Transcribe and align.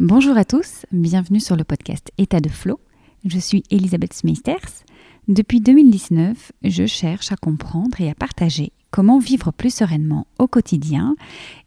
Bonjour 0.00 0.36
à 0.36 0.44
tous, 0.44 0.86
bienvenue 0.90 1.38
sur 1.38 1.54
le 1.54 1.62
podcast 1.62 2.10
État 2.18 2.40
de 2.40 2.48
Flow. 2.48 2.80
Je 3.24 3.38
suis 3.38 3.62
Elisabeth 3.70 4.12
Smeisters. 4.12 4.82
Depuis 5.28 5.60
2019, 5.60 6.50
je 6.64 6.84
cherche 6.84 7.30
à 7.30 7.36
comprendre 7.36 8.00
et 8.00 8.10
à 8.10 8.14
partager 8.16 8.72
comment 8.90 9.20
vivre 9.20 9.52
plus 9.52 9.72
sereinement 9.72 10.26
au 10.40 10.48
quotidien 10.48 11.14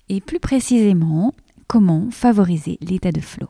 et 0.09 0.19
plus 0.19 0.41
précisément 0.41 1.35
comment 1.67 2.11
favoriser 2.11 2.77
l'état 2.81 3.13
de 3.13 3.21
flow. 3.21 3.47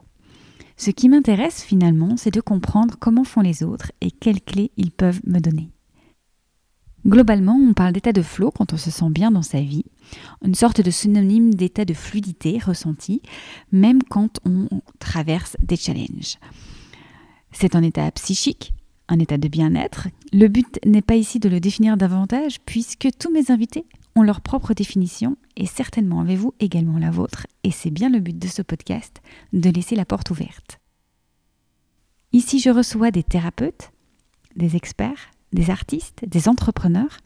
Ce 0.77 0.91
qui 0.91 1.09
m'intéresse 1.09 1.63
finalement, 1.63 2.15
c'est 2.15 2.29
de 2.29 2.39
comprendre 2.39 2.97
comment 2.99 3.23
font 3.23 3.41
les 3.41 3.63
autres 3.63 3.91
et 4.01 4.11
quelles 4.11 4.41
clés 4.41 4.69
ils 4.77 4.91
peuvent 4.91 5.21
me 5.25 5.39
donner. 5.39 5.71
Globalement, 7.07 7.55
on 7.55 7.73
parle 7.73 7.93
d'état 7.93 8.11
de 8.11 8.21
flow 8.21 8.51
quand 8.51 8.73
on 8.73 8.77
se 8.77 8.91
sent 8.91 9.09
bien 9.09 9.31
dans 9.31 9.41
sa 9.41 9.61
vie, 9.61 9.85
une 10.43 10.55
sorte 10.55 10.81
de 10.81 10.91
synonyme 10.91 11.53
d'état 11.53 11.85
de 11.85 11.93
fluidité 11.93 12.59
ressenti, 12.59 13.21
même 13.71 14.03
quand 14.03 14.39
on 14.45 14.67
traverse 14.99 15.55
des 15.63 15.77
challenges. 15.77 16.37
C'est 17.53 17.75
un 17.75 17.83
état 17.83 18.11
psychique, 18.11 18.73
un 19.07 19.19
état 19.19 19.37
de 19.37 19.47
bien-être. 19.47 20.09
Le 20.33 20.49
but 20.49 20.79
n'est 20.85 21.01
pas 21.01 21.15
ici 21.15 21.39
de 21.39 21.47
le 21.47 21.61
définir 21.61 21.95
davantage, 21.95 22.59
puisque 22.65 23.07
tous 23.17 23.31
mes 23.31 23.51
invités 23.51 23.85
ont 24.17 24.23
leur 24.23 24.41
propre 24.41 24.73
définition, 24.73 25.37
et 25.55 25.65
certainement 25.65 26.19
avez-vous 26.19 26.55
également 26.59 26.97
la 26.97 27.11
vôtre, 27.11 27.47
et 27.63 27.71
c'est 27.71 27.91
bien 27.91 28.09
le 28.09 28.19
but 28.19 28.37
de 28.37 28.47
ce 28.47 28.61
podcast, 28.61 29.21
de 29.53 29.69
laisser 29.69 29.95
la 29.95 30.05
porte 30.05 30.29
ouverte. 30.29 30.79
Ici, 32.33 32.59
je 32.59 32.69
reçois 32.69 33.11
des 33.11 33.23
thérapeutes, 33.23 33.91
des 34.57 34.75
experts, 34.75 35.31
des 35.53 35.69
artistes, 35.69 36.23
des 36.27 36.47
entrepreneurs 36.47 37.17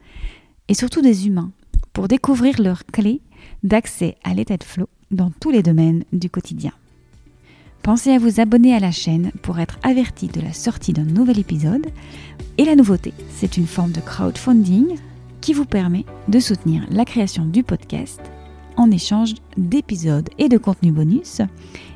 et 0.68 0.74
surtout 0.74 1.02
des 1.02 1.26
humains 1.26 1.52
pour 1.92 2.08
découvrir 2.08 2.60
leurs 2.60 2.86
clés 2.86 3.20
d'accès 3.62 4.16
à 4.24 4.34
l'état 4.34 4.56
de 4.56 4.64
flow 4.64 4.88
dans 5.10 5.30
tous 5.40 5.50
les 5.50 5.62
domaines 5.62 6.04
du 6.12 6.30
quotidien. 6.30 6.72
Pensez 7.82 8.12
à 8.12 8.18
vous 8.18 8.40
abonner 8.40 8.74
à 8.74 8.80
la 8.80 8.92
chaîne 8.92 9.32
pour 9.42 9.58
être 9.58 9.78
averti 9.82 10.28
de 10.28 10.40
la 10.40 10.52
sortie 10.52 10.92
d'un 10.92 11.04
nouvel 11.04 11.40
épisode. 11.40 11.88
Et 12.56 12.64
la 12.64 12.76
nouveauté, 12.76 13.12
c'est 13.30 13.56
une 13.56 13.66
forme 13.66 13.90
de 13.90 14.00
crowdfunding 14.00 14.96
qui 15.40 15.52
vous 15.52 15.64
permet 15.64 16.04
de 16.28 16.38
soutenir 16.38 16.86
la 16.90 17.04
création 17.04 17.44
du 17.44 17.64
podcast 17.64 18.20
en 18.76 18.90
échange 18.90 19.34
d'épisodes 19.56 20.30
et 20.38 20.48
de 20.48 20.58
contenus 20.58 20.94
bonus, 20.94 21.42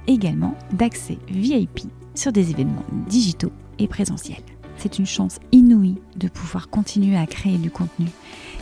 également 0.09 0.57
d'accès 0.73 1.19
VIP 1.29 1.83
sur 2.15 2.33
des 2.33 2.51
événements 2.51 2.85
digitaux 3.09 3.53
et 3.79 3.87
présentiels 3.87 4.56
c'est 4.79 4.99
une 4.99 5.07
chance 5.07 5.39
inouïe 5.53 5.97
de 6.17 6.29
pouvoir 6.29 6.69
continuer 6.69 7.17
à 7.17 7.27
créer 7.27 7.59
du 7.59 7.71
contenu 7.71 8.07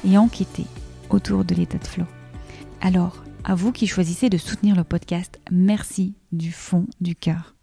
et 0.07 0.19
enquêter 0.19 0.67
autour 1.11 1.45
de 1.45 1.55
l'état 1.55 1.79
de 1.79 1.87
flow. 1.87 2.07
Alors, 2.81 3.25
à 3.45 3.55
vous 3.55 3.73
qui 3.73 3.87
choisissez 3.87 4.31
de 4.31 4.39
soutenir 4.39 4.77
le 4.77 4.85
podcast, 4.85 5.41
merci 5.51 6.15
du 6.33 6.53
fond 6.53 6.87
du 7.01 7.15
cœur. 7.15 7.55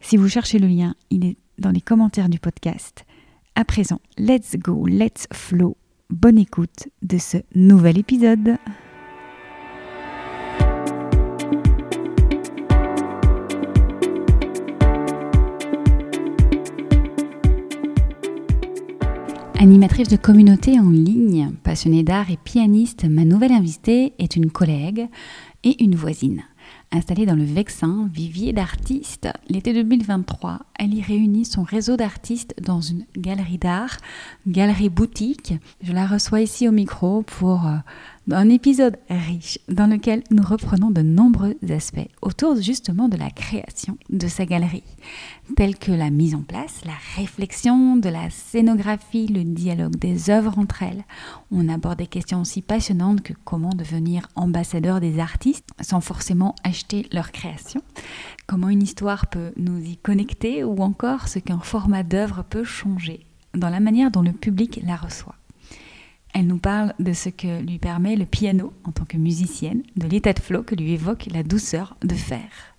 Si 0.00 0.16
vous 0.16 0.28
cherchez 0.28 0.58
le 0.58 0.68
lien, 0.68 0.94
il 1.10 1.24
est 1.24 1.36
dans 1.58 1.70
les 1.70 1.80
commentaires 1.80 2.28
du 2.28 2.38
podcast. 2.38 3.04
À 3.54 3.64
présent, 3.64 4.00
let's 4.18 4.56
go, 4.56 4.86
let's 4.86 5.26
flow. 5.32 5.76
Bonne 6.08 6.38
écoute 6.38 6.88
de 7.02 7.18
ce 7.18 7.38
nouvel 7.54 7.98
épisode. 7.98 8.56
Animatrice 19.62 20.08
de 20.08 20.16
communauté 20.16 20.80
en 20.80 20.88
ligne, 20.88 21.52
passionnée 21.62 22.02
d'art 22.02 22.30
et 22.30 22.38
pianiste, 22.38 23.04
ma 23.04 23.26
nouvelle 23.26 23.52
invitée 23.52 24.14
est 24.18 24.34
une 24.34 24.50
collègue 24.50 25.06
et 25.64 25.84
une 25.84 25.94
voisine. 25.94 26.44
Installée 26.92 27.24
dans 27.24 27.36
le 27.36 27.44
Vexin, 27.44 28.10
vivier 28.12 28.52
d'artistes, 28.52 29.28
l'été 29.48 29.72
2023, 29.72 30.58
elle 30.76 30.92
y 30.92 31.00
réunit 31.00 31.44
son 31.44 31.62
réseau 31.62 31.96
d'artistes 31.96 32.52
dans 32.60 32.80
une 32.80 33.04
galerie 33.16 33.58
d'art, 33.58 33.96
galerie 34.48 34.88
boutique. 34.88 35.54
Je 35.84 35.92
la 35.92 36.04
reçois 36.04 36.40
ici 36.40 36.66
au 36.66 36.72
micro 36.72 37.22
pour 37.22 37.64
euh, 37.68 37.76
un 38.32 38.48
épisode 38.48 38.96
riche 39.08 39.60
dans 39.68 39.86
lequel 39.86 40.24
nous 40.32 40.42
reprenons 40.42 40.90
de 40.90 41.02
nombreux 41.02 41.54
aspects 41.68 42.08
autour 42.22 42.56
justement 42.60 43.08
de 43.08 43.16
la 43.16 43.30
création 43.30 43.96
de 44.08 44.26
sa 44.26 44.44
galerie, 44.44 44.82
tels 45.56 45.78
que 45.78 45.92
la 45.92 46.10
mise 46.10 46.34
en 46.34 46.42
place, 46.42 46.80
la 46.84 46.98
réflexion 47.14 47.96
de 47.98 48.08
la 48.08 48.30
scénographie, 48.30 49.28
le 49.28 49.44
dialogue 49.44 49.94
des 49.94 50.28
œuvres 50.28 50.58
entre 50.58 50.82
elles. 50.82 51.04
On 51.52 51.68
aborde 51.68 51.98
des 51.98 52.08
questions 52.08 52.40
aussi 52.40 52.62
passionnantes 52.62 53.22
que 53.22 53.34
comment 53.44 53.74
devenir 53.74 54.26
ambassadeur 54.34 54.98
des 55.00 55.20
artistes 55.20 55.68
sans 55.80 56.00
forcément 56.00 56.56
acheter 56.64 56.79
leur 57.12 57.32
création, 57.32 57.82
comment 58.46 58.68
une 58.68 58.82
histoire 58.82 59.26
peut 59.28 59.52
nous 59.56 59.78
y 59.78 59.96
connecter 59.96 60.64
ou 60.64 60.82
encore 60.82 61.28
ce 61.28 61.38
qu'un 61.38 61.60
format 61.60 62.02
d'œuvre 62.02 62.44
peut 62.48 62.64
changer 62.64 63.26
dans 63.54 63.68
la 63.68 63.80
manière 63.80 64.10
dont 64.10 64.22
le 64.22 64.32
public 64.32 64.80
la 64.84 64.96
reçoit. 64.96 65.34
Elle 66.32 66.46
nous 66.46 66.58
parle 66.58 66.94
de 67.00 67.12
ce 67.12 67.28
que 67.28 67.60
lui 67.60 67.78
permet 67.78 68.14
le 68.16 68.26
piano 68.26 68.72
en 68.84 68.92
tant 68.92 69.04
que 69.04 69.16
musicienne, 69.16 69.82
de 69.96 70.06
l'état 70.06 70.32
de 70.32 70.38
flow 70.38 70.62
que 70.62 70.76
lui 70.76 70.92
évoque 70.92 71.26
la 71.32 71.42
douceur 71.42 71.96
de 72.02 72.14
faire. 72.14 72.70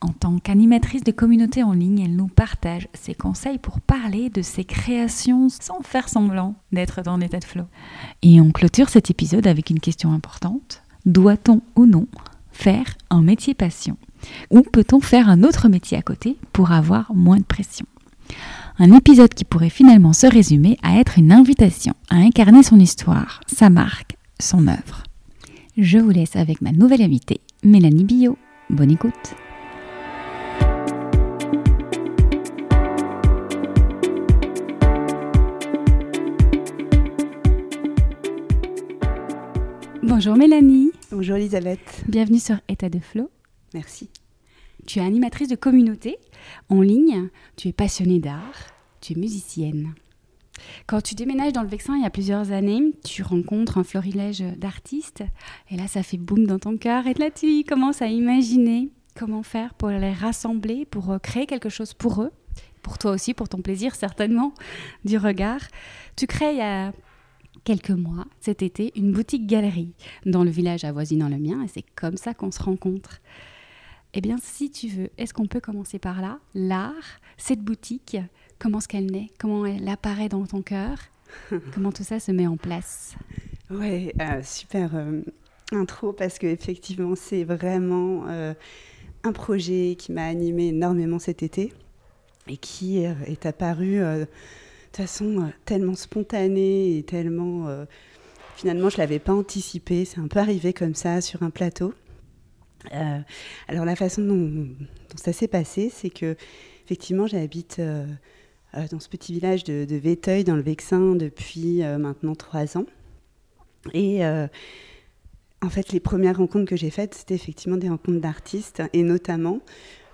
En 0.00 0.08
tant 0.08 0.38
qu'animatrice 0.38 1.04
de 1.04 1.12
communauté 1.12 1.62
en 1.62 1.72
ligne, 1.72 2.00
elle 2.00 2.16
nous 2.16 2.28
partage 2.28 2.88
ses 2.92 3.14
conseils 3.14 3.58
pour 3.58 3.80
parler 3.80 4.28
de 4.28 4.42
ses 4.42 4.64
créations 4.64 5.48
sans 5.48 5.80
faire 5.82 6.08
semblant 6.08 6.56
d'être 6.72 7.02
dans 7.02 7.16
l'état 7.16 7.38
de 7.38 7.44
flow. 7.44 7.64
Et 8.22 8.40
on 8.40 8.50
clôture 8.50 8.88
cet 8.90 9.10
épisode 9.10 9.46
avec 9.46 9.70
une 9.70 9.80
question 9.80 10.12
importante. 10.12 10.82
Doit-on 11.06 11.62
ou 11.76 11.86
non 11.86 12.06
faire 12.54 12.94
un 13.10 13.22
métier 13.22 13.52
passion? 13.52 13.96
Ou 14.50 14.62
peut-on 14.62 15.00
faire 15.00 15.28
un 15.28 15.42
autre 15.42 15.68
métier 15.68 15.98
à 15.98 16.02
côté 16.02 16.36
pour 16.52 16.72
avoir 16.72 17.14
moins 17.14 17.38
de 17.38 17.44
pression? 17.44 17.86
Un 18.78 18.92
épisode 18.92 19.34
qui 19.34 19.44
pourrait 19.44 19.70
finalement 19.70 20.12
se 20.12 20.26
résumer 20.26 20.78
à 20.82 20.98
être 20.98 21.18
une 21.18 21.32
invitation 21.32 21.94
à 22.10 22.16
incarner 22.16 22.62
son 22.62 22.80
histoire, 22.80 23.40
sa 23.46 23.70
marque, 23.70 24.16
son 24.40 24.66
œuvre. 24.66 25.04
Je 25.76 25.98
vous 25.98 26.10
laisse 26.10 26.36
avec 26.36 26.60
ma 26.62 26.72
nouvelle 26.72 27.02
invitée, 27.02 27.40
Mélanie 27.62 28.04
Billot. 28.04 28.38
Bonne 28.70 28.92
écoute. 28.92 29.34
Bonjour 40.16 40.36
Mélanie. 40.36 40.92
Bonjour 41.10 41.34
Elisabeth. 41.34 42.04
Bienvenue 42.06 42.38
sur 42.38 42.54
État 42.68 42.88
de 42.88 43.00
Flow. 43.00 43.32
Merci. 43.74 44.10
Tu 44.86 45.00
es 45.00 45.02
animatrice 45.02 45.48
de 45.48 45.56
communauté 45.56 46.18
en 46.68 46.82
ligne, 46.82 47.30
tu 47.56 47.66
es 47.66 47.72
passionnée 47.72 48.20
d'art, 48.20 48.54
tu 49.00 49.14
es 49.14 49.16
musicienne. 49.16 49.92
Quand 50.86 51.00
tu 51.00 51.16
déménages 51.16 51.52
dans 51.52 51.64
le 51.64 51.68
Vexin 51.68 51.96
il 51.96 52.04
y 52.04 52.06
a 52.06 52.10
plusieurs 52.10 52.52
années, 52.52 52.92
tu 53.04 53.24
rencontres 53.24 53.76
un 53.76 53.82
florilège 53.82 54.44
d'artistes 54.56 55.24
et 55.68 55.76
là 55.76 55.88
ça 55.88 56.04
fait 56.04 56.16
boum 56.16 56.46
dans 56.46 56.60
ton 56.60 56.76
cœur 56.76 57.08
et 57.08 57.14
là 57.14 57.32
tu 57.32 57.64
commences 57.64 58.00
à 58.00 58.06
imaginer 58.06 58.90
comment 59.16 59.42
faire 59.42 59.74
pour 59.74 59.88
les 59.88 60.12
rassembler, 60.12 60.84
pour 60.84 61.10
euh, 61.10 61.18
créer 61.18 61.46
quelque 61.46 61.70
chose 61.70 61.92
pour 61.92 62.22
eux, 62.22 62.30
pour 62.82 62.98
toi 62.98 63.10
aussi, 63.10 63.34
pour 63.34 63.48
ton 63.48 63.62
plaisir 63.62 63.96
certainement 63.96 64.54
du 65.04 65.18
regard. 65.18 65.62
Tu 66.14 66.28
crées 66.28 66.52
il 66.52 66.58
y 66.58 66.62
a 66.62 66.92
quelques 67.62 67.90
mois, 67.90 68.24
cet 68.40 68.62
été, 68.62 68.92
une 68.96 69.12
boutique 69.12 69.46
galerie 69.46 69.94
dans 70.26 70.44
le 70.44 70.50
village 70.50 70.84
avoisinant 70.84 71.28
le 71.28 71.38
mien 71.38 71.62
et 71.62 71.68
c'est 71.68 71.84
comme 71.94 72.16
ça 72.16 72.34
qu'on 72.34 72.50
se 72.50 72.62
rencontre. 72.62 73.20
Eh 74.14 74.20
bien, 74.20 74.36
si 74.40 74.70
tu 74.70 74.88
veux, 74.88 75.10
est-ce 75.18 75.34
qu'on 75.34 75.46
peut 75.46 75.60
commencer 75.60 75.98
par 75.98 76.20
là? 76.20 76.38
L'art, 76.54 77.20
cette 77.36 77.60
boutique, 77.60 78.16
comment 78.58 78.78
est-ce 78.78 78.88
qu'elle 78.88 79.10
naît? 79.10 79.28
Comment 79.38 79.66
elle 79.66 79.88
apparaît 79.88 80.28
dans 80.28 80.46
ton 80.46 80.62
cœur? 80.62 80.98
Comment 81.74 81.90
tout 81.90 82.04
ça 82.04 82.20
se 82.20 82.30
met 82.30 82.46
en 82.46 82.56
place? 82.56 83.16
Ouais, 83.70 84.14
euh, 84.20 84.40
super 84.42 84.94
euh, 84.94 85.22
intro 85.72 86.12
parce 86.12 86.38
que 86.38 86.46
effectivement, 86.46 87.16
c'est 87.16 87.42
vraiment 87.42 88.24
euh, 88.28 88.54
un 89.24 89.32
projet 89.32 89.96
qui 89.98 90.12
m'a 90.12 90.26
animé 90.26 90.68
énormément 90.68 91.18
cet 91.18 91.42
été 91.42 91.72
et 92.46 92.56
qui 92.56 92.98
est 92.98 93.46
apparu 93.46 94.02
façon 94.96 95.50
tellement 95.64 95.94
spontanée 95.94 96.98
et 96.98 97.02
tellement 97.02 97.68
finalement 98.56 98.88
je 98.88 98.98
l'avais 98.98 99.18
pas 99.18 99.32
anticipé. 99.34 100.04
C'est 100.04 100.20
un 100.20 100.28
peu 100.28 100.38
arrivé 100.38 100.72
comme 100.72 100.94
ça 100.94 101.20
sur 101.20 101.42
un 101.42 101.50
plateau. 101.50 101.92
Euh, 102.92 103.18
alors 103.68 103.84
la 103.84 103.96
façon 103.96 104.22
dont, 104.22 104.68
ça 105.16 105.32
s'est 105.32 105.48
passé, 105.48 105.90
c'est 105.92 106.10
que 106.10 106.36
effectivement 106.84 107.26
j'habite 107.26 107.78
euh, 107.78 108.06
euh, 108.76 108.86
dans 108.90 109.00
ce 109.00 109.08
petit 109.08 109.32
village 109.32 109.64
de, 109.64 109.84
de, 109.84 109.96
Véteuil 109.96 110.44
dans 110.44 110.56
le 110.56 110.62
Vexin 110.62 111.14
depuis 111.14 111.82
maintenant 111.98 112.34
trois 112.34 112.76
ans. 112.76 112.86
Et 113.92 114.24
en 114.24 115.70
fait, 115.70 115.92
les 115.92 116.00
premières 116.00 116.38
rencontres 116.38 116.68
que 116.68 116.76
j'ai 116.76 116.90
faites, 116.90 117.14
c'était 117.14 117.34
effectivement 117.34 117.76
des 117.76 117.88
rencontres 117.88 118.20
d'artistes 118.20 118.82
et 118.92 119.02
notamment 119.02 119.60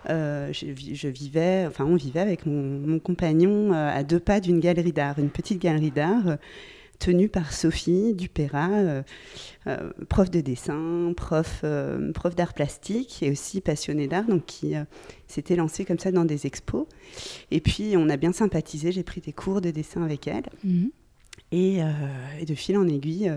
je, 0.07 1.09
vivais, 1.09 1.65
enfin 1.67 1.85
on 1.85 1.97
vivait 1.97 2.21
avec 2.21 2.47
mon, 2.47 2.79
mon 2.81 2.99
compagnon 2.99 3.73
à 3.73 4.03
deux 4.03 4.21
pas 4.21 4.41
d'une 4.41 4.61
galerie 4.61 4.93
d'art, 4.93 5.19
une 5.19 5.31
petite 5.31 5.61
galerie 5.61 5.91
d'art 5.91 6.39
tenue 6.99 7.31
par 7.31 7.53
Sophie 7.53 8.15
Dupéra, 8.15 9.03
prof 10.11 10.31
de 10.31 10.41
dessin, 10.43 11.15
prof, 11.17 11.65
prof 12.15 12.35
d'art 12.35 12.53
plastique 12.53 13.23
et 13.23 13.31
aussi 13.31 13.63
passionnée 13.63 14.07
d'art, 14.07 14.27
donc 14.27 14.45
qui 14.45 14.75
s'était 15.27 15.57
lancée 15.57 15.87
comme 15.87 15.99
ça 15.99 16.13
dans 16.13 16.27
des 16.27 16.47
expos. 16.47 16.87
Et 17.51 17.61
puis 17.61 17.95
on 17.97 18.11
a 18.11 18.19
bien 18.19 18.33
sympathisé, 18.33 18.93
j'ai 18.93 19.03
pris 19.03 19.23
des 19.23 19.33
cours 19.33 19.63
de 19.63 19.71
dessin 19.71 20.03
avec 20.03 20.29
elle. 20.29 20.45
Mmh. 20.63 20.87
Et, 21.53 21.79
et, 22.39 22.45
de 22.45 22.55
fil 22.55 22.77
en 22.77 22.87
aiguille, 22.87 23.33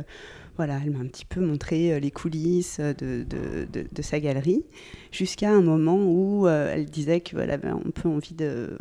voilà, 0.55 0.79
elle 0.83 0.91
m'a 0.91 1.00
un 1.00 1.07
petit 1.07 1.25
peu 1.25 1.41
montré 1.41 1.94
euh, 1.94 2.00
les 2.00 2.11
coulisses 2.11 2.79
de, 2.79 3.25
de, 3.25 4.01
sa 4.01 4.19
galerie, 4.19 4.63
jusqu'à 5.11 5.50
un 5.50 5.61
moment 5.61 5.97
où 5.97 6.47
euh, 6.47 6.71
elle 6.73 6.85
disait 6.85 7.21
qu'elle 7.21 7.38
voilà, 7.38 7.53
avait 7.55 7.69
un 7.69 7.79
peu 7.94 8.07
envie 8.07 8.35
de, 8.35 8.77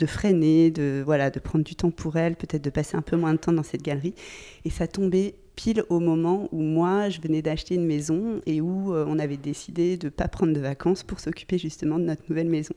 de 0.00 0.06
freiner, 0.06 0.70
de, 0.70 1.02
voilà, 1.04 1.30
de 1.30 1.38
prendre 1.40 1.64
du 1.64 1.74
temps 1.74 1.90
pour 1.90 2.16
elle, 2.16 2.36
peut-être 2.36 2.64
de 2.64 2.70
passer 2.70 2.96
un 2.96 3.02
peu 3.02 3.16
moins 3.16 3.32
de 3.32 3.38
temps 3.38 3.52
dans 3.52 3.62
cette 3.62 3.82
galerie. 3.82 4.14
Et 4.64 4.70
ça 4.70 4.86
tombait 4.86 5.34
pile 5.56 5.84
au 5.88 6.00
moment 6.00 6.48
où 6.52 6.62
moi, 6.62 7.10
je 7.10 7.20
venais 7.20 7.42
d'acheter 7.42 7.74
une 7.74 7.86
maison 7.86 8.40
et 8.46 8.60
où 8.60 8.94
euh, 8.94 9.04
on 9.06 9.18
avait 9.18 9.36
décidé 9.36 9.96
de 9.96 10.06
ne 10.06 10.10
pas 10.10 10.28
prendre 10.28 10.52
de 10.52 10.60
vacances 10.60 11.02
pour 11.02 11.20
s'occuper 11.20 11.58
justement 11.58 11.98
de 11.98 12.04
notre 12.04 12.22
nouvelle 12.28 12.48
maison. 12.48 12.74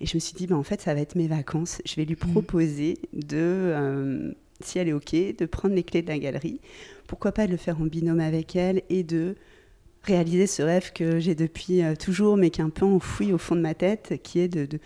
Et 0.00 0.06
je 0.06 0.16
me 0.16 0.20
suis 0.20 0.34
dit, 0.34 0.46
ben, 0.46 0.56
en 0.56 0.62
fait, 0.62 0.80
ça 0.80 0.94
va 0.94 1.00
être 1.00 1.14
mes 1.14 1.28
vacances. 1.28 1.80
Je 1.86 1.94
vais 1.96 2.04
lui 2.04 2.14
mmh. 2.14 2.32
proposer 2.32 2.98
de, 3.12 4.34
si 4.62 4.78
elle 4.78 4.88
est 4.88 4.92
OK, 4.92 5.12
de 5.12 5.46
prendre 5.46 5.74
les 5.74 5.82
clés 5.82 6.02
de 6.02 6.08
la 6.08 6.18
galerie 6.18 6.60
pourquoi 7.06 7.32
pas 7.32 7.46
de 7.46 7.52
le 7.52 7.56
faire 7.56 7.80
en 7.80 7.84
binôme 7.84 8.20
avec 8.20 8.56
elle 8.56 8.82
et 8.90 9.02
de 9.02 9.36
réaliser 10.02 10.46
ce 10.46 10.62
rêve 10.62 10.92
que 10.92 11.18
j'ai 11.18 11.34
depuis 11.34 11.82
euh, 11.82 11.94
toujours, 11.94 12.36
mais 12.36 12.50
qui 12.50 12.60
est 12.60 12.64
un 12.64 12.70
peu 12.70 12.84
enfoui 12.84 13.32
au 13.32 13.38
fond 13.38 13.56
de 13.56 13.60
ma 13.60 13.74
tête, 13.74 14.20
qui 14.22 14.38
est 14.38 14.48
de, 14.48 14.66
de, 14.66 14.78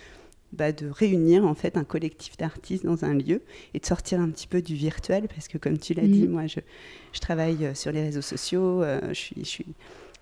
bah, 0.53 0.73
de 0.73 0.89
réunir 0.89 1.45
en 1.45 1.55
fait 1.55 1.77
un 1.77 1.85
collectif 1.85 2.37
d'artistes 2.37 2.85
dans 2.85 3.05
un 3.05 3.15
lieu 3.15 3.43
et 3.75 3.81
de 3.81 3.87
sortir 3.87 4.21
un 4.21 4.31
petit 4.31 4.47
peu 4.47 4.63
du 4.63 4.75
virtuel, 4.75 5.29
parce 5.29 5.49
que 5.49 5.59
comme 5.59 5.79
tu 5.79 5.95
l'as 5.95 6.07
dit, 6.07 6.23
mhm. 6.23 6.31
moi 6.31 6.47
je, 6.47 6.61
je, 7.13 7.21
travaille 7.21 7.67
euh, 7.67 7.75
sur 7.75 7.93
les 7.93 8.03
réseaux 8.03 8.23
sociaux, 8.23 8.83
euh, 8.83 9.01
je, 9.09 9.15
suis, 9.15 9.37
je, 9.39 9.49
suis, 9.49 9.67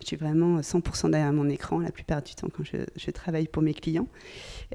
je 0.01 0.07
suis 0.07 0.17
vraiment 0.17 0.61
100% 0.61 1.11
derrière 1.11 1.33
mon 1.33 1.49
écran 1.49 1.81
la 1.81 1.91
plupart 1.91 2.23
du 2.23 2.35
temps 2.35 2.49
quand 2.55 2.65
je, 2.65 2.79
je 2.97 3.11
travaille 3.11 3.49
pour 3.49 3.63
mes 3.63 3.75
clients. 3.75 4.09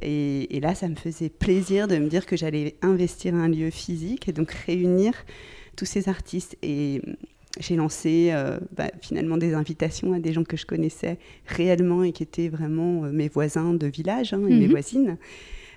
Et, 0.01 0.55
et, 0.55 0.59
là, 0.59 0.75
ça 0.75 0.87
me 0.89 0.95
faisait 0.95 1.29
plaisir 1.29 1.87
de 1.87 1.97
me 1.97 2.07
dire 2.07 2.25
que 2.25 2.35
j'allais 2.35 2.75
investir 2.81 3.35
un 3.35 3.47
lieu 3.47 3.69
physique 3.69 4.27
et 4.27 4.33
donc 4.33 4.51
réunir 4.51 5.13
tous 5.75 5.85
ces 5.85 6.09
artistes. 6.09 6.57
Et 6.61 7.01
j'ai 7.59 7.75
lancé 7.75 8.29
euh, 8.31 8.59
bah, 8.75 8.89
finalement 9.01 9.37
des 9.37 9.53
invitations 9.53 10.13
à 10.13 10.19
des 10.19 10.33
gens 10.33 10.43
que 10.43 10.57
je 10.57 10.65
connaissais 10.65 11.19
réellement 11.45 12.03
et 12.03 12.11
qui 12.11 12.23
étaient 12.23 12.49
vraiment 12.49 13.05
euh, 13.05 13.11
mes 13.11 13.29
voisins 13.29 13.73
de 13.73 13.87
village 13.87 14.33
hein, 14.33 14.41
et 14.47 14.53
mes 14.53 14.65
mhm. 14.65 14.71
voisines. 14.71 15.17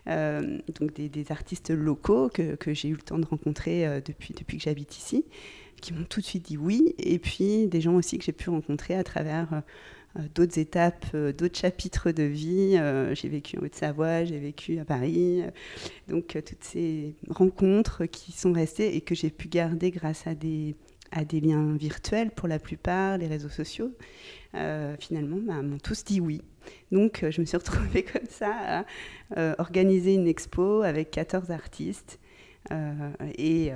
Euh, 0.08 0.58
donc 0.78 0.94
des, 0.94 1.32
artistes 1.32 1.70
locaux 1.70 2.28
que, 2.32 2.54
que 2.54 2.72
j'ai 2.72 2.88
eu 2.88 2.92
le 2.92 3.02
temps 3.02 3.18
de 3.18 3.26
rencontrer 3.26 4.00
depuis, 4.06 4.34
depuis 4.34 4.56
que 4.56 4.62
j'habite 4.62 4.96
ici, 4.96 5.24
qui 5.80 5.92
m'ont 5.92 6.04
tout 6.04 6.20
de 6.20 6.26
suite 6.26 6.46
dit 6.46 6.56
oui. 6.56 6.94
Et 6.98 7.18
puis 7.18 7.66
des 7.66 7.80
gens 7.80 7.94
aussi 7.94 8.18
que 8.18 8.24
j'ai 8.24 8.32
pu 8.32 8.50
rencontrer 8.50 8.94
à 8.94 9.04
travers 9.04 9.62
euh, 10.18 10.22
d'autres 10.34 10.58
étapes, 10.58 11.06
euh, 11.14 11.32
d'autres 11.32 11.58
chapitres 11.58 12.10
de 12.10 12.22
vie. 12.22 12.76
Euh, 12.76 13.14
j'ai 13.14 13.28
vécu 13.28 13.58
en 13.58 13.62
Haute-Savoie, 13.62 14.24
j'ai 14.24 14.38
vécu 14.38 14.78
à 14.78 14.84
Paris. 14.84 15.42
donc 16.08 16.26
toutes 16.28 16.64
ces 16.64 17.14
rencontres 17.28 18.06
qui 18.06 18.32
sont 18.32 18.52
restées 18.52 18.96
et 18.96 19.00
que 19.00 19.14
j'ai 19.14 19.30
pu 19.30 19.48
garder 19.48 19.90
grâce 19.90 20.26
à 20.26 20.34
des, 20.34 20.74
à 21.12 21.24
des 21.24 21.40
liens 21.40 21.76
virtuels 21.76 22.30
pour 22.30 22.48
la 22.48 22.58
plupart, 22.58 23.18
les 23.18 23.26
réseaux 23.26 23.48
sociaux, 23.48 23.92
finalement, 24.98 25.38
bah, 25.42 25.60
m'ont 25.62 25.78
tous 25.78 26.04
dit 26.04 26.20
oui. 26.20 26.40
Donc 26.90 27.24
je 27.28 27.40
me 27.40 27.46
suis 27.46 27.56
retrouvée 27.56 28.02
comme 28.12 28.26
ça 28.28 28.84
à 29.34 29.54
organiser 29.58 30.14
une 30.14 30.26
expo 30.26 30.82
avec 30.82 31.10
14 31.10 31.50
artistes. 31.50 32.18
et, 33.38 33.70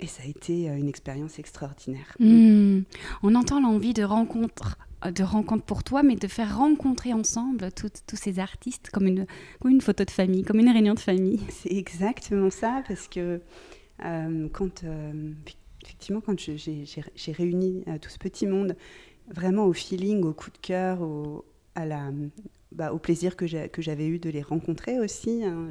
et, 0.00 0.06
ça 0.06 0.22
a 0.22 0.26
été 0.26 0.66
une 0.66 0.88
expérience 0.88 1.38
extraordinaire. 1.38 2.16
Mmh. 2.18 2.80
On 3.22 3.34
entend 3.34 3.60
l'envie 3.60 3.94
de 3.94 4.04
rencontre 4.04 4.78
de 5.04 5.22
rencontre 5.22 5.64
pour 5.64 5.84
toi, 5.84 6.02
mais 6.02 6.16
de 6.16 6.26
faire 6.26 6.56
rencontrer 6.56 7.12
ensemble 7.12 7.70
tous 7.72 8.16
ces 8.16 8.38
artistes 8.38 8.90
comme 8.90 9.06
une, 9.06 9.26
une 9.64 9.80
photo 9.80 10.04
de 10.04 10.10
famille, 10.10 10.42
comme 10.42 10.58
une 10.58 10.70
réunion 10.70 10.94
de 10.94 11.00
famille. 11.00 11.40
C'est 11.50 11.72
exactement 11.72 12.50
ça, 12.50 12.82
parce 12.88 13.08
que 13.08 13.40
euh, 14.04 14.48
quand, 14.52 14.84
euh, 14.84 15.32
effectivement, 15.84 16.20
quand 16.20 16.38
j'ai 16.38 17.32
réuni 17.32 17.84
euh, 17.88 17.98
tout 17.98 18.10
ce 18.10 18.18
petit 18.18 18.46
monde, 18.46 18.76
vraiment 19.28 19.64
au 19.66 19.72
feeling, 19.72 20.22
au 20.24 20.32
coup 20.32 20.50
de 20.50 20.58
cœur, 20.58 21.02
au, 21.02 21.44
à 21.74 21.84
la, 21.84 22.10
bah, 22.72 22.92
au 22.92 22.98
plaisir 22.98 23.36
que 23.36 23.46
j'avais 23.46 24.06
eu 24.06 24.18
de 24.18 24.30
les 24.30 24.42
rencontrer 24.42 24.98
aussi. 24.98 25.44
Hein, 25.44 25.68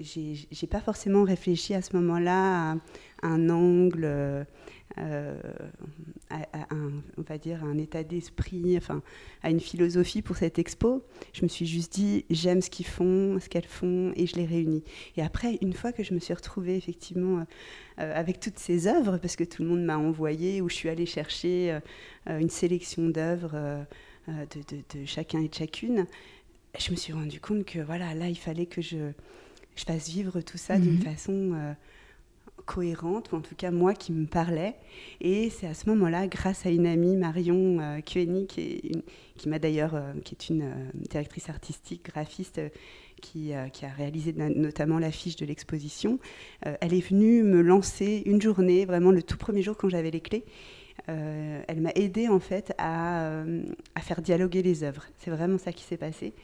j'ai 0.00 0.66
pas 0.68 0.80
forcément 0.80 1.24
réfléchi 1.24 1.74
à 1.74 1.82
ce 1.82 1.96
moment-là 1.96 2.72
à, 2.72 2.76
un 3.22 3.48
angle 3.48 4.46
euh, 4.98 5.38
à, 6.30 6.38
on 6.72 7.22
va 7.22 7.36
dire, 7.36 7.62
un 7.62 7.76
état 7.76 8.02
d'esprit, 8.02 8.76
enfin, 8.78 9.02
à 9.42 9.50
une 9.50 9.60
philosophie 9.60 10.22
pour 10.22 10.36
cette 10.36 10.58
expo. 10.58 11.04
Je 11.34 11.42
me 11.42 11.48
suis 11.48 11.66
juste 11.66 11.92
dit, 11.92 12.24
j'aime 12.30 12.62
ce 12.62 12.70
qu'ils 12.70 12.86
font, 12.86 13.38
ce 13.38 13.48
qu'elles 13.48 13.66
font, 13.66 14.12
et 14.16 14.26
je 14.26 14.36
les 14.36 14.46
réunis. 14.46 14.82
Et 15.16 15.22
après, 15.22 15.58
une 15.60 15.74
fois 15.74 15.92
que 15.92 16.02
je 16.02 16.14
me 16.14 16.18
suis 16.18 16.32
retrouvée 16.32 16.76
effectivement 16.76 17.44
euh, 18.00 18.12
avec 18.14 18.40
toutes 18.40 18.58
ces 18.58 18.86
œuvres, 18.86 19.18
parce 19.18 19.36
que 19.36 19.44
tout 19.44 19.62
le 19.62 19.68
monde 19.68 19.84
m'a 19.84 19.98
envoyé, 19.98 20.62
où 20.62 20.68
je 20.70 20.74
suis 20.74 20.88
allée 20.88 21.06
chercher 21.06 21.78
euh, 22.28 22.38
une 22.38 22.50
sélection 22.50 23.08
d'œuvres 23.08 23.86
de, 24.28 24.76
de, 24.98 25.04
chacun 25.04 25.40
et 25.40 25.48
de 25.48 25.54
chacune, 25.54 26.06
je 26.78 26.90
me 26.90 26.96
suis 26.96 27.12
rendu 27.12 27.40
compte 27.40 27.64
que 27.64 27.78
voilà, 27.78 28.14
là, 28.14 28.28
il 28.28 28.38
fallait 28.38 28.66
que 28.66 28.82
je, 28.82 29.12
je 29.76 29.84
fasse 29.84 30.08
vivre 30.08 30.40
tout 30.40 30.58
ça 30.58 30.78
d'une 30.78 30.96
mhm. 30.96 31.02
façon 31.02 31.74
cohérente, 32.66 33.32
ou 33.32 33.36
en 33.36 33.40
tout 33.40 33.54
cas 33.54 33.70
moi 33.70 33.94
qui 33.94 34.12
me 34.12 34.26
parlais. 34.26 34.74
Et 35.20 35.48
c'est 35.48 35.66
à 35.66 35.72
ce 35.72 35.88
moment-là, 35.88 36.26
grâce 36.26 36.66
à 36.66 36.70
une 36.70 36.86
amie, 36.86 37.16
Marion 37.16 37.78
euh, 37.80 38.00
qui, 38.00 38.26
qui 39.36 39.48
m'a 39.48 39.58
d'ailleurs, 39.58 39.94
euh, 39.94 40.12
qui 40.24 40.34
est 40.34 40.48
une 40.50 40.62
euh, 40.62 40.90
directrice 41.08 41.48
artistique, 41.48 42.04
graphiste, 42.04 42.58
euh, 42.58 42.68
qui, 43.22 43.52
qui, 43.72 43.86
a 43.86 43.88
réalisé 43.88 44.34
notamment 44.34 44.98
l'affiche 44.98 45.36
de 45.36 45.46
l'exposition, 45.46 46.18
elle 46.60 46.92
est 46.92 47.00
venue 47.00 47.42
me 47.42 47.62
lancer 47.62 48.22
une 48.26 48.42
journée, 48.42 48.84
vraiment 48.84 49.10
le 49.10 49.22
tout 49.22 49.38
premier 49.38 49.62
jour 49.62 49.74
quand 49.74 49.88
j'avais 49.88 50.10
les 50.10 50.20
clés. 50.20 50.44
elle 51.06 51.80
m'a 51.80 51.92
aidé 51.94 52.28
en 52.28 52.40
fait 52.40 52.74
à, 52.76 53.42
à, 53.94 54.00
faire 54.02 54.20
dialoguer 54.20 54.62
les 54.62 54.84
œuvres. 54.84 55.02
C'est 55.16 55.30
vraiment 55.30 55.56
ça 55.56 55.72
qui 55.72 55.82
s'est 55.82 55.96
passé. 55.96 56.34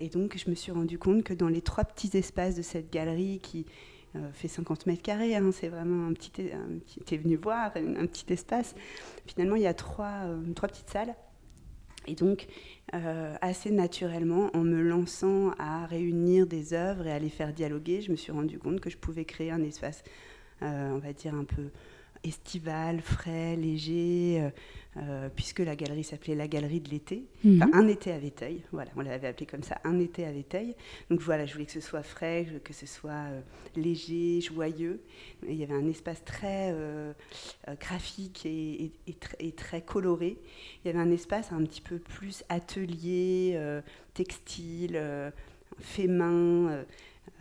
Et 0.00 0.08
donc 0.08 0.36
je 0.36 0.50
me 0.50 0.54
suis 0.54 0.72
rendu 0.72 0.98
compte 0.98 1.22
que 1.22 1.34
dans 1.34 1.48
les 1.48 1.62
trois 1.62 1.84
petits 1.84 2.16
espaces 2.16 2.56
de 2.56 2.62
cette 2.62 2.92
galerie 2.92 3.38
qui, 3.40 3.66
euh, 4.16 4.30
fait 4.32 4.46
50 4.46 4.86
mètres 4.86 5.02
carrés, 5.02 5.34
hein, 5.34 5.50
c'est 5.52 5.68
vraiment 5.68 6.06
un 6.06 6.12
petit, 6.12 6.30
tu 6.30 7.14
es 7.14 7.18
venu 7.18 7.34
voir, 7.34 7.72
un, 7.74 8.06
petit 8.06 8.32
espace. 8.32 8.76
Finalement, 9.26 9.56
il 9.56 9.62
y 9.62 9.66
a 9.66 9.74
trois, 9.74 10.26
euh, 10.26 10.52
trois 10.54 10.68
petites 10.68 10.90
salles. 10.90 11.16
Et 12.06 12.14
donc, 12.14 12.46
euh, 12.94 13.34
assez 13.40 13.72
naturellement, 13.72 14.50
en 14.54 14.60
me 14.60 14.80
lançant 14.82 15.50
à 15.58 15.86
réunir 15.86 16.46
des 16.46 16.74
œuvres 16.74 17.08
et 17.08 17.12
à 17.12 17.18
les 17.18 17.30
faire 17.30 17.52
dialoguer, 17.52 18.02
je 18.02 18.12
me 18.12 18.16
suis 18.16 18.30
rendu 18.30 18.58
compte 18.58 18.78
que 18.78 18.90
je 18.90 18.98
pouvais 18.98 19.24
créer 19.24 19.50
un 19.50 19.62
espace, 19.62 20.04
on 20.60 20.98
va 20.98 21.12
dire, 21.12 21.34
un 21.34 21.44
peu 21.44 21.70
estival, 22.22 23.00
frais, 23.00 23.56
léger, 23.56 24.50
euh, 24.96 25.00
euh, 25.14 25.28
puisque 25.34 25.60
la 25.60 25.76
galerie 25.76 26.04
s'appelait 26.04 26.34
la 26.34 26.48
galerie 26.48 26.80
de 26.80 26.90
l'été, 26.90 27.24
mhm. 27.44 27.62
enfin, 27.62 27.78
un 27.78 27.88
été 27.88 28.12
à 28.12 28.18
Véteuil, 28.18 28.62
voilà, 28.72 28.90
on 28.96 29.00
l'avait 29.00 29.28
appelé 29.28 29.46
comme 29.46 29.62
ça, 29.62 29.78
un 29.84 29.98
été 29.98 30.24
à 30.24 30.32
Véteuil. 30.32 30.74
Donc 31.10 31.20
voilà, 31.20 31.46
je 31.46 31.52
voulais 31.52 31.66
que 31.66 31.72
ce 31.72 31.80
soit 31.80 32.02
frais, 32.02 32.46
que 32.64 32.72
ce 32.72 32.86
soit 32.86 33.12
euh, 33.12 33.40
léger, 33.76 34.40
joyeux. 34.40 35.00
il 35.48 35.54
y 35.54 35.62
avait 35.62 35.74
un 35.74 35.88
espace 35.88 36.24
très 36.24 36.74
graphique 37.80 38.46
et, 38.46 38.90
et, 39.06 39.52
très 39.52 39.82
coloré. 39.82 40.36
Il 40.84 40.88
y 40.88 40.90
avait 40.90 41.00
un 41.02 41.10
espace 41.10 41.52
un 41.52 41.62
petit 41.64 41.80
peu 41.80 41.98
plus 41.98 42.44
atelier, 42.48 43.58
textile, 44.14 45.00
fait 45.78 46.06
main. 46.08 46.84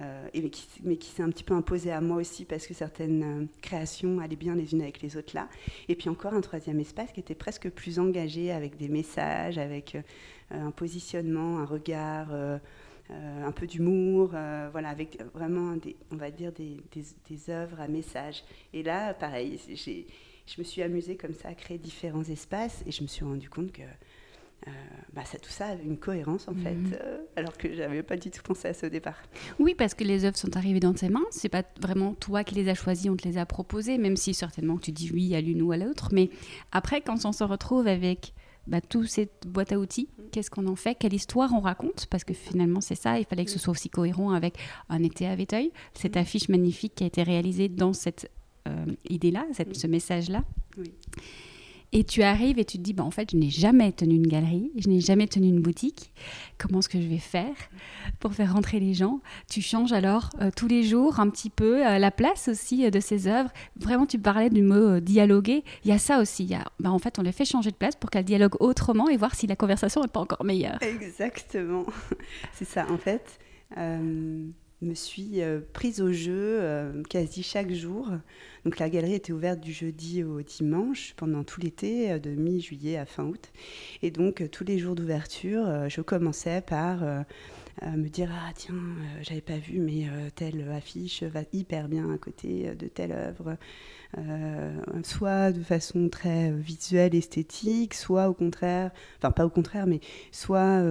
Euh, 0.02 0.28
et, 0.34 0.42
mais 0.84 0.98
qui, 0.98 1.10
s'est 1.10 1.22
un 1.22 1.30
petit 1.30 1.44
peu 1.44 1.54
imposé 1.54 1.92
à 1.92 2.02
moi 2.02 2.18
aussi 2.18 2.46
parce 2.46 2.66
que 2.66 2.74
certaines 2.74 3.24
euh, 3.24 3.46
créations 3.62 4.20
allaient 4.20 4.36
bien 4.36 4.56
les 4.56 4.74
unes 4.74 4.82
avec 4.82 5.02
les 5.02 5.18
autres 5.18 5.36
là. 5.36 5.48
Et 5.88 5.96
puis 5.96 6.10
encore 6.10 6.34
un 6.34 6.42
troisième 6.42 6.80
espace 6.80 7.12
qui 7.12 7.20
était 7.20 7.36
presque 7.36 7.70
plus 7.70 8.00
engagé 8.00 8.52
avec 8.52 8.76
des 8.76 8.88
messages, 8.88 9.58
avec 9.58 9.96
euh, 9.96 10.02
un 10.50 10.72
positionnement, 10.72 11.60
un 11.60 11.66
regard, 11.66 12.30
un 13.10 13.52
peu 13.52 13.66
d'humour, 13.66 14.30
voilà, 14.72 14.90
avec 14.90 15.20
vraiment, 15.34 15.76
des, 15.76 15.96
on 16.12 16.16
va 16.16 16.30
dire, 16.30 16.52
des, 16.52 17.50
œuvres 17.50 17.80
à 17.82 17.88
message. 17.88 18.44
Et 18.72 18.84
là, 18.84 19.14
pareil, 19.16 19.60
je 19.76 20.56
me 20.60 20.64
suis 20.64 20.84
amusée 20.84 21.16
comme 21.16 21.34
ça 21.34 21.50
à 21.50 21.56
créer 21.56 21.80
différents 21.80 22.24
espaces 22.24 22.84
et 22.86 22.92
je 22.92 23.02
me 23.02 23.08
suis 23.08 23.26
rendu 23.26 23.50
compte 23.50 23.72
que 23.72 23.82
euh, 24.68 24.72
bah, 25.14 25.24
ça, 25.26 25.38
tout 25.38 25.50
ça 25.50 25.68
avait 25.68 25.84
une 25.84 25.98
cohérence 25.98 26.48
en 26.48 26.56
fait, 26.56 26.74
mhm. 26.74 26.94
euh, 27.02 27.20
alors 27.36 27.58
que 27.58 27.74
j'avais 27.74 28.04
pas 28.04 28.18
du 28.18 28.32
tout 28.32 28.42
pensé 28.42 28.70
à 28.70 28.74
ça 28.74 28.88
au 28.88 28.90
départ. 28.90 29.22
Oui, 29.60 29.76
parce 29.76 29.94
que 29.94 30.04
les 30.04 30.26
œuvres 30.26 30.38
sont 30.38 30.56
arrivées 30.58 30.80
dans 30.80 30.94
tes 30.94 31.10
mains. 31.10 31.26
C'est 31.32 31.50
pas 31.50 31.64
vraiment 31.80 32.14
toi 32.14 32.44
qui 32.44 32.56
les 32.56 32.70
as 32.70 32.76
choisies, 32.76 33.10
on 33.10 33.16
te 33.16 33.28
les 33.28 33.38
a 33.38 33.46
proposées, 33.46 33.98
même 33.98 34.18
si 34.18 34.34
certainement 34.34 34.78
tu 34.78 34.92
dis 34.92 35.12
oui 35.12 35.36
à 35.36 35.42
l'une 35.42 35.62
ou 35.62 35.72
à 35.72 35.78
l'autre. 35.78 36.10
Mais 36.12 36.30
après, 36.72 37.02
quand 37.02 37.26
on 37.26 37.32
se 37.32 37.44
retrouve 37.44 37.88
avec 37.88 38.34
bah, 38.66 38.80
toute 38.82 39.08
cette 39.08 39.46
boîte 39.46 39.74
à 39.74 39.80
outils, 39.80 40.08
qu'est-ce 40.32 40.50
qu'on 40.50 40.68
en 40.68 40.76
fait, 40.76 40.96
quelle 40.96 41.14
histoire 41.14 41.54
on 41.54 41.60
raconte, 41.60 42.08
parce 42.10 42.24
que 42.24 42.34
finalement 42.34 42.80
c'est 42.80 42.96
ça, 42.96 43.20
il 43.20 43.26
fallait 43.26 43.44
que 43.46 43.52
ce 43.52 43.60
soit 43.60 43.72
aussi 43.72 43.90
cohérent 43.90 44.32
avec 44.32 44.58
un 44.90 45.04
été 45.04 45.28
à 45.28 45.36
Véteuil, 45.36 45.72
cette 45.94 46.16
affiche 46.16 46.48
magnifique 46.48 46.96
qui 46.96 47.04
a 47.04 47.08
été 47.08 47.24
réalisée 47.24 47.68
dans 47.68 47.92
cette 47.92 48.32
euh, 48.68 48.86
idée-là, 49.10 49.46
ce 49.74 49.88
message-là. 49.88 50.44
Et 51.96 52.04
tu 52.04 52.24
arrives 52.24 52.58
et 52.58 52.66
tu 52.66 52.80
te 52.80 52.82
dis, 52.82 52.94
bah, 52.94 53.04
en 53.04 53.12
fait, 53.12 53.30
je 53.32 53.38
n'ai 53.38 53.52
jamais 53.52 53.92
tenu 53.92 54.16
une 54.16 54.26
galerie, 54.26 54.72
je 54.78 54.90
n'ai 54.90 55.00
jamais 55.00 55.28
tenu 55.28 55.48
une 55.48 55.62
boutique. 55.62 56.12
Comment 56.58 56.80
est-ce 56.80 56.90
que 56.90 57.00
je 57.00 57.08
vais 57.08 57.20
faire 57.20 57.56
pour 58.20 58.34
faire 58.34 58.54
rentrer 58.54 58.80
les 58.80 58.96
gens? 58.96 59.20
Tu 59.48 59.62
changes 59.62 59.94
alors 59.94 60.32
euh, 60.42 60.50
tous 60.56 60.68
les 60.68 60.82
jours 60.82 61.20
un 61.20 61.30
petit 61.30 61.52
peu 61.52 61.86
euh, 61.86 62.00
la 62.00 62.10
place 62.10 62.48
aussi 62.48 62.84
euh, 62.84 62.90
de 62.90 63.00
ces 63.00 63.28
œuvres? 63.28 63.52
Vraiment, 63.76 64.08
tu 64.08 64.18
parlais 64.18 64.50
du 64.50 64.64
mot 64.64 65.00
dialoguer. 65.00 65.64
Il 65.86 65.92
y 65.92 65.94
a 65.94 66.00
ça 66.00 66.20
aussi. 66.20 66.46
Il 66.46 66.50
y 66.50 66.56
a, 66.56 66.66
bah, 66.80 66.90
en 66.90 66.98
fait, 66.98 67.20
on 67.20 67.22
les 67.22 67.32
fait 67.32 67.46
changer 67.46 67.70
de 67.70 67.76
place 67.76 67.96
pour 67.96 68.10
qu'elles 68.10 68.26
dialoguent 68.26 68.60
autrement 68.60 69.08
et 69.08 69.16
voir 69.16 69.36
si 69.36 69.46
la 69.46 69.56
conversation 69.56 70.02
n'est 70.02 70.08
pas 70.08 70.22
encore 70.22 70.44
meilleure. 70.44 70.82
Exactement. 70.82 71.86
C'est 72.54 72.66
ça, 72.66 72.88
en 72.90 72.98
fait 72.98 73.40
me 74.84 74.94
suis 74.94 75.42
euh, 75.42 75.60
prise 75.74 76.02
au 76.02 76.12
jeu 76.12 76.60
euh, 76.62 77.04
quasi 77.10 77.44
chaque 77.44 77.72
jour. 77.72 78.10
Donc 78.66 78.80
la 78.80 78.90
galerie 78.90 79.16
était 79.16 79.34
ouverte 79.34 79.60
du 79.60 79.74
jeudi 79.74 80.24
au 80.24 80.42
dimanche 80.42 81.14
pendant 81.18 81.44
tout 81.44 81.62
l'été, 81.62 82.12
euh, 82.12 82.20
de 82.20 82.32
mi-juillet 82.32 82.98
à 82.98 83.06
fin 83.06 83.24
août. 83.24 83.52
Et 84.02 84.12
donc 84.12 84.50
tous 84.52 84.64
les 84.64 84.80
jours 84.80 84.96
d'ouverture, 84.96 85.90
je 85.90 86.02
commençais 86.02 86.62
par 86.62 87.04
me 87.82 88.08
dire 88.08 88.30
ah 88.32 88.52
tiens 88.56 88.76
j'avais 89.22 89.42
pas 89.42 89.58
vu 89.58 89.80
mais 89.80 90.06
telle 90.36 90.70
affiche 90.72 91.24
va 91.24 91.42
hyper 91.52 91.88
bien 91.88 92.12
à 92.14 92.18
côté 92.18 92.76
de 92.76 92.88
telle 92.88 93.12
œuvre. 93.12 93.58
Soit 95.04 95.52
de 95.52 95.64
façon 95.64 96.08
très 96.08 96.52
visuelle 96.52 97.16
esthétique 97.16 97.94
soit 97.94 98.30
au 98.30 98.34
contraire 98.34 98.92
enfin 99.18 99.32
pas 99.32 99.46
au 99.46 99.50
contraire 99.50 99.88
mais 99.88 100.02
soit 100.32 100.84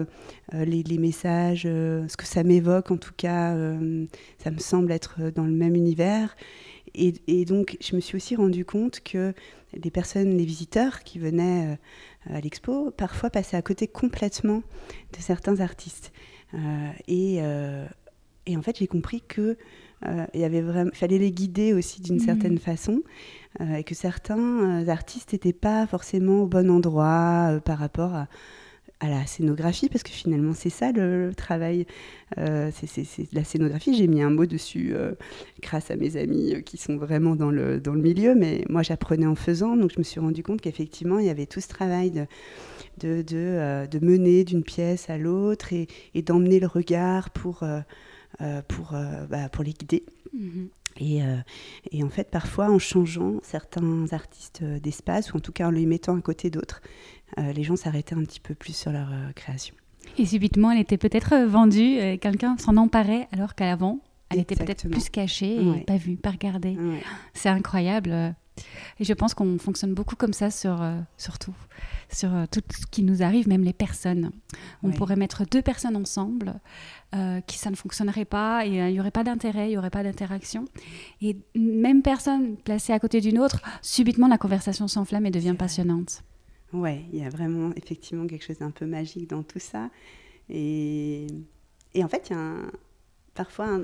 les, 0.53 0.99
messages 0.99 1.63
ce 1.63 2.17
que 2.17 2.27
ça 2.27 2.43
m'évoque 2.43 2.91
en 2.91 2.97
tout 2.97 3.15
cas 3.17 3.55
ça 4.39 4.51
me 4.51 4.59
semble 4.59 4.91
être 4.91 5.31
dans 5.35 5.45
le 5.45 5.53
même 5.53 5.77
univers. 5.77 6.35
Et, 6.95 7.45
donc 7.45 7.77
je 7.81 7.97
me 7.97 8.01
suis 8.01 8.17
aussi 8.17 8.37
rendu 8.37 8.65
compte 8.65 9.01
que 9.01 9.33
les 9.73 9.91
personnes 9.91 10.37
les 10.37 10.45
visiteurs 10.45 11.05
qui 11.05 11.19
venaient 11.19 11.79
à 12.29 12.41
l'expo 12.41 12.91
parfois 12.91 13.31
passaient 13.31 13.57
à 13.57 13.63
côté 13.63 13.87
complètement 13.87 14.63
de 15.13 15.21
certains 15.21 15.61
artistes. 15.61 16.13
euh, 16.13 16.32
et, 17.09 17.39
euh, 17.43 17.87
et, 18.47 18.57
en 18.57 18.63
fait, 18.63 18.79
j'ai 18.79 18.87
compris 18.87 19.23
que 19.27 19.57
euh, 20.07 20.27
il 20.35 20.41
y 20.41 20.45
avait 20.45 20.63
vraiment, 20.63 20.91
fallait 20.93 21.19
les 21.19 21.31
guider 21.31 21.73
aussi 21.73 22.01
d'une 22.03 22.17
mhm. 22.17 22.25
certaine 22.25 22.59
façon, 22.59 23.03
et 23.61 23.85
que 23.85 23.95
certains 23.95 24.89
artistes 24.89 25.35
n'étaient 25.35 25.53
pas 25.53 25.87
forcément 25.87 26.43
au 26.43 26.47
bon 26.47 26.71
endroit 26.71 27.61
par 27.65 27.79
rapport 27.79 28.15
à, 28.15 28.29
à 29.03 29.09
la 29.09 29.27
scénographie, 29.27 29.89
parce 29.89 30.03
que 30.03 30.11
finalement 30.11 30.53
c'est 30.55 30.71
ça 30.71 30.93
le, 30.93 31.33
travail, 31.37 31.87
euh, 32.39 32.71
c'est 32.73 33.33
la 33.33 33.45
scénographie. 33.45 33.95
J'ai 33.95 34.07
mis 34.07 34.23
un 34.23 34.31
mot 34.31 34.47
dessus 34.47 34.95
grâce 35.61 35.91
à 35.91 35.97
mes 35.97 36.17
amis 36.17 36.63
qui 36.65 36.77
sont 36.77 36.97
vraiment 36.97 37.35
dans 37.35 37.51
le, 37.51 37.81
dans 37.81 37.93
le 37.93 38.01
milieu, 38.01 38.35
mais 38.35 38.65
moi 38.69 38.83
j'apprenais 38.83 39.27
en 39.27 39.35
faisant, 39.35 39.77
donc 39.77 39.91
je 39.93 39.99
me 39.99 40.05
suis 40.05 40.21
rendu 40.21 40.43
compte 40.43 40.61
qu'effectivement 40.61 41.19
il 41.19 41.27
y 41.27 41.31
avait 41.31 41.47
tout 41.47 41.61
ce 41.61 41.69
travail 41.69 42.13
de, 42.13 42.27
de, 42.99 43.23
de, 43.23 43.37
euh, 43.37 43.87
de 43.87 44.05
mener 44.05 44.45
d'une 44.45 44.63
pièce 44.63 45.11
à 45.11 45.19
l'autre 45.19 45.73
et, 45.73 45.89
et 46.15 46.23
d'emmener 46.23 46.61
le 46.61 46.67
regard 46.67 47.31
pour, 47.31 47.63
euh, 47.63 47.81
euh, 48.41 48.63
pour, 48.69 48.95
bah, 49.29 49.49
pour 49.51 49.65
les 49.65 49.73
guider. 49.73 50.05
Mhm. 50.33 50.69
Et, 51.01 51.21
et, 51.91 52.05
en 52.05 52.11
fait, 52.11 52.31
parfois, 52.31 52.69
en 52.69 52.79
changeant 52.79 53.41
certains 53.43 54.13
artistes 54.13 54.63
d'espace, 54.63 55.33
ou 55.33 55.39
en 55.39 55.41
tout 55.41 55.51
cas 55.51 55.69
en 55.69 55.71
les 55.71 55.87
mettant 55.87 56.15
à 56.15 56.21
côté 56.21 56.51
d'autres, 56.51 56.83
les 57.39 57.63
gens 57.63 57.77
s'arrêtaient 57.77 58.15
un 58.15 58.25
petit 58.25 58.41
peu 58.41 58.55
plus 58.55 58.75
sur 58.75 58.93
leur 58.93 59.09
création. 59.35 59.75
Et 60.19 60.27
subitement, 60.27 60.71
elle 60.71 60.81
était 60.81 60.99
peut-être 60.99 61.37
vendue, 61.47 62.19
quelqu'un 62.21 62.57
s'en 62.59 62.77
emparait, 62.77 63.29
alors 63.33 63.55
qu'à 63.55 63.67
l'avant, 63.67 64.01
elle 64.31 64.41
était 64.41 64.57
peut-être 64.57 64.89
plus 64.89 65.09
cachée 65.09 65.63
et 65.63 65.81
pas 65.81 65.97
vue, 65.97 66.17
pas 66.17 66.31
regardée. 66.31 66.77
C'est 67.35 67.49
incroyable. 67.49 68.35
Et 69.01 69.05
je 69.05 69.13
pense 69.13 69.35
qu'on 69.35 69.59
fonctionne 69.59 69.95
beaucoup 69.95 70.17
comme 70.17 70.33
ça 70.33 70.51
sur, 70.51 70.83
euh, 70.83 70.99
sur 71.17 71.39
tout, 71.39 71.55
sur 72.11 72.35
euh, 72.35 72.45
tout 72.51 72.61
ce 72.71 72.87
qui 72.91 73.03
nous 73.03 73.23
arrive, 73.23 73.49
même 73.49 73.65
les 73.65 73.73
personnes. 73.73 74.31
On 74.83 74.91
pourrait 74.91 75.17
mettre 75.17 75.45
deux 75.47 75.63
personnes 75.63 75.97
ensemble, 75.97 76.55
euh, 77.15 77.41
qui 77.41 77.59
ça 77.59 77.71
ne 77.71 77.77
fonctionnerait 77.77 78.25
pas, 78.25 78.67
et 78.67 78.71
il 78.71 78.93
n'y 78.93 79.01
aurait 79.01 79.11
pas 79.11 79.25
d'intérêt, 79.25 79.69
il 79.69 79.71
n'y 79.71 79.79
aurait 79.79 79.91
pas 79.91 80.03
d'interaction. 80.03 80.67
Et 81.21 81.37
même 81.55 82.03
personne 82.03 82.57
placée 82.57 82.93
à 82.93 82.99
côté 82.99 83.21
d'une 83.21 83.39
autre, 83.39 83.63
subitement 83.81 84.29
la 84.29 84.39
conversation 84.39 84.89
s'enflamme 84.89 85.27
et 85.27 85.31
devient 85.31 85.55
passionnante. 85.59 86.23
Ouais, 86.73 87.05
il 87.13 87.19
y 87.19 87.25
a 87.25 87.29
vraiment 87.29 87.73
effectivement 87.77 88.27
quelque 88.27 88.45
chose 88.45 88.59
d'un 88.59 88.71
peu 88.71 88.87
magique 88.87 89.29
dans 89.29 89.43
tout 89.43 89.59
ça. 89.59 89.91
Et, 90.49 91.27
et 91.95 92.03
en 92.03 92.09
fait, 92.09 92.31
il 92.31 92.33
y 92.33 92.37
a 92.37 92.57
parfois 93.35 93.81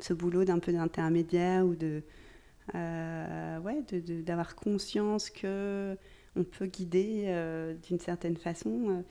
ce 0.00 0.12
boulot 0.12 0.44
d'un 0.44 0.58
peu 0.58 0.72
d'intermédiaire 0.72 1.64
ou 1.64 1.74
de 1.74 2.02
euh, 2.74 3.58
ouais, 3.60 3.82
d'avoir 4.22 4.54
conscience 4.54 5.30
que 5.30 5.96
on 6.36 6.44
peut 6.44 6.66
guider 6.66 7.24
euh, 7.26 7.74
d'une 7.86 7.98
certaine 7.98 8.36
façon. 8.36 8.88
Euh, 8.88 9.02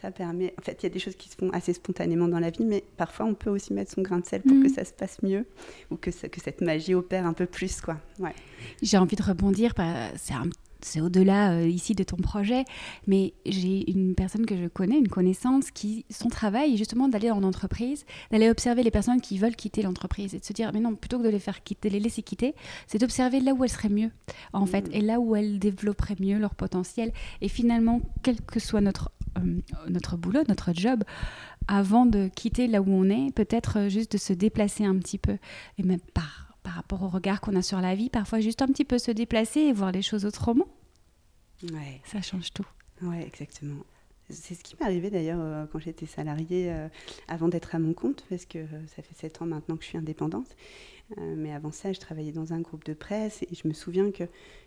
ça 0.00 0.10
permet. 0.10 0.54
En 0.58 0.62
fait, 0.62 0.78
il 0.80 0.84
y 0.84 0.86
a 0.86 0.90
des 0.90 0.98
choses 0.98 1.16
qui 1.16 1.28
se 1.28 1.36
font 1.36 1.50
assez 1.50 1.74
spontanément 1.74 2.26
dans 2.26 2.38
la 2.40 2.48
vie, 2.48 2.64
mais 2.64 2.82
parfois 2.96 3.26
on 3.26 3.34
peut 3.34 3.50
aussi 3.50 3.74
mettre 3.74 3.92
son 3.92 4.00
grain 4.00 4.18
de 4.18 4.24
sel 4.24 4.40
pour 4.40 4.52
que 4.52 4.68
mm. 4.68 4.74
ça 4.74 4.84
se 4.84 4.94
passe 4.94 5.22
mieux 5.22 5.44
ou 5.90 5.96
que, 5.96 6.08
que 6.08 6.40
cette 6.40 6.62
magie 6.62 6.94
opère 6.94 7.26
un 7.26 7.34
peu 7.34 7.44
plus, 7.44 7.82
quoi. 7.82 7.98
Ouais. 8.18 8.34
J'ai 8.80 8.96
envie 8.96 9.16
de 9.16 9.22
rebondir. 9.22 9.74
C'est 10.16 10.32
un 10.32 10.48
c'est 10.82 11.00
au-delà 11.00 11.52
euh, 11.52 11.68
ici 11.68 11.94
de 11.94 12.04
ton 12.04 12.16
projet, 12.16 12.64
mais 13.06 13.34
j'ai 13.46 13.90
une 13.90 14.14
personne 14.14 14.46
que 14.46 14.56
je 14.56 14.66
connais, 14.66 14.98
une 14.98 15.08
connaissance, 15.08 15.70
qui 15.70 16.04
son 16.10 16.28
travail 16.28 16.74
est 16.74 16.76
justement 16.76 17.08
d'aller 17.08 17.30
en 17.30 17.42
entreprise, 17.42 18.04
d'aller 18.30 18.50
observer 18.50 18.82
les 18.82 18.90
personnes 18.90 19.20
qui 19.20 19.38
veulent 19.38 19.56
quitter 19.56 19.82
l'entreprise 19.82 20.34
et 20.34 20.38
de 20.38 20.44
se 20.44 20.52
dire, 20.52 20.70
mais 20.72 20.80
non, 20.80 20.94
plutôt 20.94 21.18
que 21.18 21.24
de 21.24 21.28
les 21.28 21.38
faire 21.38 21.62
quitter, 21.62 21.90
les 21.90 22.00
laisser 22.00 22.22
quitter, 22.22 22.54
c'est 22.86 22.98
d'observer 22.98 23.40
là 23.40 23.52
où 23.52 23.64
elles 23.64 23.70
seraient 23.70 23.88
mieux, 23.88 24.10
en 24.52 24.66
fait, 24.66 24.88
mm. 24.88 24.94
et 24.94 25.00
là 25.00 25.20
où 25.20 25.36
elles 25.36 25.58
développeraient 25.58 26.16
mieux 26.20 26.38
leur 26.38 26.54
potentiel. 26.54 27.12
Et 27.40 27.48
finalement, 27.48 28.00
quel 28.22 28.40
que 28.40 28.60
soit 28.60 28.80
notre, 28.80 29.10
euh, 29.38 29.60
notre 29.88 30.16
boulot, 30.16 30.42
notre 30.48 30.72
job, 30.74 31.04
avant 31.68 32.06
de 32.06 32.28
quitter 32.28 32.66
là 32.66 32.80
où 32.82 32.90
on 32.90 33.08
est, 33.08 33.32
peut-être 33.34 33.78
euh, 33.78 33.88
juste 33.88 34.12
de 34.12 34.18
se 34.18 34.32
déplacer 34.32 34.84
un 34.84 34.96
petit 34.98 35.18
peu, 35.18 35.36
et 35.78 35.82
même 35.82 36.00
par 36.14 36.49
par 36.70 36.76
rapport 36.76 37.02
au 37.02 37.08
regard 37.08 37.40
qu'on 37.40 37.56
a 37.56 37.62
sur 37.62 37.80
la 37.80 37.96
vie, 37.96 38.10
parfois 38.10 38.38
juste 38.38 38.62
un 38.62 38.68
petit 38.68 38.84
peu 38.84 38.98
se 38.98 39.10
déplacer 39.10 39.58
et 39.58 39.72
voir 39.72 39.90
les 39.90 40.02
choses 40.02 40.24
autrement. 40.24 40.68
Ouais. 41.64 42.00
Ça 42.04 42.22
change 42.22 42.52
tout. 42.52 42.66
Ouais, 43.02 43.26
exactement. 43.26 43.82
C'est 44.28 44.54
ce 44.54 44.62
qui 44.62 44.76
m'est 44.76 44.86
arrivé 44.86 45.10
d'ailleurs 45.10 45.40
euh, 45.40 45.66
quand 45.66 45.80
j'étais 45.80 46.06
salariée 46.06 46.70
euh, 46.70 46.86
avant 47.26 47.48
d'être 47.48 47.74
à 47.74 47.80
mon 47.80 47.92
compte, 47.92 48.24
parce 48.30 48.44
que 48.46 48.60
ça 48.86 49.02
fait 49.02 49.16
sept 49.16 49.42
ans 49.42 49.46
maintenant 49.46 49.76
que 49.76 49.82
je 49.82 49.88
suis 49.88 49.98
indépendante. 49.98 50.46
Euh, 51.18 51.34
mais 51.36 51.52
avant 51.52 51.72
ça, 51.72 51.92
je 51.92 51.98
travaillais 51.98 52.30
dans 52.30 52.52
un 52.52 52.60
groupe 52.60 52.84
de 52.84 52.94
presse 52.94 53.42
et 53.42 53.52
je 53.52 53.66
me 53.66 53.72
souviens 53.72 54.12
que 54.12 54.22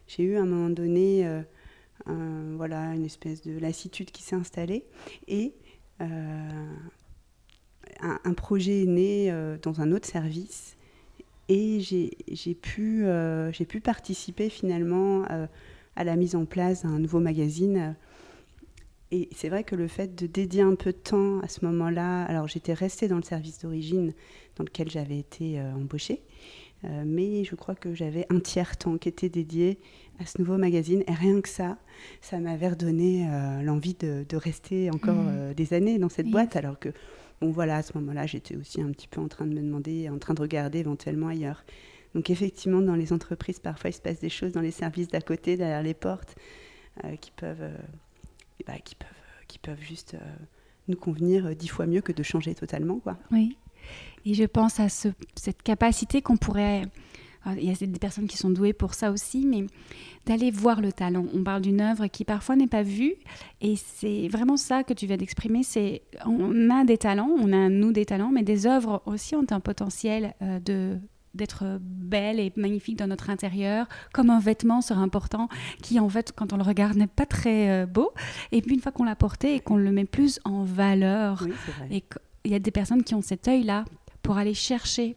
j'ai 0.07 0.23
eu 0.23 0.35
à 0.35 0.41
un 0.41 0.45
moment 0.45 0.71
donné 0.71 1.25
voilà, 2.05 2.95
une 2.95 3.05
espèce 3.05 3.43
de 3.43 3.57
lassitude 3.57 4.11
qui 4.11 4.23
s'est 4.23 4.35
installée 4.35 4.83
et 5.29 5.53
un, 6.01 6.75
un, 8.01 8.33
projet 8.33 8.83
est 8.83 8.87
né 8.87 9.57
dans 9.61 9.79
un 9.79 9.93
autre 9.93 10.09
service 10.09 10.75
et 11.49 11.79
j'ai 11.81 12.55
pu, 12.55 13.03
euh, 13.05 13.51
pu 13.51 13.79
participer 13.81 14.49
finalement 14.49 15.23
euh, 15.29 15.47
à 15.95 16.03
la 16.03 16.15
mise 16.15 16.35
en 16.35 16.45
place 16.45 16.83
d'un 16.83 16.99
nouveau 16.99 17.19
magazine. 17.19 17.95
Et 19.11 19.29
c'est 19.35 19.49
vrai 19.49 19.63
que 19.63 19.75
le 19.75 19.87
fait 19.87 20.15
de 20.15 20.25
dédier 20.25 20.61
un 20.61 20.75
peu 20.75 20.91
de 20.91 20.97
temps 20.97 21.39
à 21.41 21.47
ce 21.47 21.65
moment-là, 21.65 22.23
alors 22.23 22.47
j'étais 22.47 22.73
restée 22.73 23.07
dans 23.07 23.17
le 23.17 23.23
service 23.23 23.59
d'origine 23.59 24.13
dans 24.55 24.63
lequel 24.63 24.89
j'avais 24.89 25.19
été 25.19 25.59
euh, 25.59 25.73
embauchée, 25.73 26.21
mais 27.05 27.45
je 27.45 27.55
crois 27.55 27.75
que 27.75 27.93
j'avais 27.93 28.25
un 28.29 28.41
tiers 28.41 28.75
temps 28.75 28.97
qui 28.97 29.07
était 29.07 29.29
dédié 29.29 29.79
à 30.19 30.25
ce 30.25 30.37
nouveau 30.41 30.57
magazine. 30.57 31.01
Et 31.07 31.13
rien 31.13 31.39
que 31.39 31.47
ça, 31.47 31.77
ça 32.19 32.39
m'avait 32.39 32.67
redonné 32.67 33.25
l'envie 33.63 33.93
de, 33.93 34.25
de, 34.27 34.35
rester 34.35 34.91
encore 34.91 35.15
mmh. 35.15 35.53
des 35.53 35.73
années 35.73 35.97
dans 35.97 36.09
cette 36.09 36.27
boîte, 36.27 36.57
alors 36.57 36.77
que 36.77 36.89
Bon 37.41 37.51
voilà, 37.51 37.77
à 37.77 37.81
ce 37.81 37.97
moment-là, 37.97 38.25
j'étais 38.25 38.55
aussi 38.55 38.81
un 38.81 38.91
petit 38.91 39.07
peu 39.07 39.21
en 39.21 39.27
train 39.27 39.45
de 39.45 39.53
me 39.53 39.61
demander, 39.61 40.09
en 40.09 40.19
train 40.19 40.33
de 40.33 40.41
regarder 40.41 40.79
éventuellement 40.79 41.27
ailleurs. 41.27 41.63
Donc 42.15 42.29
effectivement, 42.29 42.81
dans 42.81 42.95
les 42.95 43.11
entreprises, 43.11 43.59
parfois, 43.59 43.89
il 43.89 43.93
se 43.93 44.01
passe 44.01 44.19
des 44.19 44.29
choses 44.29 44.51
dans 44.51 44.61
les 44.61 44.71
services 44.71 45.07
d'à 45.07 45.21
côté, 45.21 45.57
derrière 45.57 45.81
les 45.81 45.93
portes, 45.93 46.35
euh, 47.03 47.15
qui 47.15 47.31
peuvent, 47.31 47.61
euh, 47.61 47.77
bah, 48.67 48.77
qui 48.83 48.95
peuvent, 48.95 49.09
qui 49.47 49.59
peuvent 49.59 49.81
juste 49.81 50.13
euh, 50.13 50.35
nous 50.87 50.97
convenir 50.97 51.55
dix 51.55 51.67
fois 51.67 51.87
mieux 51.87 52.01
que 52.01 52.11
de 52.11 52.23
changer 52.23 52.53
totalement, 52.53 52.99
quoi. 52.99 53.17
Oui. 53.31 53.57
Et 54.25 54.33
je 54.33 54.43
pense 54.43 54.79
à 54.79 54.87
cette 54.89 55.63
capacité 55.63 56.21
qu'on 56.21 56.37
pourrait 56.37 56.83
il 57.57 57.65
y 57.65 57.71
a 57.71 57.73
des 57.73 57.99
personnes 57.99 58.27
qui 58.27 58.37
sont 58.37 58.49
douées 58.49 58.73
pour 58.73 58.93
ça 58.93 59.11
aussi, 59.11 59.45
mais 59.45 59.65
d'aller 60.25 60.51
voir 60.51 60.81
le 60.81 60.93
talent. 60.93 61.25
On 61.33 61.43
parle 61.43 61.61
d'une 61.61 61.81
œuvre 61.81 62.07
qui 62.07 62.23
parfois 62.23 62.55
n'est 62.55 62.67
pas 62.67 62.83
vue, 62.83 63.15
et 63.61 63.75
c'est 63.75 64.27
vraiment 64.29 64.57
ça 64.57 64.83
que 64.83 64.93
tu 64.93 65.05
viens 65.05 65.17
d'exprimer. 65.17 65.63
C'est 65.63 66.03
on 66.25 66.69
a 66.69 66.85
des 66.85 66.97
talents, 66.97 67.29
on 67.37 67.51
a 67.51 67.69
nous 67.69 67.91
des 67.91 68.05
talents, 68.05 68.31
mais 68.31 68.43
des 68.43 68.65
œuvres 68.65 69.01
aussi 69.05 69.35
ont 69.35 69.45
un 69.49 69.59
potentiel 69.59 70.33
euh, 70.41 70.59
de 70.59 70.97
d'être 71.33 71.79
belle 71.81 72.39
et 72.39 72.53
magnifique 72.55 72.95
dans 72.95 73.07
notre 73.07 73.31
intérieur, 73.31 73.87
comme 74.13 74.29
un 74.29 74.39
vêtement 74.39 74.81
serait 74.81 75.01
important, 75.01 75.49
qui 75.81 75.99
en 75.99 76.07
fait, 76.07 76.31
quand 76.31 76.53
on 76.53 76.57
le 76.57 76.63
regarde, 76.63 76.95
n'est 76.95 77.07
pas 77.07 77.25
très 77.25 77.71
euh, 77.71 77.85
beau. 77.87 78.11
Et 78.51 78.61
puis 78.61 78.75
une 78.75 78.81
fois 78.81 78.91
qu'on 78.91 79.03
l'a 79.03 79.15
porté 79.15 79.55
et 79.55 79.59
qu'on 79.59 79.75
le 79.75 79.91
met 79.91 80.05
plus 80.05 80.39
en 80.45 80.63
valeur, 80.63 81.47
et 81.89 82.03
il 82.45 82.51
y 82.51 82.55
a 82.55 82.59
des 82.59 82.71
personnes 82.71 83.03
qui 83.03 83.15
ont 83.15 83.21
cet 83.21 83.47
œil-là 83.47 83.85
pour 84.21 84.37
aller 84.37 84.53
chercher 84.53 85.15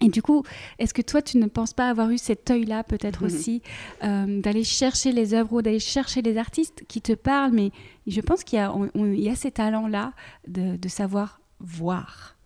et 0.00 0.08
du 0.08 0.22
coup, 0.22 0.42
est-ce 0.78 0.92
que 0.92 1.02
toi, 1.02 1.22
tu 1.22 1.38
ne 1.38 1.46
penses 1.46 1.72
pas 1.72 1.88
avoir 1.88 2.10
eu 2.10 2.18
cet 2.18 2.50
œil-là, 2.50 2.84
peut-être 2.84 3.22
mhm. 3.22 3.26
aussi, 3.26 3.62
euh, 4.02 4.40
d'aller 4.40 4.64
chercher 4.64 5.12
les 5.12 5.34
œuvres 5.34 5.54
ou 5.54 5.62
d'aller 5.62 5.78
chercher 5.78 6.22
les 6.22 6.36
artistes 6.36 6.84
qui 6.88 7.00
te 7.00 7.12
parlent 7.12 7.52
Mais 7.52 7.70
je 8.06 8.20
pense 8.20 8.44
qu'il 8.44 8.58
y, 8.58 9.28
a 9.28 9.36
ces 9.36 9.50
talents-là 9.50 10.12
de, 10.48 10.88
savoir 10.88 11.40
voir. 11.60 12.36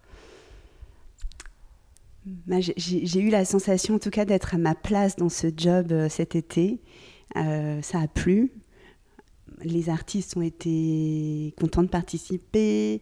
Bah, 2.46 2.56
j'ai 2.60 3.20
eu 3.20 3.30
la 3.30 3.44
sensation, 3.44 3.94
en 3.94 3.98
tout 3.98 4.10
cas, 4.10 4.24
d'être 4.24 4.54
à 4.54 4.58
ma 4.58 4.74
place 4.74 5.16
dans 5.16 5.30
ce 5.30 5.48
job 5.56 5.92
euh, 5.92 6.08
cet 6.08 6.36
été. 6.36 6.80
Euh, 7.36 7.80
ça 7.82 8.00
a 8.00 8.08
plu. 8.08 8.52
Les 9.62 9.88
artistes 9.88 10.36
ont 10.36 10.42
été 10.42 11.54
contents 11.58 11.82
de 11.82 11.88
participer. 11.88 13.00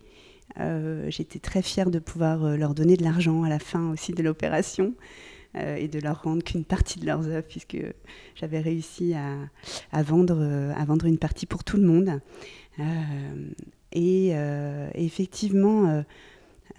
Euh, 0.59 1.07
j'étais 1.11 1.39
très 1.39 1.63
fière 1.63 1.91
de 1.91 1.99
pouvoir 1.99 2.57
leur 2.57 2.75
donner 2.75 2.97
de 2.97 3.03
l'argent 3.03 3.43
à 3.43 3.49
la 3.49 3.59
fin 3.59 3.91
aussi 3.91 4.13
de 4.13 4.23
l'opération 4.23 4.95
et 5.59 5.89
de 5.89 5.99
leur 6.01 6.23
rendre 6.23 6.45
qu'une 6.45 6.67
partie 6.67 7.01
de 7.01 7.07
leurs 7.07 7.29
œuvres, 7.29 7.47
puisque 7.49 7.79
j'avais 8.35 8.61
réussi 8.61 9.15
à, 9.15 10.03
vendre, 10.03 11.07
une 11.07 11.17
partie 11.17 11.47
pour 11.47 11.65
tout 11.65 11.79
le 11.79 11.85
monde. 11.85 12.21
et, 13.93 14.35
effectivement, 14.95 16.05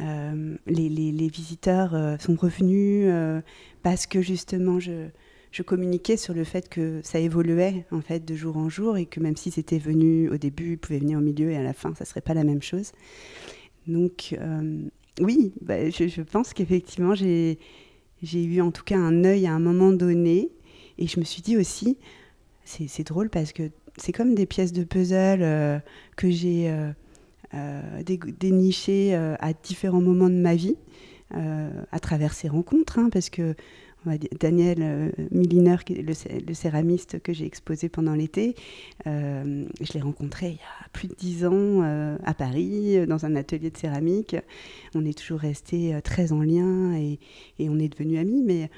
euh, 0.01 0.57
les, 0.67 1.27
visiteurs 1.27 1.95
euh, 1.95 2.17
sont 2.19 2.35
revenus 2.35 3.05
euh, 3.07 3.41
parce 3.81 4.05
que 4.05 4.21
justement 4.21 4.79
je, 4.79 5.07
communiquais 5.65 6.17
sur 6.17 6.35
le 6.35 6.43
fait 6.43 6.69
que 6.69 7.01
ça 7.01 7.17
évoluait 7.17 7.85
en 7.91 8.01
fait 8.01 8.23
de 8.23 8.35
jour 8.35 8.57
en 8.57 8.69
jour 8.69 8.95
et 8.95 9.07
que 9.07 9.19
même 9.19 9.35
si 9.35 9.49
c'était 9.49 9.79
venu 9.79 10.29
au 10.29 10.37
début, 10.37 10.73
il 10.73 10.77
pouvait 10.77 10.99
venir 10.99 11.17
au 11.17 11.21
milieu 11.21 11.49
et 11.49 11.57
à 11.57 11.63
la 11.63 11.73
fin, 11.73 11.95
ça 11.95 12.05
serait 12.05 12.21
pas 12.21 12.35
la 12.35 12.43
même 12.43 12.61
chose. 12.61 12.91
Donc 13.87 14.35
oui, 15.19 15.53
bah, 15.61 15.89
je, 15.89 16.21
pense 16.21 16.53
qu'effectivement 16.53 17.15
j'ai 17.15 17.57
eu 18.23 18.61
en 18.61 18.71
tout 18.71 18.83
cas 18.83 18.97
un 18.97 19.23
œil 19.23 19.47
à 19.47 19.53
un 19.53 19.59
moment 19.59 19.91
donné. 19.91 20.49
Et 20.97 21.07
je 21.07 21.19
me 21.19 21.25
suis 21.25 21.41
dit 21.41 21.57
aussi, 21.57 21.97
c'est 22.65 23.05
drôle 23.05 23.29
parce 23.29 23.53
que 23.53 23.69
c'est 23.97 24.11
comme 24.11 24.35
des 24.35 24.45
pièces 24.45 24.73
de 24.73 24.83
puzzle 24.83 25.81
que 26.15 26.29
j'ai 26.29 26.71
euh, 27.53 28.03
dénicher 28.03 29.15
euh, 29.15 29.35
à 29.39 29.53
différents 29.53 30.01
moments 30.01 30.29
de 30.29 30.35
ma 30.35 30.53
vie, 30.55 30.75
euh, 31.33 31.69
à 31.93 31.99
travers 32.01 32.33
ces 32.33 32.49
rencontres, 32.49 32.99
hein, 32.99 33.09
parce 33.09 33.29
que 33.29 33.55
Daniel 34.39 35.11
Milliner, 35.31 35.77
le, 35.89 36.53
céramiste 36.53 37.19
que 37.21 37.33
j'ai 37.33 37.45
exposé 37.45 37.89
pendant 37.89 38.13
l'été, 38.13 38.55
je 39.05 39.93
l'ai 39.93 40.01
rencontré 40.01 40.47
il 40.47 40.53
y 40.53 40.55
a 40.55 40.89
plus 40.93 41.07
de 41.07 41.15
dix 41.15 41.45
ans 41.45 41.81
à 42.23 42.33
Paris, 42.33 43.05
dans 43.07 43.25
un 43.25 43.35
atelier 43.35 43.69
de 43.69 43.77
céramique. 43.77 44.35
On 44.95 45.05
est 45.05 45.17
toujours 45.17 45.39
resté 45.39 45.97
très 46.03 46.31
en 46.31 46.41
lien 46.41 46.95
et, 46.95 47.19
et 47.59 47.69
on 47.69 47.79
est 47.79 47.89
devenus 47.89 48.19
amis, 48.19 48.43
mais 48.43 48.69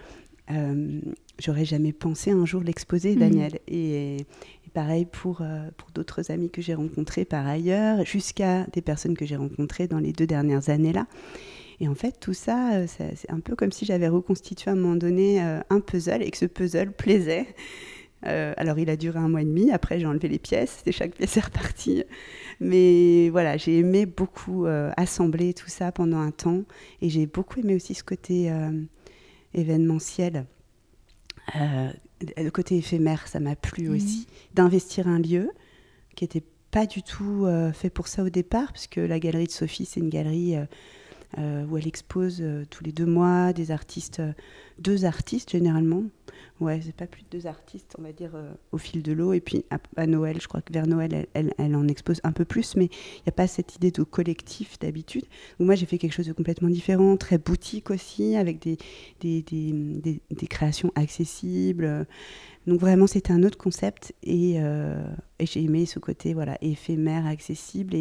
j'aurais 1.40 1.66
jamais 1.66 1.94
pensé 1.94 2.32
un 2.32 2.46
jour 2.46 2.62
l'exposer, 2.62 3.16
mmh. 3.16 3.20
Daniel. 3.20 3.60
Et, 3.68 4.26
pareil 4.74 5.06
pour, 5.06 5.42
euh, 5.42 5.70
pour 5.78 5.90
d'autres 5.92 6.30
amis 6.32 6.52
que 6.52 6.62
j'ai 6.62 6.76
rencontrés 6.76 7.26
par 7.26 7.48
ailleurs, 7.48 8.06
jusqu'à 8.06 8.66
des 8.72 8.82
personnes 8.82 9.18
que 9.18 9.26
j'ai 9.26 9.36
rencontrées 9.36 9.88
dans 9.88 9.98
les 9.98 10.14
deux 10.14 10.28
dernières 10.28 10.70
années-là. 10.70 11.08
Et 11.80 11.88
en 11.88 11.96
fait, 11.96 12.20
tout 12.20 12.34
ça, 12.34 12.74
euh, 12.74 12.88
c'est 12.88 13.30
un 13.30 13.40
peu 13.40 13.56
comme 13.56 13.72
si 13.72 13.86
j'avais 13.86 14.08
reconstitué 14.08 14.70
à 14.70 14.74
un 14.74 14.78
moment 14.78 14.96
donné 14.96 15.44
euh, 15.44 15.60
un 15.70 15.80
puzzle 15.80 16.22
et 16.22 16.30
que 16.30 16.38
ce 16.38 16.46
puzzle 16.46 16.92
plaisait. 16.92 17.48
alors, 18.22 18.78
il 18.80 18.90
a 18.90 18.98
duré 18.98 19.18
un 19.18 19.30
mois 19.30 19.42
et 19.42 19.46
demi. 19.46 19.72
Après, 19.72 20.00
j'ai 20.00 20.06
enlevé 20.06 20.28
les 20.28 20.40
pièces. 20.40 20.84
et 20.86 20.92
chaque 20.92 21.16
pièce 21.16 21.38
est 21.38 21.46
repartie. 21.46 22.04
Mais 22.60 23.30
voilà, 23.30 23.56
j'ai 23.56 23.78
aimé 23.78 24.06
beaucoup 24.06 24.66
assembler 24.98 25.54
tout 25.54 25.70
ça 25.70 25.94
pendant 25.94 26.18
un 26.20 26.32
temps. 26.32 26.64
Et 27.02 27.10
j'ai 27.10 27.28
beaucoup 27.28 27.62
aimé 27.62 27.76
aussi 27.76 27.94
ce 27.94 28.04
côté 28.04 28.52
événementiel 29.54 30.46
le 32.38 32.50
côté 32.50 32.78
éphémère, 32.78 33.28
ça 33.28 33.40
m'a 33.40 33.56
plu 33.56 33.90
mhm. 33.90 33.96
aussi. 33.96 34.28
D'investir 34.54 35.08
un 35.08 35.20
lieu 35.20 35.52
qui 36.16 36.24
n'était 36.24 36.44
pas 36.72 36.86
du 36.86 37.02
tout 37.02 37.46
euh, 37.46 37.72
fait 37.72 37.90
pour 37.90 38.08
ça 38.08 38.24
au 38.24 38.30
départ, 38.30 38.72
puisque 38.74 38.98
la 38.98 39.20
galerie 39.20 39.48
de 39.48 39.52
Sophie, 39.52 39.86
c'est 39.86 40.00
une 40.00 40.10
galerie 40.10 40.56
euh, 40.56 40.62
euh, 40.62 40.66
où 41.38 41.78
elle 41.78 41.88
expose 41.88 42.44
tous 42.70 42.84
les 42.84 42.92
deux 42.92 43.06
mois 43.06 43.54
des 43.54 43.72
artistes, 43.72 44.22
deux 44.80 45.06
artistes 45.06 45.52
généralement, 45.52 46.04
Ouais, 46.60 46.82
c'est 46.84 46.96
pas 46.96 47.08
plus 47.08 47.22
de 47.22 47.28
deux 47.32 47.48
artistes, 47.48 47.96
on 47.98 48.02
va 48.02 48.12
dire, 48.12 48.32
euh, 48.36 48.52
au 48.74 48.78
fil 48.78 49.02
de 49.02 49.14
l'eau. 49.14 49.32
Et 49.32 49.40
puis 49.40 49.64
à, 49.96 50.08
Noël, 50.08 50.42
je 50.42 50.48
crois 50.48 50.62
que 50.62 50.74
vers 50.74 50.88
Noël, 50.88 51.26
elle, 51.34 51.76
en 51.76 51.88
expose 51.88 52.20
un 52.24 52.34
peu 52.34 52.44
plus, 52.44 52.76
mais 52.76 52.86
il 52.86 53.22
n'y 53.26 53.30
a 53.30 53.32
pas 53.32 53.48
cette 53.48 53.78
idée 53.78 53.92
de 53.92 54.04
collectif 54.04 54.78
d'habitude. 54.80 55.24
moi, 55.60 55.76
j'ai 55.76 55.86
fait 55.86 55.98
quelque 55.98 56.12
chose 56.12 56.28
de 56.28 56.34
complètement 56.34 56.70
différent, 56.70 57.16
très 57.16 57.38
boutique 57.38 57.92
aussi, 57.92 58.36
avec 58.36 58.60
des, 58.60 58.78
créations 60.50 60.92
accessibles. 60.96 62.06
Donc 62.68 62.82
vraiment, 62.82 63.08
c'était 63.08 63.32
un 63.32 63.44
autre 63.44 63.58
concept 63.58 64.14
et, 64.22 64.56
euh, 64.58 65.02
j'ai 65.40 65.64
aimé 65.64 65.86
ce 65.86 66.00
côté 66.00 66.34
voilà, 66.34 66.58
éphémère, 66.62 67.26
accessible 67.26 67.96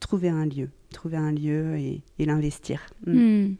trouver 0.00 0.28
un 0.28 0.46
lieu 0.46 0.70
trouver 0.92 1.16
un 1.18 1.32
lieu 1.32 1.76
et, 1.76 2.00
et 2.18 2.24
l'investir. 2.24 2.80
Mm. 3.06 3.18
Hmm. 3.18 3.56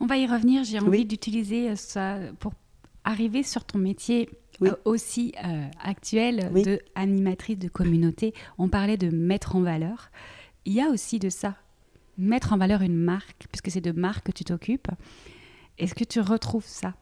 On 0.00 0.06
va 0.06 0.18
y 0.18 0.26
revenir. 0.26 0.64
J'ai 0.64 0.80
envie 0.80 1.06
d'utiliser 1.06 1.76
ça 1.76 2.18
pour 2.40 2.52
arriver 3.04 3.42
sur 3.42 3.64
ton 3.64 3.78
métier 3.78 4.28
euh, 4.62 4.72
aussi 4.84 5.34
euh, 5.44 5.66
actuel 5.82 6.52
de 6.52 6.80
animatrice 6.94 7.58
de 7.58 7.68
communauté, 7.68 8.34
on 8.58 8.68
parlait 8.68 8.96
de 8.96 9.08
mettre 9.10 9.56
en 9.56 9.62
valeur. 9.62 10.10
Il 10.64 10.72
y 10.72 10.80
a 10.80 10.88
aussi 10.88 11.18
de 11.18 11.28
ça, 11.28 11.56
mettre 12.18 12.52
en 12.52 12.56
valeur 12.56 12.82
une 12.82 12.96
marque, 12.96 13.46
puisque 13.50 13.70
c'est 13.70 13.80
de 13.80 13.92
marque 13.92 14.26
que 14.26 14.32
tu 14.32 14.44
t'occupes. 14.44 14.88
Est-ce 15.78 15.94
que 15.94 16.04
tu 16.04 16.20
retrouves 16.20 16.66
ça? 16.66 16.94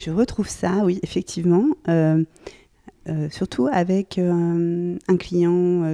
Je 0.00 0.10
retrouve 0.10 0.48
ça, 0.48 0.84
oui, 0.84 0.98
effectivement. 1.02 1.66
Euh, 1.88 2.24
surtout 3.30 3.68
avec 3.70 4.18
un 4.18 5.16
client, 5.18 5.84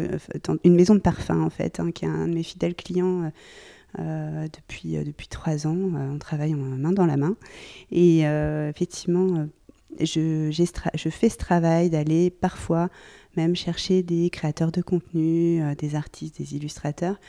une 0.65 0.75
maison 0.75 0.95
de 0.95 1.01
parfum 1.01 1.43
en 1.43 1.51
fait, 1.51 1.81
hein, 1.81 1.91
qui 1.93 2.05
est 2.05 2.09
un 2.09 2.29
de 2.29 2.35
mes 2.35 2.43
fidèles 2.43 2.75
clients 2.75 3.31
euh, 4.01 4.49
depuis, 4.53 4.97
euh, 4.97 5.05
depuis 5.05 5.29
trois 5.29 5.69
ans. 5.69 5.77
Euh, 5.77 6.15
on 6.15 6.19
travaille 6.19 6.53
main 6.55 6.91
dans 6.91 7.07
la 7.07 7.17
main. 7.17 7.37
Et 7.93 8.23
effectivement, 8.23 9.47
je, 10.01 10.51
je, 10.51 11.09
fais 11.11 11.29
ce 11.29 11.37
travail 11.37 11.91
d'aller 11.91 12.31
parfois 12.31 12.89
même 13.37 13.55
chercher 13.55 14.03
des 14.03 14.31
créateurs 14.31 14.73
de 14.73 14.83
contenu, 14.83 15.63
des 15.77 15.95
artistes, 15.95 16.39
des 16.39 16.57
illustrateurs, 16.57 17.21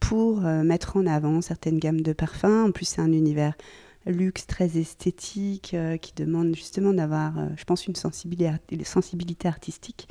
pour 0.00 0.40
mettre 0.40 0.96
en 0.96 1.06
avant 1.06 1.40
certaines 1.40 1.78
gammes 1.78 2.00
de 2.00 2.12
parfums. 2.12 2.66
En 2.66 2.72
plus, 2.72 2.86
c'est 2.86 3.00
un 3.00 3.12
univers 3.12 3.54
luxe 4.06 4.46
très 4.46 4.78
esthétique 4.78 5.76
qui 6.00 6.12
demande 6.14 6.54
justement 6.54 6.92
d'avoir, 6.92 7.34
je 7.56 7.64
pense, 7.64 7.86
une 7.86 7.94
sensibilité, 7.94 9.46
artistique. 9.46 10.08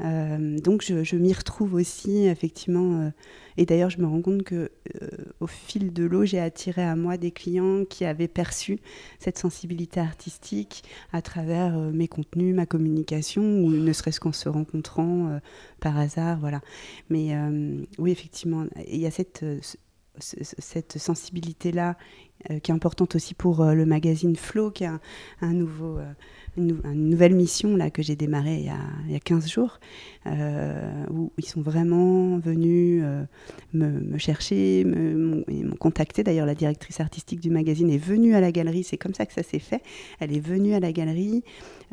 donc 0.00 0.82
je, 0.82 1.02
je 1.02 1.16
m'y 1.16 1.32
retrouve 1.32 1.74
aussi 1.74 2.26
effectivement 2.26 3.10
et 3.58 3.66
d'ailleurs, 3.66 3.90
je 3.90 3.98
me 4.00 4.06
rends 4.06 4.22
compte 4.22 4.44
que 4.44 4.70
euh, 5.02 5.08
au 5.40 5.48
fil 5.48 5.92
de 5.92 6.04
l'eau, 6.04 6.24
j'ai 6.24 6.38
attiré 6.38 6.82
à 6.82 6.94
moi 6.94 7.16
des 7.16 7.32
clients 7.32 7.84
qui 7.84 8.04
avaient 8.04 8.28
perçu 8.28 8.78
cette 9.18 9.36
sensibilité 9.36 9.98
artistique 9.98 10.84
à 11.12 11.22
travers 11.22 11.76
euh, 11.76 11.90
mes 11.90 12.06
contenus, 12.06 12.54
ma 12.54 12.66
communication, 12.66 13.42
ou 13.42 13.70
ne 13.70 13.92
serait-ce 13.92 14.20
qu'en 14.20 14.30
se 14.30 14.48
rencontrant 14.48 15.26
euh, 15.26 15.38
par 15.80 15.98
hasard, 15.98 16.38
voilà. 16.38 16.60
Mais 17.10 17.34
oui, 17.98 18.12
effectivement, 18.12 18.66
il 18.86 18.98
y 18.98 19.06
a 19.06 19.10
cette 19.10 19.44
cette 20.20 20.98
sensibilité-là 20.98 21.96
qui 22.62 22.70
est 22.70 22.74
importante 22.74 23.16
aussi 23.16 23.34
pour 23.34 23.64
le 23.64 23.84
magazine 23.84 24.36
Flow, 24.36 24.70
qui 24.70 24.84
est 24.84 24.90
un, 25.40 25.52
nouveau, 25.52 25.98
une, 26.58 27.08
nouvelle 27.08 27.34
mission 27.34 27.76
là, 27.76 27.90
que 27.90 28.02
j'ai 28.02 28.16
démarrée 28.16 28.56
il 28.56 28.66
y, 28.66 28.70
a, 28.70 28.78
il 29.06 29.12
y 29.12 29.16
a 29.16 29.20
15 29.20 29.48
jours, 29.48 29.78
euh, 30.26 31.04
où 31.10 31.32
ils 31.38 31.46
sont 31.46 31.62
vraiment 31.62 32.38
venus 32.38 33.02
euh, 33.04 33.24
me, 33.72 34.18
chercher, 34.18 34.84
m'ont 34.84 35.44
contacté. 35.78 36.22
D'ailleurs, 36.22 36.46
la 36.46 36.54
directrice 36.54 37.00
artistique 37.00 37.40
du 37.40 37.50
magazine 37.50 37.90
est 37.90 37.98
venue 37.98 38.34
à 38.34 38.40
la 38.40 38.52
galerie, 38.52 38.84
c'est 38.84 38.98
comme 38.98 39.14
ça 39.14 39.26
que 39.26 39.32
ça 39.32 39.42
s'est 39.42 39.58
fait. 39.58 39.82
Elle 40.20 40.36
est 40.36 40.40
venue 40.40 40.74
à 40.74 40.80
la 40.80 40.92
galerie 40.92 41.44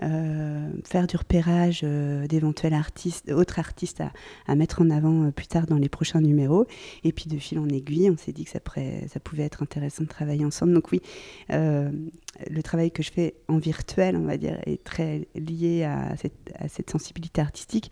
euh, 0.03 0.69
faire 0.83 1.07
du 1.07 1.15
repérage 1.15 1.83
d'éventuels 1.83 2.73
artistes, 2.73 3.31
autres 3.31 3.59
artistes 3.59 4.03
à, 4.47 4.55
mettre 4.55 4.81
en 4.81 4.89
avant 4.89 5.31
plus 5.31 5.47
tard 5.47 5.67
dans 5.67 5.77
les 5.77 5.89
prochains 5.89 6.21
numéros. 6.21 6.65
Et 7.03 7.11
puis 7.11 7.29
de 7.29 7.37
fil 7.37 7.59
en 7.59 7.69
aiguille, 7.69 8.09
on 8.09 8.17
s'est 8.17 8.33
dit 8.33 8.45
que 8.45 8.51
ça, 8.51 8.59
ça, 9.07 9.19
pouvait 9.19 9.43
être 9.43 9.63
intéressant 9.63 10.03
de 10.03 10.09
travailler 10.09 10.45
ensemble. 10.45 10.73
Donc 10.73 10.91
oui, 10.91 11.01
le 11.49 12.63
travail 12.63 12.91
que 12.91 13.03
je 13.03 13.11
fais 13.11 13.35
en 13.47 13.59
virtuel, 13.59 14.17
on 14.17 14.25
va 14.25 14.37
dire, 14.37 14.54
est 14.65 14.83
très 14.83 15.27
lié 15.35 15.83
à 15.83 16.15
cette, 16.17 16.53
à 16.55 16.67
cette 16.67 16.89
sensibilité 16.89 17.41
artistique. 17.41 17.91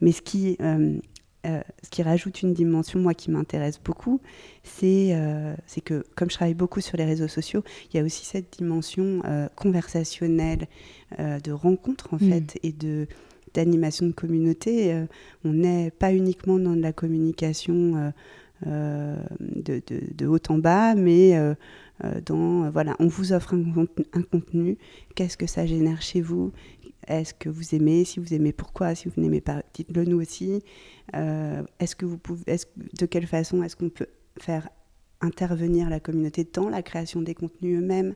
Mais 0.00 0.12
ce 0.12 0.22
qui 0.22 0.56
euh, 0.60 0.98
ce 1.84 1.90
qui 1.90 2.02
rajoute 2.02 2.42
une 2.42 2.54
dimension, 2.54 2.98
moi, 2.98 3.14
qui 3.14 3.30
m'intéresse 3.30 3.80
beaucoup, 3.80 4.20
c'est 4.64 5.16
c'est 5.66 5.80
que, 5.80 6.04
comme 6.16 6.28
je 6.28 6.34
travaille 6.34 6.54
beaucoup 6.54 6.80
sur 6.80 6.96
les 6.96 7.04
réseaux 7.04 7.28
sociaux, 7.28 7.62
il 7.88 7.96
y 7.96 8.00
a 8.00 8.02
aussi 8.04 8.24
cette 8.24 8.58
dimension 8.58 9.22
conversationnelle, 9.54 10.66
de 11.16 11.52
rencontre, 11.52 12.14
en 12.14 12.16
mm. 12.16 12.30
fait, 12.30 12.58
et 12.64 12.72
de 12.72 13.06
d'animation 13.54 14.06
de 14.06 14.12
communauté. 14.12 15.06
on 15.44 15.52
n'est 15.52 15.92
pas 15.92 16.12
uniquement 16.12 16.58
dans 16.58 16.74
de 16.74 16.82
la 16.82 16.92
communication 16.92 18.12
de, 18.64 19.82
de, 19.86 20.02
de, 20.14 20.26
haut 20.26 20.38
en 20.48 20.58
bas, 20.58 20.94
mais 20.94 21.38
dans, 22.24 22.70
voilà, 22.70 22.96
on 22.98 23.06
vous 23.06 23.32
offre 23.32 23.54
un, 23.54 24.22
contenu, 24.22 24.78
qu'est-ce 25.14 25.36
que 25.36 25.46
ça 25.46 25.66
génère 25.66 26.00
chez 26.00 26.20
vous? 26.20 26.52
Est-ce 27.06 27.34
que 27.34 27.48
vous 27.48 27.74
aimez? 27.74 28.04
Si 28.04 28.20
vous 28.20 28.34
aimez, 28.34 28.52
pourquoi? 28.52 28.94
Si 28.94 29.08
vous 29.08 29.20
n'aimez 29.20 29.40
pas, 29.40 29.62
dites-le 29.74 30.04
nous 30.04 30.20
aussi. 30.20 30.62
Euh, 31.14 31.62
est-ce 31.78 31.94
que 31.94 32.04
vous 32.04 32.18
pouvez, 32.18 32.42
est 32.46 32.68
de 32.98 33.06
quelle 33.06 33.26
façon 33.26 33.62
est-ce 33.62 33.76
qu'on 33.76 33.90
peut 33.90 34.08
faire 34.40 34.68
intervenir 35.20 35.88
la 35.88 36.00
communauté 36.00 36.46
dans 36.52 36.68
la 36.68 36.82
création 36.82 37.22
des 37.22 37.34
contenus 37.34 37.78
eux-mêmes? 37.80 38.14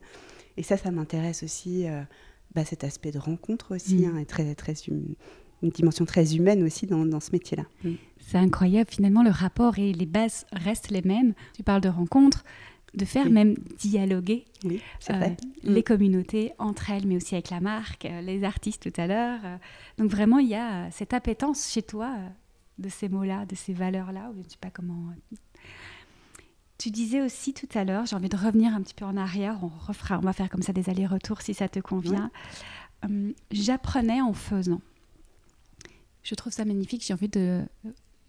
Et 0.57 0.63
ça, 0.63 0.77
ça 0.77 0.91
m'intéresse 0.91 1.43
aussi, 1.43 1.87
euh, 1.87 2.03
bah, 2.55 2.65
cet 2.65 2.83
aspect 2.83 3.13
de 3.13 3.19
rencontre 3.19 3.75
aussi, 3.77 4.07
mm. 4.07 4.17
hein, 4.17 4.19
et 4.19 4.27
très, 4.27 4.55
très 4.55 4.75
une 5.63 5.71
dimension 5.71 6.05
très 6.05 6.35
humaine 6.37 6.63
aussi 6.63 6.87
dans, 6.87 7.05
dans 7.05 7.21
ce 7.21 7.33
métier-là. 7.33 7.65
Mm. 7.85 7.95
C'est 8.19 8.39
incroyable, 8.39 8.91
finalement, 8.91 9.23
le 9.23 9.31
rapport 9.31 9.79
et 9.79 9.93
les 9.93 10.07
bases 10.07 10.47
restent 10.53 10.91
les 10.91 11.03
mêmes. 11.03 11.35
Tu 11.55 11.63
parles 11.63 11.81
de 11.81 11.89
rencontre, 11.89 12.45
de 12.95 13.05
faire 13.05 13.31
même 13.31 13.55
dialoguer 13.79 14.45
euh, 14.65 15.29
les 15.63 15.81
mm. 15.81 15.83
communautés 15.83 16.53
entre 16.59 16.91
elles, 16.91 17.07
mais 17.07 17.17
aussi 17.17 17.35
avec 17.35 17.51
la 17.51 17.61
marque, 17.61 18.05
euh, 18.05 18.21
les 18.21 18.45
artistes 18.45 18.91
tout 18.91 19.01
à 19.01 19.07
l'heure. 19.07 19.41
Euh. 19.45 19.57
donc 19.99 20.11
vraiment, 20.11 20.39
il 20.39 20.49
y 20.49 20.55
a 20.55 20.91
cette 20.91 21.15
appétence 21.15 21.71
chez 21.71 21.83
toi 21.83 22.15
de 22.79 22.89
ces 22.89 23.09
mots-là, 23.09 23.47
de 23.47 23.55
ces 23.55 23.73
valeurs-là, 23.73 24.31
je 24.35 24.39
ne 24.39 24.49
sais 24.49 24.59
pas 24.61 24.71
comment. 24.71 25.13
Tu 26.79 26.91
disais 26.91 27.21
aussi 27.21 27.53
tout 27.53 27.69
à 27.75 27.85
l'heure, 27.85 28.07
j'ai 28.07 28.17
envie 28.17 28.31
de 28.31 28.37
revenir 28.37 28.75
un 28.75 28.81
petit 28.81 28.95
peu 28.95 29.05
en 29.05 29.17
arrière, 29.17 29.59
on 29.63 29.71
refera, 29.87 30.19
on 30.19 30.23
va 30.23 30.33
faire 30.33 30.49
comme 30.49 30.63
ça 30.63 30.73
des 30.73 30.89
allers-retours 30.89 31.43
si 31.43 31.53
ça 31.53 31.69
te 31.69 31.79
convient. 31.79 32.31
J'apprenais 33.51 34.21
en 34.21 34.33
faisant. 34.33 34.81
Je 36.23 36.35
trouve 36.35 36.53
ça 36.53 36.65
magnifique, 36.65 37.05
j'ai 37.05 37.15
envie 37.15 37.29
de 37.29 37.63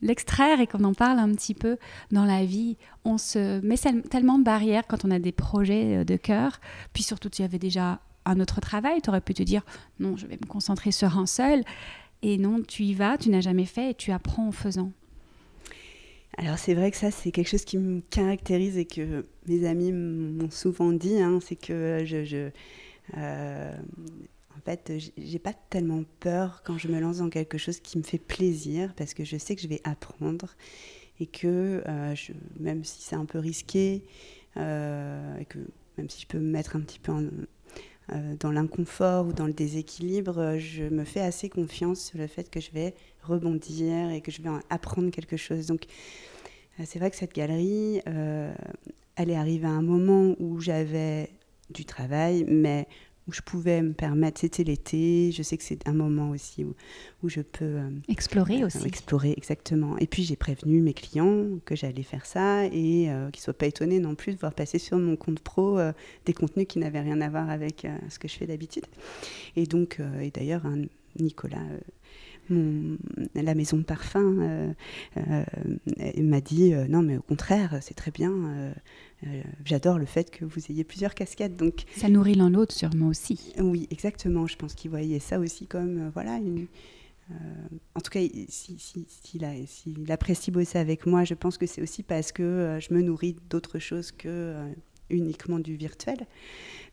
l'extraire 0.02 0.60
et 0.60 0.68
qu'on 0.68 0.84
en 0.84 0.94
parle 0.94 1.20
un 1.20 1.32
petit 1.34 1.54
peu 1.54 1.78
dans 2.12 2.26
la 2.26 2.46
vie. 2.46 2.78
On 3.06 3.18
se 3.18 3.60
met 3.62 3.78
tellement 4.10 4.40
de 4.40 4.44
barrières 4.44 4.88
quand 4.88 5.06
on 5.06 5.12
a 5.12 5.20
des 5.20 5.32
projets 5.32 5.98
euh, 5.98 6.04
de 6.04 6.16
cœur. 6.16 6.60
Puis 6.94 7.04
surtout, 7.04 7.30
tu 7.30 7.44
avais 7.44 7.60
déjà 7.60 8.00
un 8.26 8.40
autre 8.40 8.62
travail. 8.62 9.02
Tu 9.02 9.10
aurais 9.10 9.22
pu 9.22 9.34
te 9.34 9.44
dire 9.44 9.64
non, 10.00 10.18
je 10.18 10.28
vais 10.28 10.38
me 10.42 10.48
concentrer 10.48 10.92
sur 10.92 11.18
un 11.18 11.26
seul. 11.26 11.64
Et 12.24 12.38
non, 12.38 12.62
tu 12.62 12.84
y 12.84 12.94
vas, 12.94 13.18
tu 13.18 13.30
n'as 13.30 13.42
jamais 13.42 13.66
fait 13.66 13.92
et 13.92 13.94
tu 13.96 14.12
apprends 14.12 14.48
en 14.48 14.52
faisant. 14.52 14.92
Alors 16.38 16.58
c'est 16.58 16.74
vrai 16.74 16.92
que 16.92 16.98
ça, 16.98 17.12
c'est 17.12 17.32
quelque 17.32 17.50
chose 17.50 17.66
qui 17.66 17.78
me 17.78 18.02
caractérise 18.10 18.78
et 18.78 18.86
que 18.86 19.26
mes 19.48 19.68
amis 19.68 19.92
m'ont 19.92 20.50
souvent 20.50 20.92
dit. 20.92 21.20
Hein, 21.20 21.40
c'est 21.42 21.56
que 21.56 22.04
je... 22.06 22.50
Euh, 23.18 23.76
en 24.58 24.62
fait, 24.62 24.92
j'ai 25.18 25.40
pas 25.40 25.54
tellement 25.54 26.04
peur 26.20 26.62
quand 26.66 26.78
je 26.78 26.88
me 26.88 27.00
lance 27.00 27.18
dans 27.18 27.30
quelque 27.30 27.58
chose 27.58 27.80
qui 27.80 27.98
me 27.98 28.04
fait 28.04 28.18
plaisir 28.18 28.94
parce 28.96 29.14
que 29.14 29.24
je 29.24 29.38
sais 29.38 29.56
que 29.56 29.62
je 29.62 29.68
vais 29.68 29.82
apprendre 29.84 30.56
et 31.20 31.28
que 31.28 31.84
euh, 31.88 32.16
même 32.60 32.84
si 32.84 33.02
c'est 33.02 33.16
un 33.16 33.26
peu 33.26 33.40
risqué 33.40 34.04
euh, 34.58 35.38
et 35.38 35.46
que 35.46 35.60
même 35.98 36.10
si 36.10 36.22
je 36.22 36.28
peux 36.28 36.40
me 36.40 36.50
mettre 36.50 36.76
un 36.76 36.82
petit 36.82 37.00
peu 37.00 37.12
euh, 37.12 38.36
dans 38.40 38.52
l'inconfort 38.52 39.28
ou 39.28 39.34
dans 39.34 39.46
le 39.46 39.54
déséquilibre, 39.54 40.58
je 40.58 40.84
me 40.84 41.06
fais 41.06 41.22
assez 41.22 41.50
confiance 41.50 42.02
sur 42.02 42.18
le 42.18 42.28
fait 42.28 42.50
que 42.50 42.60
je 42.60 42.72
vais 42.72 42.96
rebondir 43.24 44.10
et 44.10 44.22
que 44.22 44.32
je 44.32 44.42
vais 44.42 44.50
apprendre 44.70 45.12
quelque 45.12 45.38
chose. 45.38 45.68
Donc, 45.68 45.86
c'est 46.84 46.98
vrai 46.98 47.12
que 47.12 47.18
cette 47.18 47.36
galerie, 47.36 48.02
elle 48.06 49.30
est 49.30 49.36
arrivée 49.36 49.68
à 49.68 49.72
un 49.72 49.84
moment 49.84 50.36
où 50.40 50.60
j'avais 50.60 51.30
du 51.70 51.86
travail, 51.86 52.46
mais 52.48 52.88
où 53.28 53.34
je 53.34 53.42
pouvais 53.42 53.82
me 53.82 53.94
permettre, 53.94 54.42
c'était 54.42 54.64
l'été, 54.64 55.32
je 55.32 55.44
sais 55.44 55.58
que 55.58 55.64
c'est 55.64 55.88
un 55.88 55.94
moment 55.94 56.32
aussi 56.32 56.64
où, 56.64 56.76
où 57.24 57.30
je 57.30 57.42
peux... 57.42 57.66
Euh, 57.66 57.90
explorer 58.08 58.64
euh, 58.64 58.68
aussi. 58.68 58.86
Explorer, 58.86 59.34
exactement. 59.38 59.98
Et 60.00 60.08
puis 60.08 60.24
j'ai 60.24 60.36
prévenu 60.36 60.82
mes 60.82 60.94
clients 60.94 61.46
que 61.66 61.76
j'allais 61.76 62.04
faire 62.04 62.26
ça 62.26 62.66
et 62.66 63.10
euh, 63.10 63.30
qu'ils 63.30 63.42
ne 63.42 63.44
soient 63.44 63.54
pas 63.54 63.68
étonnés 63.68 64.00
non 64.00 64.16
plus 64.16 64.34
de 64.34 64.40
voir 64.40 64.54
passer 64.54 64.80
sur 64.80 64.98
mon 64.98 65.16
compte 65.16 65.40
pro 65.40 65.80
des 66.26 66.34
contenus 66.34 66.66
qui 66.68 66.80
n'avaient 66.80 67.02
rien 67.02 67.22
à 67.22 67.30
voir 67.30 67.50
avec 67.50 67.88
ce 68.10 68.18
que 68.20 68.28
je 68.28 68.36
fais 68.36 68.48
d'habitude. 68.48 68.86
Et 69.56 69.66
donc, 69.66 70.00
et 70.22 70.32
d'ailleurs, 70.32 70.64
Nicolas 71.20 71.60
la 72.50 73.56
maison 73.56 73.78
de 73.78 73.84
parfum 73.84 74.74
m'a 75.16 76.42
dit 76.42 76.74
non 76.90 77.02
mais 77.02 77.18
au 77.18 77.22
contraire 77.22 77.78
c'est 77.82 77.94
très 77.94 78.12
bien 78.12 78.74
j'adore 79.66 79.98
le 79.98 80.06
fait 80.06 80.32
que 80.32 80.46
vous 80.46 80.60
ayez 80.70 80.84
plusieurs 80.84 81.14
casquettes 81.14 81.56
donc 81.56 81.84
ça 81.96 82.10
nourrit 82.10 82.36
l'un 82.36 82.50
l'autre 82.50 82.74
sûrement 82.74 83.08
aussi 83.08 83.54
oui 83.60 83.88
exactement 83.92 84.48
je 84.48 84.56
pense 84.56 84.74
qu'il 84.74 84.90
voyait 84.90 85.20
ça 85.20 85.40
aussi 85.40 85.68
comme 85.68 86.10
voilà 86.10 86.40
en 87.96 88.02
tout 88.02 88.12
cas, 88.12 88.20
s'il 88.50 88.80
si, 88.80 89.06
si, 89.08 89.96
apprécie 90.10 90.52
bosser 90.52 90.80
avec 90.80 91.06
moi, 91.06 91.24
je 91.24 91.34
pense 91.34 91.58
que 91.58 91.66
c'est 91.66 91.82
aussi 91.82 92.04
parce 92.04 92.34
que 92.34 92.78
je 92.82 92.94
me 92.94 93.02
nourris 93.02 93.38
d'autres 93.50 93.80
choses 93.80 94.12
que 94.12 94.74
uniquement 95.12 95.60
du 95.60 95.76
virtuel. 95.76 96.26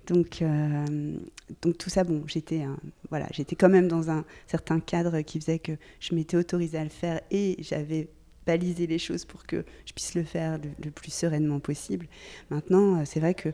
Donc, 0.06 0.42
euh, 0.42 1.16
donc 1.62 1.78
tout 1.78 1.90
ça, 1.90 2.04
bon, 2.04 2.24
j'étais 2.26 2.64
voilà, 3.10 3.26
j'étais 3.30 3.56
quand 3.56 3.68
même 3.68 3.88
dans 3.88 4.10
un 4.10 4.24
certain 4.46 4.80
cadre 4.80 5.20
qui 5.20 5.40
faisait 5.40 5.58
que 5.58 5.72
je 6.00 6.14
m'étais 6.14 6.36
autorisée 6.36 6.78
à 6.78 6.84
le 6.84 6.90
faire 6.90 7.20
et 7.30 7.56
j'avais 7.60 8.08
balisé 8.48 8.86
les 8.86 8.98
choses 8.98 9.26
pour 9.26 9.44
que 9.44 9.62
je 9.84 9.92
puisse 9.92 10.14
le 10.14 10.24
faire 10.24 10.58
le, 10.82 10.90
plus 10.90 11.12
sereinement 11.12 11.60
possible. 11.60 12.06
Maintenant, 12.48 12.98
euh, 12.98 13.02
c'est 13.04 13.20
vrai 13.20 13.34
que 13.34 13.50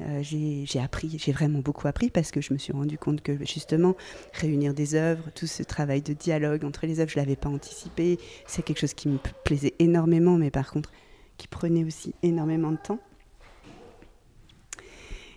euh, 0.00 0.22
j'ai 0.22 0.80
appris, 0.80 1.18
j'ai 1.18 1.32
vraiment 1.32 1.58
beaucoup 1.58 1.86
appris 1.86 2.08
parce 2.08 2.30
que 2.30 2.40
je 2.40 2.54
me 2.54 2.58
suis 2.58 2.72
rendu 2.72 2.96
compte 2.96 3.20
que 3.20 3.44
justement, 3.44 3.94
réunir 4.32 4.72
des 4.72 4.94
œuvres, 4.94 5.24
tout 5.34 5.46
ce 5.46 5.62
travail 5.62 6.00
de 6.00 6.14
dialogue 6.14 6.64
entre 6.64 6.86
les 6.86 6.98
œuvres, 6.98 7.10
je 7.10 7.18
ne 7.18 7.24
l'avais 7.24 7.36
pas 7.36 7.50
anticipé. 7.50 8.18
C'est 8.46 8.62
quelque 8.62 8.80
chose 8.80 8.94
qui 8.94 9.08
me 9.10 9.18
plaisait 9.44 9.74
énormément, 9.78 10.38
mais 10.38 10.50
par 10.50 10.70
contre, 10.70 10.90
qui 11.36 11.46
prenait 11.46 11.84
aussi 11.84 12.14
énormément 12.22 12.72
de 12.72 12.78
temps. 12.78 13.00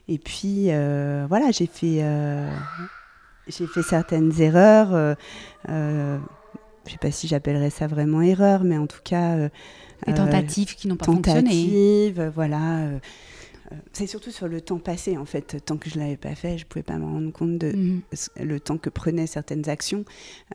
Et 0.08 0.20
puis, 0.20 0.68
euh, 0.70 1.26
voilà, 1.28 1.52
j'ai 1.52 1.68
fait, 1.68 2.02
euh, 2.02 2.50
fait 3.50 3.84
certaines 3.84 4.42
erreurs. 4.42 5.18
Euh, 6.82 6.88
je 6.88 6.90
ne 6.90 6.92
sais 6.94 6.98
pas 6.98 7.12
si 7.12 7.28
j'appellerais 7.28 7.70
ça 7.70 7.88
vraiment 7.88 8.22
erreur, 8.22 8.64
mais 8.64 8.78
en 8.78 8.88
tout 8.88 9.02
cas. 9.04 9.50
Des 10.08 10.14
tentatives 10.16 10.76
qui 10.76 10.88
n'ont 10.88 10.96
pas 10.96 11.06
tentatives, 11.06 12.16
fonctionné. 12.16 12.30
voilà 12.34 12.80
euh, 12.80 13.00
c'est 13.94 14.08
surtout 14.08 14.32
sur 14.32 14.48
le 14.48 14.62
temps 14.62 14.80
passé, 14.80 15.18
en 15.18 15.26
fait. 15.26 15.64
Tant 15.66 15.78
que 15.78 15.90
je 15.90 15.96
ne 15.98 16.04
l'avais 16.04 16.18
pas 16.18 16.36
fait, 16.36 16.58
je 16.58 16.66
ne 16.66 16.68
pouvais 16.70 16.84
pas 16.84 16.98
me 16.98 17.06
rendre 17.06 17.32
compte 17.32 17.58
de 17.58 17.72
mhm. 17.72 18.02
le 18.42 18.60
temps 18.60 18.78
que 18.78 18.90
prenaient 18.90 19.28
certaines 19.28 19.70
actions. 19.70 20.06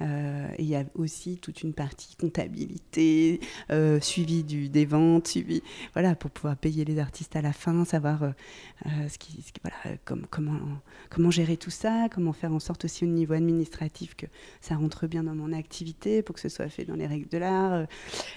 Euh, 0.01 0.49
il 0.59 0.67
y 0.67 0.77
a 0.77 0.85
aussi 0.95 1.39
toute 1.39 1.63
une 1.63 1.73
partie 1.73 2.17
comptabilité, 2.17 3.41
euh, 3.71 4.01
suivi 4.01 4.45
du, 4.45 4.69
des 4.69 4.85
ventes, 4.85 5.29
suivi, 5.29 5.63
voilà, 5.93 6.15
pour 6.15 6.31
pouvoir 6.31 6.57
payer 6.57 6.85
les 6.85 6.99
artistes 6.99 7.37
à 7.37 7.43
la 7.43 7.53
fin, 7.53 7.85
savoir 7.85 8.33
ce 8.85 9.19
qui, 9.19 9.43
voilà, 9.63 9.97
comment, 10.05 10.59
comment 11.11 11.31
gérer 11.31 11.57
tout 11.57 11.71
ça, 11.71 12.09
comment 12.13 12.33
faire 12.33 12.53
en 12.53 12.61
sorte 12.61 12.85
aussi 12.85 13.05
au 13.05 13.09
niveau 13.09 13.35
administratif 13.35 14.15
que 14.15 14.27
ça 14.61 14.77
rentre 14.77 15.07
bien 15.07 15.25
dans 15.25 15.35
mon 15.35 15.53
activité, 15.53 16.23
pour 16.23 16.35
que 16.35 16.41
ce 16.41 16.49
soit 16.49 16.69
fait 16.69 16.85
dans 16.85 16.97
les 16.97 17.07
règles 17.07 17.29
de 17.29 17.39
l'art. 17.39 17.87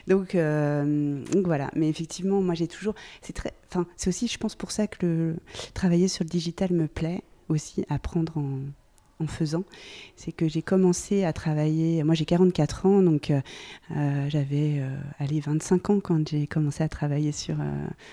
Donc, 0.08 0.36
donc, 0.36 1.46
voilà. 1.46 1.70
Mais 1.76 1.90
effectivement, 1.90 2.42
moi 2.42 2.56
j'ai 2.56 2.68
toujours, 2.68 2.96
c'est 3.22 3.34
très, 3.34 3.54
enfin, 3.70 3.86
c'est 3.98 4.10
aussi, 4.10 4.28
je 4.28 4.38
pense, 4.38 4.56
pour 4.56 4.72
ça 4.72 4.88
que 4.88 5.06
le, 5.06 5.36
travailler 5.74 6.08
sur 6.08 6.24
le 6.24 6.30
digital 6.30 6.72
me 6.74 6.88
plaît 6.88 7.24
aussi, 7.50 7.86
apprendre 7.90 8.38
en, 8.38 8.60
en 9.22 9.28
faisant, 9.28 9.64
c'est 10.16 10.32
que 10.32 10.48
j'ai 10.48 10.62
commencé 10.62 11.26
à 11.26 11.34
travailler, 11.34 12.04
moi 12.04 12.16
j'ai 12.16 12.26
44 12.26 12.86
ans, 12.86 13.02
donc 13.02 13.32
euh, 13.32 13.42
euh, 13.96 14.30
j'avais 14.30 14.80
euh, 14.80 14.96
allez, 15.20 15.42
25 15.42 15.90
ans 15.90 16.00
quand 16.00 16.30
j'ai 16.30 16.48
commencé 16.48 16.84
à 16.84 16.90
travailler 16.90 17.34
sur, 17.34 17.58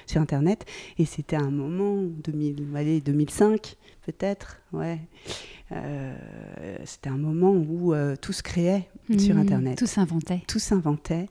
sur 0.07 0.21
Internet, 0.21 0.64
et 0.99 1.05
c'était 1.05 1.37
un 1.37 1.51
moment, 1.51 2.03
2000, 2.25 2.66
allez, 2.75 3.01
2005 3.01 3.77
peut-être, 4.05 4.61
ouais. 4.73 4.99
c'était 6.85 7.11
un 7.11 7.19
moment 7.19 7.53
où 7.53 7.95
tout 8.21 8.33
se 8.33 8.42
créait 8.42 8.88
sur 9.19 9.35
mmh, 9.35 9.38
Internet. 9.38 9.79
Tout 9.79 9.87
s'inventait. 9.87 10.42
Tout 10.47 10.59
s'inventait. 10.59 11.29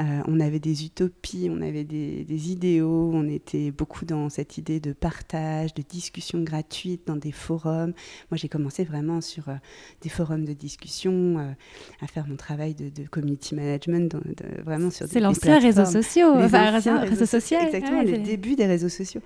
Euh, 0.00 0.22
on 0.26 0.40
avait 0.40 0.58
des 0.58 0.84
utopies, 0.84 1.48
on 1.50 1.60
avait 1.60 1.84
des, 1.84 2.50
idéaux, 2.50 3.10
on 3.12 3.28
était 3.28 3.70
beaucoup 3.70 4.04
dans 4.04 4.28
cette 4.28 4.58
idée 4.58 4.80
de 4.80 4.92
partage, 4.92 5.74
de 5.74 5.82
discussion 5.82 6.42
gratuite 6.42 7.02
dans 7.06 7.16
des 7.16 7.32
forums. 7.32 7.92
Moi, 8.30 8.38
j'ai 8.38 8.48
commencé 8.48 8.84
vraiment 8.84 9.20
sur 9.20 9.48
euh, 9.48 9.54
des 10.00 10.08
forums 10.08 10.44
de 10.44 10.52
discussion, 10.52 11.38
euh, 11.38 11.52
à 12.00 12.06
faire 12.06 12.26
mon 12.26 12.36
travail 12.36 12.74
de, 12.74 12.90
community 13.10 13.54
management, 13.54 14.16
vraiment 14.64 14.90
sur 14.90 15.06
C'est 15.06 15.20
l'ancien 15.20 15.58
réseaux 15.58 15.84
sociaux, 15.84 16.36
les 16.36 16.44
enfin, 16.44 16.70
réseaux, 16.70 17.26
sociaux. 17.26 17.58
Exactement, 17.60 18.02
les 18.02 18.18
débuts 18.18 18.56
des 18.56 18.66
réseaux 18.66 18.88
sociaux. 18.88 19.20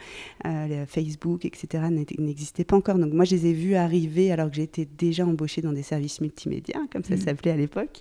Facebook, 0.88 1.44
etc., 1.44 1.84
n'existaient 2.18 2.64
pas 2.64 2.76
encore. 2.76 2.98
Donc 2.98 3.12
moi, 3.12 3.24
je 3.24 3.36
les 3.36 3.46
ai 3.46 3.52
vus 3.52 3.74
arriver 3.74 4.32
alors 4.32 4.50
que 4.50 4.56
j'étais 4.56 4.86
déjà 4.98 5.24
embauchée 5.26 5.62
dans 5.62 5.72
des 5.72 5.82
services 5.82 6.20
multimédia, 6.20 6.80
comme 6.92 7.04
ça 7.04 7.14
mmh. 7.14 7.20
s'appelait 7.20 7.50
à 7.52 7.56
l'époque. 7.56 8.00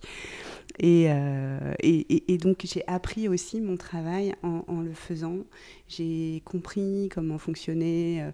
Euh, 0.84 1.73
et, 1.80 2.34
et, 2.34 2.38
donc 2.38 2.55
j'ai 2.63 2.88
appris 2.88 3.28
aussi 3.28 3.62
mon 3.62 3.78
travail 3.78 4.36
en, 4.44 4.82
le 4.82 4.94
faisant. 4.94 5.39
J'ai 5.88 6.41
compris 6.46 7.10
comment 7.13 7.38
fonctionnait 7.38 8.22
euh, 8.22 8.32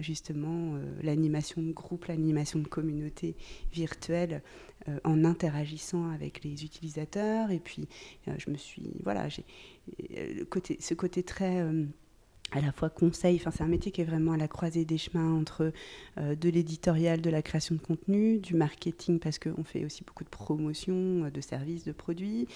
justement 0.00 0.74
euh, 0.74 0.80
l'animation 1.02 1.62
de 1.62 1.72
groupe, 1.72 2.06
l'animation 2.06 2.58
de 2.58 2.68
communauté 2.68 3.36
virtuelle 3.72 4.42
en 5.04 5.24
interagissant 5.24 6.10
avec 6.10 6.42
les 6.42 6.64
utilisateurs. 6.64 7.52
Et 7.52 7.60
puis 7.60 7.86
je 8.26 8.50
me 8.50 8.56
suis, 8.56 8.90
voilà, 9.04 9.28
j'ai 9.28 9.44
côté, 10.50 10.76
ce 10.80 10.94
côté 10.94 11.22
très 11.22 11.64
à 12.52 12.60
la 12.60 12.70
fois 12.70 12.90
conseil, 12.90 13.36
enfin, 13.36 13.50
c'est 13.50 13.62
un 13.62 13.68
métier 13.68 13.90
qui 13.90 14.02
est 14.02 14.04
vraiment 14.04 14.32
à 14.32 14.36
la 14.36 14.46
croisée 14.46 14.84
des 14.84 14.98
chemins 14.98 15.34
entre 15.34 15.72
euh, 16.18 16.34
de 16.34 16.50
l'éditorial, 16.50 17.20
de 17.22 17.30
la 17.30 17.40
création 17.40 17.74
de 17.74 17.80
contenu, 17.80 18.38
du 18.38 18.54
marketing, 18.54 19.18
parce 19.18 19.38
qu'on 19.38 19.64
fait 19.64 19.84
aussi 19.84 20.04
beaucoup 20.04 20.24
de 20.24 20.28
promotion 20.28 21.24
euh, 21.24 21.30
de 21.30 21.40
services, 21.40 21.84
de 21.84 21.92
produits, 21.92 22.46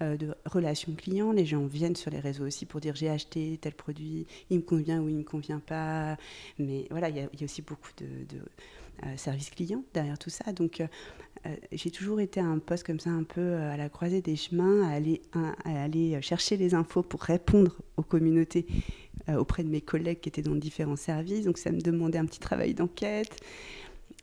euh, 0.00 0.16
de 0.16 0.34
relations 0.46 0.94
clients. 0.94 1.32
Les 1.32 1.44
gens 1.44 1.66
viennent 1.66 1.96
sur 1.96 2.10
les 2.10 2.20
réseaux 2.20 2.46
aussi 2.46 2.64
pour 2.64 2.80
dire 2.80 2.94
j'ai 2.94 3.10
acheté 3.10 3.58
tel 3.60 3.74
produit, 3.74 4.26
il 4.48 4.58
me 4.58 4.62
convient 4.62 5.00
ou 5.00 5.08
il 5.08 5.14
ne 5.14 5.18
me 5.18 5.24
convient 5.24 5.60
pas. 5.60 6.16
Mais 6.58 6.86
voilà, 6.90 7.10
il 7.10 7.16
y, 7.16 7.20
a 7.20 7.28
aussi 7.44 7.60
beaucoup 7.62 7.90
de, 7.98 8.38
services 9.16 9.50
clients 9.50 9.82
derrière 9.94 10.18
tout 10.18 10.30
ça. 10.30 10.52
Donc, 10.52 10.82
j'ai 11.72 11.90
toujours 11.90 12.20
été 12.20 12.38
à 12.40 12.44
un 12.44 12.58
poste 12.58 12.86
comme 12.86 13.00
ça, 13.00 13.10
un 13.10 13.24
peu 13.24 13.54
à 13.54 13.76
la 13.76 13.88
croisée 13.88 14.22
des 14.22 14.36
chemins, 14.36 14.88
à 14.88 14.92
aller, 14.92 15.22
à 15.32 15.82
aller 15.82 16.20
chercher 16.22 16.56
les 16.56 16.74
infos 16.74 17.02
pour 17.02 17.20
répondre 17.22 17.76
aux 17.96 18.02
communautés 18.02 18.66
auprès 19.28 19.64
de 19.64 19.68
mes 19.68 19.80
collègues 19.80 20.20
qui 20.20 20.28
étaient 20.28 20.42
dans 20.42 20.54
différents 20.54 20.96
services. 20.96 21.44
Donc 21.44 21.58
ça 21.58 21.70
me 21.70 21.80
demandait 21.80 22.18
un 22.18 22.26
petit 22.26 22.40
travail 22.40 22.74
d'enquête. 22.74 23.40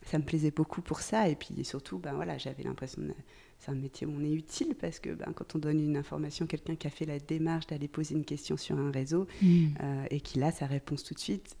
Ça 0.04 0.18
me 0.18 0.24
plaisait 0.24 0.50
beaucoup 0.50 0.82
pour 0.82 1.00
ça. 1.00 1.28
Et 1.28 1.36
puis 1.36 1.64
surtout, 1.64 1.98
ben 1.98 2.14
voilà, 2.14 2.38
j'avais 2.38 2.62
l'impression 2.62 3.02
que 3.02 3.12
c'est 3.58 3.70
un 3.70 3.74
métier 3.74 4.06
où 4.06 4.12
on 4.16 4.24
est 4.24 4.32
utile 4.32 4.74
parce 4.74 4.98
que 4.98 5.10
ben, 5.10 5.32
quand 5.34 5.54
on 5.54 5.58
donne 5.58 5.80
une 5.80 5.96
information, 5.96 6.46
quelqu'un 6.46 6.76
qui 6.76 6.86
a 6.86 6.90
fait 6.90 7.04
la 7.04 7.18
démarche 7.18 7.66
d'aller 7.66 7.88
poser 7.88 8.14
une 8.14 8.24
question 8.24 8.56
sur 8.56 8.78
un 8.78 8.90
réseau 8.90 9.26
mmh. 9.42 9.66
euh, 9.82 10.04
et 10.10 10.20
qui 10.20 10.42
a 10.42 10.50
sa 10.50 10.66
réponse 10.66 11.04
tout 11.04 11.14
de 11.14 11.20
suite, 11.20 11.56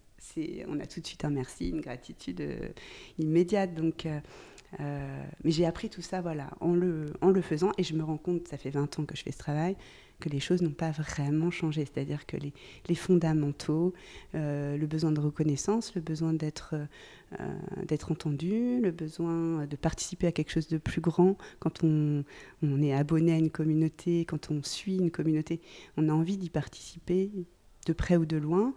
on 0.68 0.78
a 0.80 0.86
tout 0.86 1.00
de 1.00 1.06
suite 1.06 1.24
un 1.24 1.30
merci, 1.30 1.70
une 1.70 1.80
gratitude 1.80 2.40
euh, 2.40 2.68
immédiate. 3.18 3.74
Donc, 3.74 4.06
mais 4.78 5.50
j'ai 5.50 5.66
appris 5.66 5.90
tout 5.90 6.02
ça 6.02 6.20
voilà, 6.20 6.50
en, 6.60 6.74
le, 6.74 7.12
en 7.20 7.30
le 7.30 7.42
faisant 7.42 7.72
et 7.76 7.82
je 7.82 7.94
me 7.94 8.04
rends 8.04 8.18
compte, 8.18 8.48
ça 8.48 8.56
fait 8.56 8.70
20 8.70 8.98
ans 8.98 9.04
que 9.04 9.16
je 9.16 9.22
fais 9.22 9.32
ce 9.32 9.38
travail, 9.38 9.76
que 10.20 10.28
les 10.28 10.38
choses 10.38 10.62
n'ont 10.62 10.70
pas 10.70 10.90
vraiment 10.92 11.50
changé. 11.50 11.84
C'est-à-dire 11.84 12.26
que 12.26 12.36
les, 12.36 12.52
les 12.88 12.94
fondamentaux, 12.94 13.92
euh, 14.34 14.76
le 14.76 14.86
besoin 14.86 15.10
de 15.10 15.20
reconnaissance, 15.20 15.94
le 15.94 16.00
besoin 16.00 16.32
d'être 16.32 16.74
euh, 16.74 17.46
d'être 17.86 18.10
entendu, 18.10 18.80
le 18.80 18.90
besoin 18.90 19.66
de 19.66 19.76
participer 19.76 20.26
à 20.26 20.32
quelque 20.32 20.50
chose 20.50 20.68
de 20.68 20.78
plus 20.78 21.00
grand, 21.00 21.36
quand 21.60 21.84
on, 21.84 22.24
on 22.62 22.82
est 22.82 22.92
abonné 22.92 23.32
à 23.32 23.38
une 23.38 23.50
communauté, 23.50 24.24
quand 24.24 24.50
on 24.50 24.62
suit 24.62 24.96
une 24.96 25.10
communauté, 25.10 25.60
on 25.96 26.08
a 26.08 26.12
envie 26.12 26.36
d'y 26.36 26.50
participer 26.50 27.30
de 27.86 27.92
près 27.92 28.16
ou 28.16 28.26
de 28.26 28.36
loin. 28.36 28.74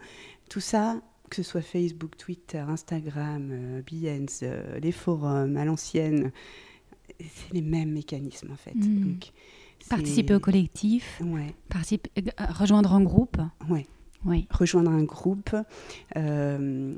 Tout 0.50 0.60
ça, 0.60 1.02
que 1.30 1.36
ce 1.36 1.44
soit 1.44 1.62
Facebook, 1.62 2.16
Twitter, 2.16 2.60
Instagram, 2.60 3.50
euh, 3.52 3.82
Behance, 3.82 4.44
les 4.82 4.92
forums 4.92 5.58
à 5.58 5.66
l'ancienne, 5.66 6.32
c'est 7.20 7.54
les 7.54 7.62
mêmes 7.62 7.92
mécanismes 7.92 8.52
en 8.52 8.56
fait. 8.56 8.76
Mmh. 8.76 9.02
Donc, 9.02 9.32
Participer 9.90 10.36
au 10.36 10.40
collectif, 10.40 11.22
ouais. 11.24 11.54
Euh, 11.76 12.46
rejoindre 12.50 12.94
un 12.94 13.02
groupe. 13.02 13.38
Ouais. 13.70 13.86
Oui. 14.26 14.48
Rejoindre 14.52 14.92
un 14.92 15.04
groupe, 15.04 15.56
euh, 16.16 16.96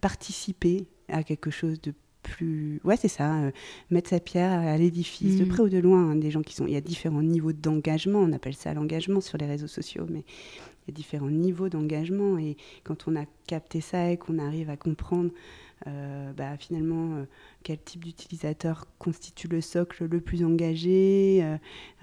participer 0.00 0.86
à 1.08 1.22
quelque 1.22 1.50
chose 1.50 1.80
de 1.80 1.94
plus. 2.22 2.80
Ouais, 2.84 2.96
c'est 2.96 3.08
ça, 3.08 3.36
euh, 3.36 3.50
mettre 3.90 4.10
sa 4.10 4.20
pierre 4.20 4.60
à 4.60 4.76
l'édifice, 4.76 5.38
de 5.38 5.44
mm. 5.44 5.48
près 5.48 5.62
ou 5.62 5.68
de 5.68 5.78
loin. 5.78 6.10
Hein, 6.10 6.16
des 6.16 6.30
gens 6.30 6.42
qui 6.42 6.54
sont. 6.54 6.66
Il 6.66 6.72
y 6.72 6.76
a 6.76 6.80
différents 6.80 7.22
niveaux 7.22 7.52
d'engagement, 7.52 8.18
on 8.18 8.32
appelle 8.32 8.56
ça 8.56 8.74
l'engagement 8.74 9.20
sur 9.20 9.38
les 9.38 9.46
réseaux 9.46 9.68
sociaux, 9.68 10.06
mais 10.10 10.24
il 10.86 10.90
y 10.90 10.92
a 10.92 10.94
différents 10.94 11.30
niveaux 11.30 11.68
d'engagement. 11.68 12.36
Et 12.38 12.56
quand 12.84 13.08
on 13.08 13.16
a 13.16 13.24
capté 13.46 13.80
ça 13.80 14.10
et 14.10 14.16
qu'on 14.16 14.38
arrive 14.38 14.68
à 14.70 14.76
comprendre 14.76 15.30
euh, 15.86 16.32
bah, 16.32 16.56
finalement, 16.56 17.16
euh, 17.16 17.24
quel 17.62 17.78
type 17.78 18.04
d'utilisateur 18.04 18.86
constitue 18.98 19.48
le 19.48 19.60
socle 19.60 20.06
le 20.06 20.20
plus 20.20 20.44
engagé. 20.44 21.44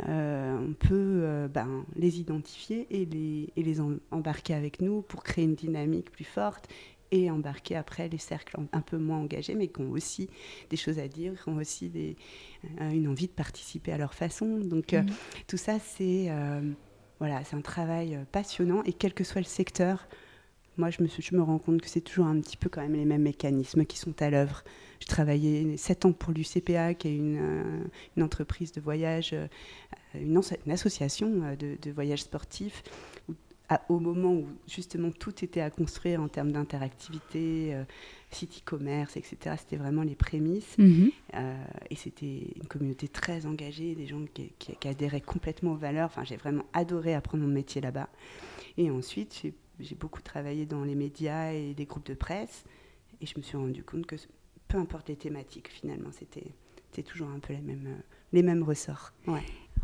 Euh, 0.07 0.57
on 0.57 0.73
peut 0.73 1.47
ben, 1.51 1.85
les 1.95 2.19
identifier 2.19 2.87
et 2.89 3.05
les, 3.05 3.49
et 3.55 3.63
les 3.63 3.81
embarquer 4.11 4.53
avec 4.53 4.81
nous 4.81 5.01
pour 5.01 5.23
créer 5.23 5.45
une 5.45 5.55
dynamique 5.55 6.11
plus 6.11 6.23
forte 6.23 6.67
et 7.11 7.29
embarquer 7.29 7.75
après 7.75 8.09
les 8.09 8.17
cercles 8.17 8.57
un 8.71 8.81
peu 8.81 8.97
moins 8.97 9.19
engagés, 9.19 9.53
mais 9.53 9.67
qui 9.67 9.81
ont 9.81 9.91
aussi 9.91 10.29
des 10.69 10.77
choses 10.77 10.97
à 10.97 11.07
dire, 11.07 11.43
qui 11.43 11.49
ont 11.49 11.57
aussi 11.57 11.89
des, 11.89 12.15
une 12.79 13.07
envie 13.07 13.27
de 13.27 13.33
participer 13.33 13.91
à 13.91 13.97
leur 13.97 14.15
façon. 14.15 14.57
Donc 14.57 14.93
mmh. 14.93 15.05
tout 15.47 15.57
ça, 15.57 15.77
c'est 15.79 16.31
voilà, 17.19 17.43
c'est 17.43 17.55
un 17.55 17.61
travail 17.61 18.19
passionnant 18.31 18.81
et 18.83 18.93
quel 18.93 19.13
que 19.13 19.23
soit 19.23 19.41
le 19.41 19.47
secteur, 19.47 20.07
moi, 20.77 20.89
je 20.89 21.03
me, 21.03 21.07
je 21.07 21.35
me 21.35 21.41
rends 21.41 21.59
compte 21.59 21.81
que 21.81 21.89
c'est 21.89 22.01
toujours 22.01 22.25
un 22.25 22.39
petit 22.39 22.57
peu 22.57 22.69
quand 22.69 22.81
même 22.81 22.93
les 22.93 23.05
mêmes 23.05 23.21
mécanismes 23.21 23.85
qui 23.85 23.97
sont 23.97 24.19
à 24.21 24.29
l'œuvre. 24.29 24.63
J'ai 24.99 25.07
travaillé 25.07 25.77
sept 25.77 26.05
ans 26.05 26.13
pour 26.13 26.33
l'UCPA, 26.33 26.93
qui 26.95 27.09
est 27.09 27.15
une, 27.15 27.37
euh, 27.39 27.83
une, 28.17 28.23
entreprise 28.23 28.71
de 28.71 28.81
voyage, 28.81 29.31
euh, 29.33 29.47
une, 30.15 30.41
une 30.65 30.71
association 30.71 31.43
euh, 31.43 31.55
de, 31.55 31.77
de 31.81 31.91
voyage 31.91 32.23
sportif, 32.23 32.83
au 33.89 33.99
moment 33.99 34.33
où 34.33 34.47
justement 34.67 35.09
tout 35.09 35.43
était 35.43 35.61
à 35.61 35.71
construire 35.71 36.21
en 36.21 36.27
termes 36.27 36.51
d'interactivité, 36.51 37.75
site 38.29 38.59
e-commerce, 38.59 39.17
etc. 39.17 39.55
C'était 39.57 39.77
vraiment 39.77 40.03
les 40.03 40.13
prémices. 40.13 40.77
Mhm. 40.77 41.09
et 41.89 41.95
c'était 41.95 42.43
une 42.55 42.67
communauté 42.67 43.07
très 43.07 43.47
engagée, 43.47 43.95
des 43.95 44.05
gens 44.05 44.23
qui, 44.31 44.51
qui, 44.59 44.75
qui 44.75 44.87
adhéraient 44.87 45.21
complètement 45.21 45.71
aux 45.71 45.77
valeurs. 45.77 46.05
Enfin, 46.05 46.23
j'ai 46.23 46.37
vraiment 46.37 46.65
adoré 46.73 47.15
apprendre 47.15 47.43
mon 47.45 47.49
métier 47.49 47.81
là-bas. 47.81 48.09
Et 48.77 48.91
ensuite, 48.91 49.39
j'ai 49.41 49.53
j'ai 49.83 49.95
beaucoup 49.95 50.21
travaillé 50.21 50.65
dans 50.65 50.83
les 50.83 50.95
médias 50.95 51.51
et 51.51 51.73
des 51.73 51.85
groupes 51.85 52.05
de 52.05 52.13
presse, 52.13 52.63
et 53.21 53.25
je 53.25 53.33
me 53.37 53.43
suis 53.43 53.57
rendu 53.57 53.83
compte 53.83 54.05
que 54.05 54.15
peu 54.67 54.77
importe 54.77 55.09
les 55.09 55.15
thématiques, 55.15 55.69
finalement, 55.69 56.09
c'était 56.11 57.03
toujours 57.03 57.29
un 57.29 57.39
peu 57.39 57.53
les 57.53 57.61
mêmes, 57.61 57.87
euh, 57.87 58.01
les 58.31 58.43
mêmes 58.43 58.63
ressorts. 58.63 59.13
Ouais. 59.27 59.43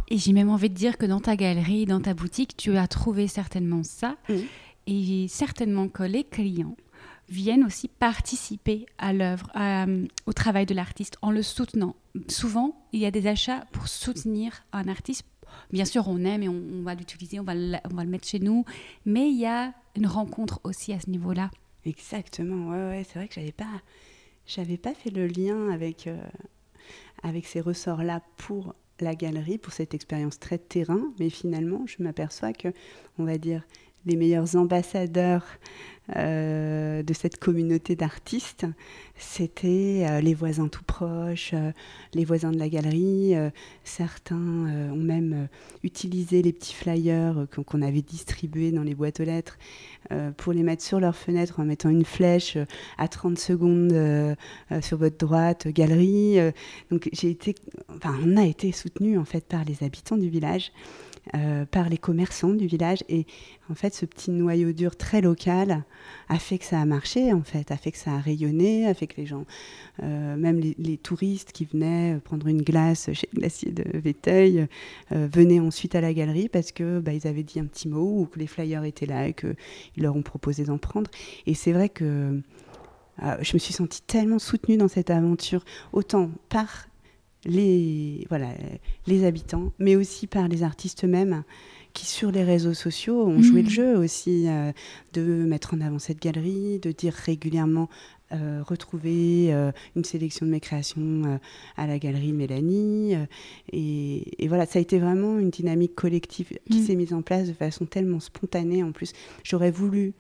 Et 0.10 0.18
j'ai 0.18 0.34
même 0.34 0.50
envie 0.50 0.70
de 0.70 0.76
dire 0.76 0.98
que 0.98 1.06
dans 1.06 1.20
ta 1.20 1.36
galerie, 1.36 1.86
dans 1.86 2.02
ta 2.02 2.14
boutique, 2.14 2.58
tu 2.58 2.76
as 2.78 2.88
trouvé 2.88 3.28
certainement 3.28 3.84
ça, 3.84 4.18
et 4.88 5.28
certainement 5.28 5.88
que 5.88 6.04
les 6.04 6.24
clients 6.24 6.76
viennent 7.28 7.64
aussi 7.64 7.88
participer 7.88 8.88
à 8.98 9.14
l'œuvre, 9.14 9.52
au 10.26 10.34
travail 10.34 10.66
de 10.66 10.74
l'artiste 10.74 11.18
en 11.22 11.30
le 11.30 11.44
soutenant. 11.44 11.96
Souvent, 12.28 12.76
il 12.92 13.00
y 13.02 13.06
a 13.06 13.12
des 13.12 13.28
achats 13.28 13.66
pour 13.72 13.88
soutenir 13.88 14.64
un 14.74 14.88
artiste 14.88 15.26
Bien 15.72 15.86
sûr, 15.86 16.08
on 16.08 16.24
aime 16.24 16.44
et 16.44 16.50
on, 16.50 16.84
va 16.84 16.96
l'utiliser, 16.96 17.40
on, 17.40 17.44
va 17.44 17.56
le, 17.56 18.06
mettre 18.06 18.28
chez 18.28 18.40
nous, 18.40 18.66
mais 19.06 19.30
il 19.30 19.38
y 19.38 19.46
a 19.46 19.74
une 19.96 20.08
rencontre 20.08 20.60
aussi 20.64 20.94
à 20.94 21.00
ce 21.00 21.10
niveau-là. 21.10 21.52
Exactement, 21.86 22.70
ouais, 22.70 22.90
ouais, 22.90 23.06
c'est 23.08 23.20
vrai 23.20 23.28
que 23.28 23.34
j'avais 23.34 23.52
pas, 23.52 23.82
j'avais 24.46 24.78
pas 24.78 24.94
fait 24.94 25.10
le 25.10 25.28
lien 25.28 25.70
avec, 25.70 26.08
euh, 26.08 26.18
avec 27.24 27.46
ces 27.46 27.62
ressorts-là 27.62 28.22
pour 28.38 28.76
la 29.02 29.16
galerie, 29.16 29.58
pour 29.58 29.74
cette 29.74 29.94
expérience 29.94 30.40
très 30.40 30.58
terrain, 30.58 31.02
mais 31.20 31.30
finalement, 31.30 31.86
je 31.88 32.04
m'aperçois 32.04 32.54
que, 32.54 32.70
on 33.18 33.24
va 33.24 33.38
dire, 33.38 33.64
les 34.10 34.18
meilleurs 34.18 34.56
ambassadeurs 34.56 35.46
euh, 36.16 37.04
de 37.04 37.14
cette 37.14 37.38
communauté 37.38 37.96
d'artistes, 37.96 38.66
c'était 39.16 40.08
euh, 40.10 40.22
les 40.22 40.34
voisins 40.34 40.68
tout 40.68 40.84
proches, 40.84 41.52
euh, 41.54 41.72
les 42.16 42.26
voisins 42.26 42.52
de 42.52 42.58
la 42.58 42.68
galerie. 42.68 43.36
certains 43.84 44.36
ont 44.36 45.04
même 45.04 45.48
utilisé 45.84 46.42
les 46.42 46.52
petits 46.52 46.74
flyers 46.74 47.46
qu'on 47.66 47.82
avait 47.84 48.02
distribués 48.02 48.72
dans 48.72 48.82
les 48.82 48.96
boîtes 48.96 49.20
aux 49.20 49.24
lettres 49.24 49.58
pour 50.38 50.54
les 50.54 50.64
mettre 50.64 50.84
sur 50.84 51.00
leur 51.00 51.16
fenêtre 51.16 51.60
en 51.60 51.66
mettant 51.66 51.90
une 51.90 52.06
flèche 52.06 52.58
à 52.98 53.08
30 53.08 53.38
secondes 53.38 54.36
sur 54.82 54.98
votre 54.98 55.18
droite, 55.18 55.68
galerie. 55.68 56.38
donc 56.90 57.10
j'ai 57.14 57.30
été, 57.30 57.56
enfin, 57.90 58.18
on 58.24 58.38
a 58.38 58.46
été 58.46 58.72
soutenu 58.72 59.18
en 59.18 59.26
fait 59.26 59.46
par 59.46 59.64
les 59.66 59.84
habitants 59.84 60.18
du 60.18 60.30
village. 60.30 60.72
Euh, 61.36 61.66
par 61.66 61.90
les 61.90 62.00
commerçants 62.00 62.54
du 62.54 62.66
village. 62.66 63.04
Et 63.08 63.28
en 63.70 63.76
fait, 63.76 63.94
ce 63.94 64.08
petit 64.08 64.32
noyau 64.32 64.72
dur 64.72 64.96
très 64.96 65.22
local 65.22 65.84
a 66.28 66.40
fait 66.40 66.58
que 66.58 66.66
ça 66.66 66.82
a 66.82 66.86
marché, 66.86 67.34
en 67.34 67.44
fait, 67.44 67.70
a 67.70 67.78
fait 67.78 67.92
que 67.92 68.00
ça 68.00 68.14
a 68.14 68.20
rayonné, 68.20 68.88
a 68.88 68.96
fait 68.96 69.06
que 69.06 69.18
les 69.18 69.28
gens, 69.28 69.46
euh, 70.02 70.36
même 70.38 70.60
les, 70.60 70.98
touristes 70.98 71.52
qui 71.52 71.66
venaient 71.66 72.20
prendre 72.24 72.48
une 72.48 72.64
glace 72.64 73.12
chez 73.14 73.30
le 73.34 73.42
glacier 73.42 73.72
de 73.72 73.84
Véteuil, 74.00 74.68
euh, 75.12 75.28
venaient 75.32 75.60
ensuite 75.60 75.94
à 75.94 76.02
la 76.02 76.16
galerie 76.16 76.50
parce 76.50 76.72
que 76.72 77.00
bah, 77.00 77.14
ils 77.14 77.28
avaient 77.28 77.44
dit 77.44 77.60
un 77.60 77.66
petit 77.66 77.90
mot 77.90 78.22
ou 78.22 78.26
que 78.26 78.40
les 78.40 78.48
flyers 78.48 78.86
étaient 78.86 79.06
là 79.06 79.28
et 79.28 79.34
qu'ils 79.34 79.56
leur 79.98 80.16
ont 80.16 80.24
proposé 80.24 80.64
d'en 80.64 80.80
prendre. 80.80 81.12
Et 81.46 81.54
c'est 81.54 81.74
vrai 81.74 81.90
que 81.90 82.42
je 83.42 83.54
me 83.54 83.60
suis 83.60 83.74
sentie 83.74 84.02
tellement 84.02 84.40
soutenue 84.40 84.78
dans 84.78 84.88
cette 84.88 85.12
aventure, 85.12 85.64
autant 85.92 86.32
par 86.48 86.89
les, 87.46 88.26
voilà, 88.30 88.50
les 89.08 89.26
habitants, 89.26 89.72
mais 89.80 89.96
aussi 89.96 90.28
par 90.28 90.48
les 90.48 90.64
artistes 90.64 91.06
eux-mêmes 91.06 91.44
qui, 91.94 92.06
sur 92.06 92.32
les 92.32 92.44
réseaux 92.44 92.74
sociaux, 92.74 93.26
ont 93.26 93.42
joué 93.42 93.62
le 93.62 93.68
mmh. 93.68 93.72
jeu 93.72 93.98
aussi, 93.98 94.48
euh, 94.48 94.72
de 95.14 95.22
mettre 95.22 95.74
en 95.74 95.82
avant 95.82 96.00
cette 96.00 96.22
galerie, 96.22 96.80
de 96.80 96.92
dire 96.92 97.14
régulièrement 97.14 97.90
euh, 98.32 98.62
retrouver 98.64 99.52
euh, 99.52 99.72
une 99.96 100.04
sélection 100.04 100.46
de 100.46 100.52
mes 100.52 100.60
créations 100.60 101.40
à 101.78 101.88
la 101.88 101.98
galerie 101.98 102.32
de 102.32 102.38
Mélanie. 102.38 103.16
Et, 103.74 104.48
voilà, 104.48 104.68
ça 104.68 104.78
a 104.78 104.82
été 104.84 105.00
vraiment 105.00 105.40
une 105.40 105.50
dynamique 105.50 105.96
collective 105.96 106.50
qui 106.70 106.82
mm. 106.82 106.86
s'est 106.86 106.96
mise 106.96 107.14
en 107.14 107.24
place 107.24 107.48
de 107.48 107.54
façon 107.54 107.88
tellement 107.88 108.20
spontanée. 108.20 108.84
En 108.84 108.92
plus, 108.92 109.14
j'aurais 109.44 109.72
voulu 109.72 110.14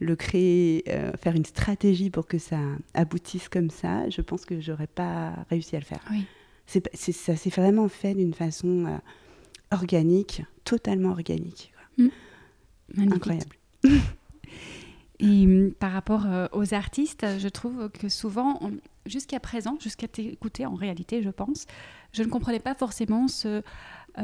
le 0.00 0.16
créer, 0.16 0.84
faire 1.22 1.34
une 1.36 1.46
stratégie 1.46 2.10
pour 2.10 2.26
que 2.26 2.36
ça 2.36 2.58
aboutisse 2.92 3.48
comme 3.48 3.70
ça. 3.70 4.10
Je 4.10 4.20
pense 4.20 4.44
que 4.44 4.60
j'aurais 4.60 4.88
pas 4.88 5.32
réussi 5.48 5.74
à 5.74 5.78
le 5.78 5.86
faire. 5.86 6.04
Oui. 6.10 6.24
C'est, 6.66 7.12
ça 7.12 7.36
s'est 7.36 7.50
vraiment 7.50 7.88
fait 7.88 8.14
d'une 8.14 8.34
façon 8.34 8.98
organique, 9.70 10.42
totalement 10.64 11.10
organique. 11.10 11.72
Mm. 11.98 12.08
Incroyable. 12.98 13.56
Et 15.20 15.44
hum, 15.44 15.72
par 15.72 15.92
rapport 15.92 16.26
euh, 16.26 16.46
aux 16.52 16.74
artistes, 16.74 17.26
je 17.38 17.48
trouve 17.48 17.88
que 17.90 18.08
souvent, 18.08 18.60
jusqu'à 19.06 19.40
présent, 19.40 19.76
jusqu'à 19.80 20.08
t'écouter 20.08 20.66
en 20.66 20.74
réalité, 20.74 21.22
je 21.22 21.30
pense, 21.30 21.66
je 22.12 22.22
ne 22.22 22.28
comprenais 22.28 22.60
pas 22.60 22.74
forcément 22.74 23.28
ce, 23.28 23.48
euh, 23.48 23.62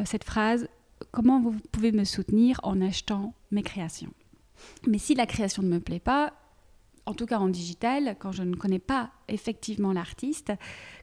cette 0.05 0.25
phrase 0.25 0.69
comment 1.13 1.41
vous 1.41 1.55
pouvez 1.73 1.93
me 1.93 2.05
soutenir 2.05 2.61
en 2.63 2.81
achetant 2.81 3.35
mes 3.51 3.63
créations? 3.63 4.13
Mais 4.87 4.99
si 4.99 5.15
la 5.15 5.27
création 5.27 5.63
ne 5.63 5.69
me 5.69 5.81
plaît 5.81 6.01
pas, 6.01 6.35
en 7.07 7.15
tout 7.15 7.27
cas 7.27 7.39
en 7.39 7.49
digital, 7.49 8.17
quand 8.19 8.33
je 8.33 8.43
ne 8.43 8.55
connais 8.55 8.79
pas 8.79 9.11
effectivement 9.31 9.93
l'artiste, 9.93 10.53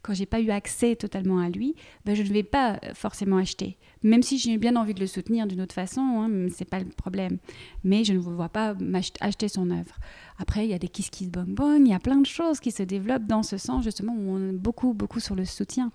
quand 0.02 0.14
j'ai 0.14 0.26
pas 0.26 0.40
eu 0.40 0.50
accès 0.50 0.96
totalement 0.96 1.40
à 1.40 1.50
lui, 1.50 1.76
ben 2.06 2.16
je 2.16 2.24
ne 2.24 2.30
vais 2.30 2.44
pas 2.44 2.80
forcément 2.94 3.38
acheter. 3.38 3.78
Même 4.04 4.24
si 4.24 4.38
j'ai 4.38 4.58
bien 4.58 4.76
envie 4.76 4.94
de 4.94 5.00
le 5.00 5.08
soutenir 5.08 5.48
d'une 5.48 5.62
autre 5.62 5.74
façon, 5.74 6.02
hein, 6.02 6.48
c'est 6.54 6.70
pas 6.70 6.80
le 6.80 6.86
problème. 6.86 7.40
Mais 7.84 8.04
je 8.04 8.14
ne 8.14 8.20
vois 8.20 8.50
pas 8.50 8.76
acheter 9.20 9.48
son 9.48 9.72
œuvre. 9.72 9.96
Après, 10.40 10.66
il 10.66 10.70
y 10.70 10.74
a 10.74 10.80
des 10.80 10.88
kiss 10.88 11.10
kiss 11.10 11.30
bong 11.30 11.48
bong, 11.48 11.82
il 11.84 11.90
y 11.90 11.94
a 11.94 12.00
plein 12.00 12.18
de 12.18 12.26
choses 12.26 12.60
qui 12.60 12.72
se 12.72 12.84
développent 12.84 13.26
dans 13.26 13.42
ce 13.42 13.58
sens 13.58 13.84
justement 13.84 14.14
où 14.14 14.36
on 14.36 14.50
est 14.50 14.54
beaucoup 14.54 14.94
beaucoup 14.94 15.20
sur 15.20 15.36
le 15.36 15.46
soutien. 15.46 15.92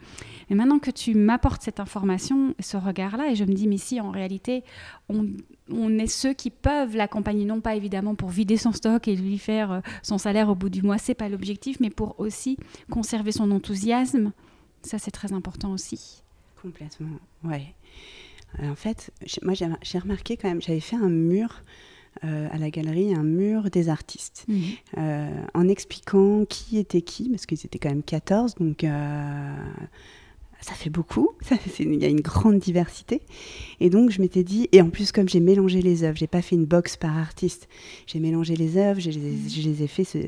Mais 0.50 0.56
maintenant 0.56 0.80
que 0.80 0.90
tu 0.90 1.14
m'apportes 1.14 1.62
cette 1.62 1.80
information, 1.80 2.54
ce 2.58 2.76
regard-là, 2.76 3.30
et 3.30 3.36
je 3.36 3.44
me 3.44 3.52
dis 3.52 3.68
mais 3.68 3.78
si 3.78 4.00
en 4.00 4.10
réalité 4.10 4.64
on, 5.08 5.26
on 5.70 5.98
est 5.98 6.06
ceux 6.08 6.32
qui 6.32 6.50
peuvent 6.50 6.96
l'accompagner, 6.96 7.44
non 7.44 7.60
pas 7.60 7.76
évidemment 7.76 8.14
pour 8.14 8.30
vider 8.30 8.56
son 8.56 8.72
stock 8.72 9.06
et 9.06 9.16
lui 9.16 9.38
faire 9.38 9.72
euh, 9.72 9.80
son 10.02 10.18
salaire 10.18 10.48
au 10.48 10.54
bout 10.54 10.70
du 10.70 10.82
mois, 10.82 10.98
c'est 10.98 11.14
pas 11.14 11.28
l'objectif, 11.28 11.78
mais 11.80 11.90
pour 11.90 12.14
aussi 12.22 12.56
conserver 12.90 13.32
son 13.32 13.50
enthousiasme. 13.50 14.32
Ça 14.82 14.98
c'est 14.98 15.10
très 15.10 15.32
important 15.32 15.72
aussi. 15.72 16.22
Complètement, 16.60 17.18
ouais. 17.44 17.74
Euh, 18.60 18.70
en 18.70 18.76
fait, 18.76 19.10
moi 19.42 19.54
j'ai 19.54 19.98
remarqué 19.98 20.36
quand 20.36 20.48
même, 20.48 20.62
j'avais 20.62 20.80
fait 20.80 20.96
un 20.96 21.08
mur 21.08 21.62
euh, 22.24 22.46
à 22.52 22.58
la 22.58 22.70
galerie 22.70 23.14
un 23.14 23.24
mur 23.24 23.70
des 23.70 23.88
artistes, 23.88 24.44
mhm. 24.46 24.62
euh, 24.98 25.30
en 25.54 25.66
expliquant 25.66 26.44
qui 26.44 26.78
était 26.78 27.00
qui, 27.00 27.28
parce 27.30 27.46
qu'ils 27.46 27.64
étaient 27.64 27.78
quand 27.80 27.88
même 27.88 28.02
14, 28.02 28.54
donc 28.56 28.84
euh, 28.84 29.56
ça 30.60 30.74
fait 30.74 30.90
beaucoup, 30.90 31.30
il 31.80 32.00
y 32.00 32.04
a 32.04 32.08
une 32.08 32.20
grande 32.20 32.58
diversité. 32.58 33.22
Et 33.80 33.88
donc 33.90 34.10
je 34.10 34.20
m'étais 34.20 34.44
dit, 34.44 34.68
et 34.72 34.82
en 34.82 34.90
plus 34.90 35.10
comme 35.10 35.28
j'ai 35.28 35.40
mélangé 35.40 35.80
les 35.80 36.04
œuvres, 36.04 36.16
j'ai 36.16 36.28
pas 36.28 36.42
fait 36.42 36.54
une 36.54 36.66
box 36.66 36.96
par 36.96 37.16
artiste, 37.16 37.66
j'ai 38.06 38.20
mélangé 38.20 38.54
les 38.56 38.76
œuvres, 38.76 39.00
je 39.00 39.10
les, 39.10 39.72
mhm. 39.72 39.82
ai 39.82 39.86
fait 39.88 40.04
se, 40.04 40.18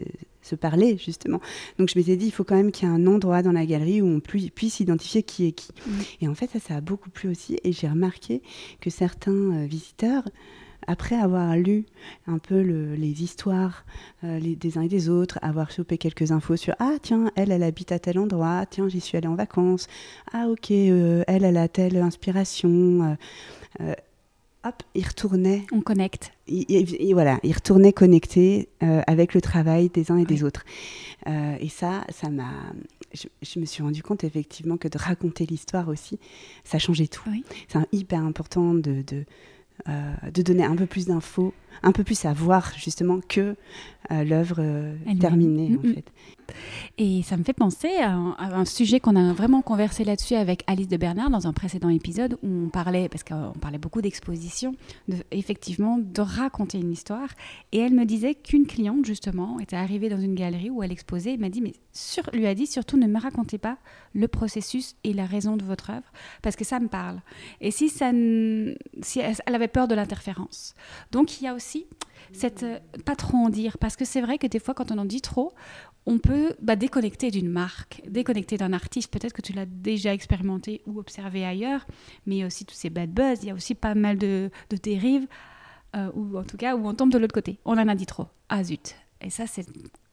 parler 0.54 0.96
justement. 0.98 1.40
Donc 1.78 1.88
je 1.88 1.98
m'étais 1.98 2.16
dit, 2.16 2.26
il 2.26 2.32
faut 2.32 2.44
quand 2.44 2.56
même 2.56 2.72
qu'il 2.72 2.88
y 2.88 2.90
ait 2.90 2.94
un 2.94 3.06
endroit 3.06 3.42
dans 3.42 3.52
la 3.52 3.66
galerie 3.66 4.02
où 4.02 4.06
on 4.06 4.20
puisse 4.20 4.80
identifier 4.80 5.22
qui 5.22 5.46
est 5.46 5.52
qui. 5.52 5.70
Mhm. 5.86 5.94
Et 6.22 6.28
en 6.28 6.34
fait 6.34 6.50
ça, 6.50 6.60
ça 6.60 6.76
a 6.76 6.80
beaucoup 6.80 7.10
plu 7.10 7.30
aussi, 7.30 7.58
et 7.64 7.72
j'ai 7.72 7.88
remarqué 7.88 8.42
que 8.80 8.90
certains 8.90 9.66
visiteurs 9.66 10.24
après 10.86 11.16
avoir 11.16 11.56
lu 11.56 11.86
un 12.26 12.38
peu 12.38 12.60
les 12.60 13.22
histoires 13.22 13.84
euh, 14.24 14.40
des 14.40 14.78
uns 14.78 14.82
et 14.82 14.88
des 14.88 15.08
autres, 15.08 15.38
avoir 15.42 15.70
chopé 15.70 15.98
quelques 15.98 16.32
infos 16.32 16.56
sur 16.56 16.74
Ah, 16.78 16.94
tiens, 17.00 17.30
elle, 17.36 17.50
elle 17.50 17.62
habite 17.62 17.92
à 17.92 17.98
tel 17.98 18.18
endroit, 18.18 18.64
tiens, 18.68 18.88
j'y 18.88 19.00
suis 19.00 19.16
allée 19.16 19.28
en 19.28 19.34
vacances, 19.34 19.88
ah, 20.32 20.46
ok, 20.48 20.70
euh, 20.70 21.24
elle, 21.26 21.44
elle 21.44 21.56
a 21.56 21.68
telle 21.68 21.96
inspiration. 21.96 23.16
Euh, 23.80 23.94
hop, 24.64 24.82
il 24.94 25.06
retournait. 25.06 25.66
On 25.72 25.80
connecte. 25.80 26.32
Et, 26.46 27.12
voilà, 27.12 27.38
il 27.42 27.52
retournait 27.52 27.92
connecté 27.92 28.68
avec 28.80 29.34
le 29.34 29.40
travail 29.40 29.88
des 29.88 30.10
uns 30.10 30.18
et 30.18 30.24
des 30.24 30.44
autres. 30.44 30.64
et 31.26 31.68
ça, 31.68 32.04
ça 32.10 32.30
m'a. 32.30 32.50
Je, 33.12 33.60
me 33.60 33.64
suis 33.64 33.82
rendu 33.82 34.02
compte 34.02 34.24
effectivement 34.24 34.76
que 34.76 34.88
de 34.88 34.98
raconter 34.98 35.46
l'histoire 35.46 35.88
aussi, 35.88 36.18
ça 36.64 36.78
changeait 36.78 37.06
tout. 37.06 37.22
C'est 37.68 37.78
hyper 37.92 38.20
important 38.20 38.74
de, 38.74 39.02
de 39.02 39.24
euh, 39.88 40.14
de 40.32 40.40
donner 40.40 40.64
un 40.64 40.76
peu 40.76 40.86
plus 40.86 41.06
d'infos, 41.06 41.52
un 41.82 41.90
peu 41.90 42.04
plus 42.04 42.24
à 42.24 42.32
voir 42.32 42.72
justement 42.76 43.18
que 43.20 43.56
euh, 44.12 44.24
l'œuvre 44.24 44.56
euh, 44.60 44.96
terminée 45.20 45.76
en 45.76 45.82
fait. 45.82 46.04
Et 46.98 47.22
ça 47.22 47.36
me 47.36 47.44
fait 47.44 47.52
penser 47.52 47.96
à 47.98 48.12
un, 48.12 48.64
sujet 48.64 49.00
qu'on 49.00 49.16
a 49.16 49.32
vraiment 49.32 49.62
conversé 49.62 50.04
là-dessus 50.04 50.34
avec 50.34 50.62
Alice 50.66 50.88
de 50.88 50.96
Bernard 50.96 51.30
dans 51.30 51.46
un 51.46 51.52
précédent 51.52 51.88
épisode 51.88 52.38
où 52.42 52.48
on 52.66 52.68
parlait, 52.68 53.08
parce 53.08 53.24
qu'on 53.24 53.52
parlait 53.60 53.78
beaucoup 53.78 54.00
d'exposition, 54.00 54.74
de, 55.08 55.16
effectivement 55.30 55.98
de 55.98 56.20
raconter 56.20 56.78
une 56.78 56.92
histoire. 56.92 57.28
Et 57.72 57.78
elle 57.78 57.94
me 57.94 58.04
disait 58.04 58.34
qu'une 58.34 58.66
cliente 58.66 59.04
justement 59.04 59.58
était 59.60 59.76
arrivée 59.76 60.08
dans 60.08 60.20
une 60.20 60.34
galerie 60.34 60.70
où 60.70 60.82
elle 60.82 60.92
exposait 60.92 61.34
et 61.34 61.36
m'a 61.36 61.48
dit, 61.48 61.60
mais 61.60 61.74
sur, 61.92 62.28
lui 62.32 62.46
a 62.46 62.54
dit 62.54 62.66
surtout 62.66 62.96
ne 62.96 63.06
me 63.06 63.20
racontez 63.20 63.58
pas 63.58 63.78
le 64.14 64.28
processus 64.28 64.96
et 65.04 65.12
la 65.12 65.26
raison 65.26 65.56
de 65.56 65.64
votre 65.64 65.90
œuvre 65.90 66.10
parce 66.42 66.56
que 66.56 66.64
ça 66.64 66.80
me 66.80 66.88
parle. 66.88 67.20
Et 67.60 67.70
si 67.70 67.88
ça, 67.88 68.10
si 69.02 69.20
elle 69.20 69.54
avait 69.54 69.68
peur 69.68 69.88
de 69.88 69.94
l'interférence. 69.94 70.74
Donc 71.10 71.40
il 71.40 71.44
y 71.44 71.48
a 71.48 71.54
aussi 71.54 71.86
cette 72.32 72.62
euh, 72.62 72.78
pas 73.04 73.16
trop 73.16 73.36
en 73.36 73.48
dire 73.48 73.78
parce 73.78 73.96
que 73.96 74.04
c'est 74.04 74.20
vrai 74.20 74.38
que 74.38 74.46
des 74.46 74.58
fois 74.58 74.74
quand 74.74 74.90
on 74.90 74.98
en 74.98 75.04
dit 75.04 75.20
trop 75.20 75.52
on 76.06 76.18
peut 76.18 76.54
bah, 76.60 76.76
déconnecter 76.76 77.30
d'une 77.30 77.48
marque 77.48 78.02
déconnecter 78.06 78.56
d'un 78.56 78.72
artiste. 78.72 79.10
Peut-être 79.10 79.32
que 79.32 79.42
tu 79.42 79.52
l'as 79.52 79.66
déjà 79.66 80.12
expérimenté 80.12 80.82
ou 80.86 80.98
observé 80.98 81.44
ailleurs 81.44 81.86
mais 82.26 82.36
il 82.36 82.38
y 82.38 82.42
a 82.42 82.46
aussi 82.46 82.64
tous 82.64 82.74
ces 82.74 82.90
bad 82.90 83.10
buzz. 83.10 83.38
Il 83.42 83.48
y 83.48 83.50
a 83.50 83.54
aussi 83.54 83.74
pas 83.74 83.94
mal 83.94 84.18
de, 84.18 84.50
dérives 84.82 85.26
euh, 85.96 86.10
ou 86.14 86.36
en 86.36 86.44
tout 86.44 86.56
cas 86.56 86.76
où 86.76 86.86
on 86.86 86.94
tombe 86.94 87.10
de 87.10 87.18
l'autre 87.18 87.34
côté. 87.34 87.58
On 87.64 87.78
en 87.78 87.88
a 87.88 87.94
dit 87.94 88.06
trop. 88.06 88.26
Ah 88.48 88.62
zut. 88.64 88.96
Et 89.20 89.30
ça 89.30 89.46
c'est 89.46 89.66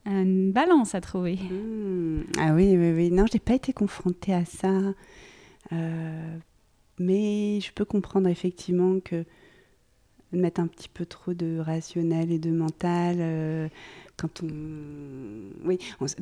une 0.06 0.52
balance 0.52 0.96
à 0.96 1.02
trouver. 1.02 1.36
Mmh. 1.36 2.24
ah 2.40 2.54
oui 2.54 2.76
oui 2.78 2.92
oui. 2.94 3.12
Non 3.12 3.26
j'ai 3.32 3.40
pas 3.40 3.54
été 3.54 3.74
confrontée 3.74 4.34
à 4.34 4.46
ça. 4.46 4.80
Euh, 5.74 6.38
mais 7.00 7.60
je 7.62 7.72
peux 7.74 7.86
comprendre 7.86 8.28
effectivement 8.28 9.00
que 9.00 9.26
mettre 10.32 10.62
un 10.62 10.68
petit 10.68 10.90
peu 10.90 11.06
trop 11.06 11.34
de 11.34 11.60
rationnel 11.60 12.32
et 12.32 12.40
de 12.40 12.52
mental. 12.52 13.18
Euh, 13.20 13.68
on... 14.42 15.68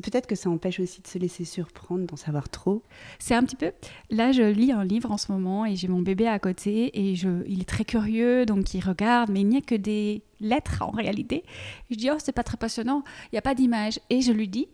Peut-être 0.02 0.26
que 0.26 0.34
ça 0.34 0.50
empêche 0.50 0.80
aussi 0.80 1.02
de 1.02 1.06
se 1.06 1.18
laisser 1.18 1.44
surprendre, 1.44 2.06
d'en 2.06 2.16
savoir 2.16 2.48
trop. 2.48 2.82
C'est 3.18 3.34
un 3.34 3.42
petit 3.42 3.56
peu... 3.56 3.72
Là, 4.10 4.32
je 4.32 4.42
lis 4.42 4.72
un 4.72 4.84
livre 4.84 5.10
en 5.10 5.18
ce 5.18 5.32
moment 5.32 5.66
et 5.66 5.76
j'ai 5.76 5.88
mon 5.88 6.02
bébé 6.02 6.26
à 6.26 6.38
côté 6.38 6.90
et 6.98 7.14
je... 7.14 7.44
il 7.46 7.60
est 7.60 7.68
très 7.68 7.84
curieux, 7.84 8.46
donc 8.46 8.74
il 8.74 8.80
regarde, 8.80 9.30
mais 9.30 9.40
il 9.40 9.48
n'y 9.48 9.58
a 9.58 9.60
que 9.60 9.74
des 9.74 10.22
lettres 10.40 10.82
en 10.82 10.90
réalité. 10.90 11.44
Je 11.90 11.96
dis, 11.96 12.10
oh, 12.10 12.16
c'est 12.18 12.32
pas 12.32 12.42
très 12.42 12.56
passionnant, 12.56 13.02
il 13.26 13.34
n'y 13.34 13.38
a 13.38 13.42
pas 13.42 13.54
d'image. 13.54 14.00
Et 14.10 14.20
je 14.20 14.32
lui 14.32 14.48
dis, 14.48 14.68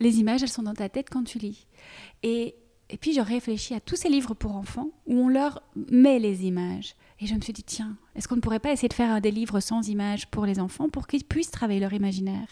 les 0.00 0.18
images, 0.18 0.42
elles 0.42 0.48
sont 0.48 0.62
dans 0.62 0.74
ta 0.74 0.88
tête 0.88 1.08
quand 1.10 1.24
tu 1.24 1.38
lis. 1.38 1.66
Et, 2.22 2.54
et 2.88 2.96
puis, 2.96 3.12
je 3.12 3.20
réfléchis 3.20 3.74
à 3.74 3.80
tous 3.80 3.96
ces 3.96 4.08
livres 4.08 4.34
pour 4.34 4.56
enfants 4.56 4.90
où 5.06 5.14
on 5.14 5.28
leur 5.28 5.62
met 5.90 6.18
les 6.18 6.46
images. 6.46 6.94
Et 7.22 7.26
je 7.26 7.34
me 7.34 7.40
suis 7.40 7.52
dit, 7.52 7.62
tiens, 7.62 7.96
est-ce 8.14 8.26
qu'on 8.26 8.36
ne 8.36 8.40
pourrait 8.40 8.60
pas 8.60 8.72
essayer 8.72 8.88
de 8.88 8.94
faire 8.94 9.20
des 9.20 9.30
livres 9.30 9.60
sans 9.60 9.86
images 9.88 10.26
pour 10.28 10.46
les 10.46 10.58
enfants 10.58 10.88
pour 10.88 11.06
qu'ils 11.06 11.24
puissent 11.24 11.50
travailler 11.50 11.80
leur 11.80 11.92
imaginaire? 11.92 12.48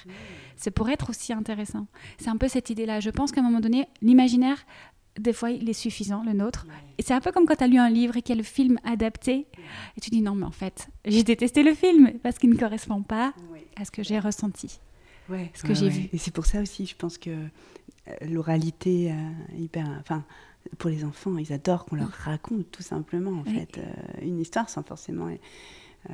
C'est 0.57 0.70
pour 0.70 0.90
être 0.90 1.09
aussi 1.09 1.33
intéressant. 1.33 1.87
C'est 2.18 2.28
un 2.28 2.37
peu 2.37 2.48
cette 2.48 2.68
idée-là. 2.68 3.00
Je 3.00 3.09
pense 3.09 3.33
qu'à 3.33 3.40
un 3.40 3.44
moment 3.44 3.61
donné, 3.61 3.88
l'imaginaire, 4.02 4.59
des 5.18 5.33
fois, 5.33 5.50
il 5.50 5.68
est 5.68 5.74
suffisant, 5.74 6.22
le 6.22 6.35
nôtre. 6.35 6.66
Et 6.98 7.02
c'est 7.02 7.14
un 7.14 7.20
peu 7.20 7.33
comme 7.33 7.46
quand 7.46 7.57
tu 7.57 7.64
as 7.64 7.66
lu 7.66 7.78
un 7.78 7.88
livre 7.88 8.16
et 8.18 8.22
qu'il 8.22 8.35
y 8.35 8.38
a 8.38 8.42
le 8.42 8.44
film 8.44 8.78
adapté. 8.85 9.46
Et 9.96 10.00
tu 10.02 10.11
dis, 10.11 10.20
non, 10.20 10.35
mais 10.35 10.46
en 10.46 10.50
fait, 10.50 10.88
j'ai 11.07 11.22
détesté 11.22 11.62
le 11.62 11.74
film 11.74 12.12
parce 12.22 12.38
qu'il 12.38 12.50
ne 12.50 12.57
correspond 12.57 13.02
pas 13.02 13.33
à 13.76 13.85
ce 13.87 13.90
que 13.90 14.02
j'ai 14.02 14.18
ressenti. 14.18 14.81
Ouais, 15.31 15.50
ce 15.54 15.62
que 15.62 15.74
j'ai 15.74 15.88
vu. 15.88 16.09
Et 16.12 16.18
c'est 16.18 16.31
pour 16.31 16.46
ça 16.46 16.61
aussi, 16.61 16.87
je 16.87 16.96
pense 16.96 17.18
que 17.18 17.31
euh, 17.31 17.46
l'oralité, 18.22 19.12
euh, 19.12 19.57
hyper, 19.59 19.87
enfin, 20.00 20.24
pour 20.76 20.90
les 20.90 21.04
enfants, 21.04 21.38
ils 21.38 21.52
adorent 21.52 21.85
qu'on 21.87 21.96
leur 21.96 22.11
raconte 22.11 22.70
tout 22.70 22.83
simplement 22.83 23.40
en 23.40 23.44
fait 23.44 23.78
euh, 23.78 23.83
une 24.22 24.38
histoire 24.38 24.68
sans 24.68 24.83
forcément 24.83 25.28
euh, 26.11 26.12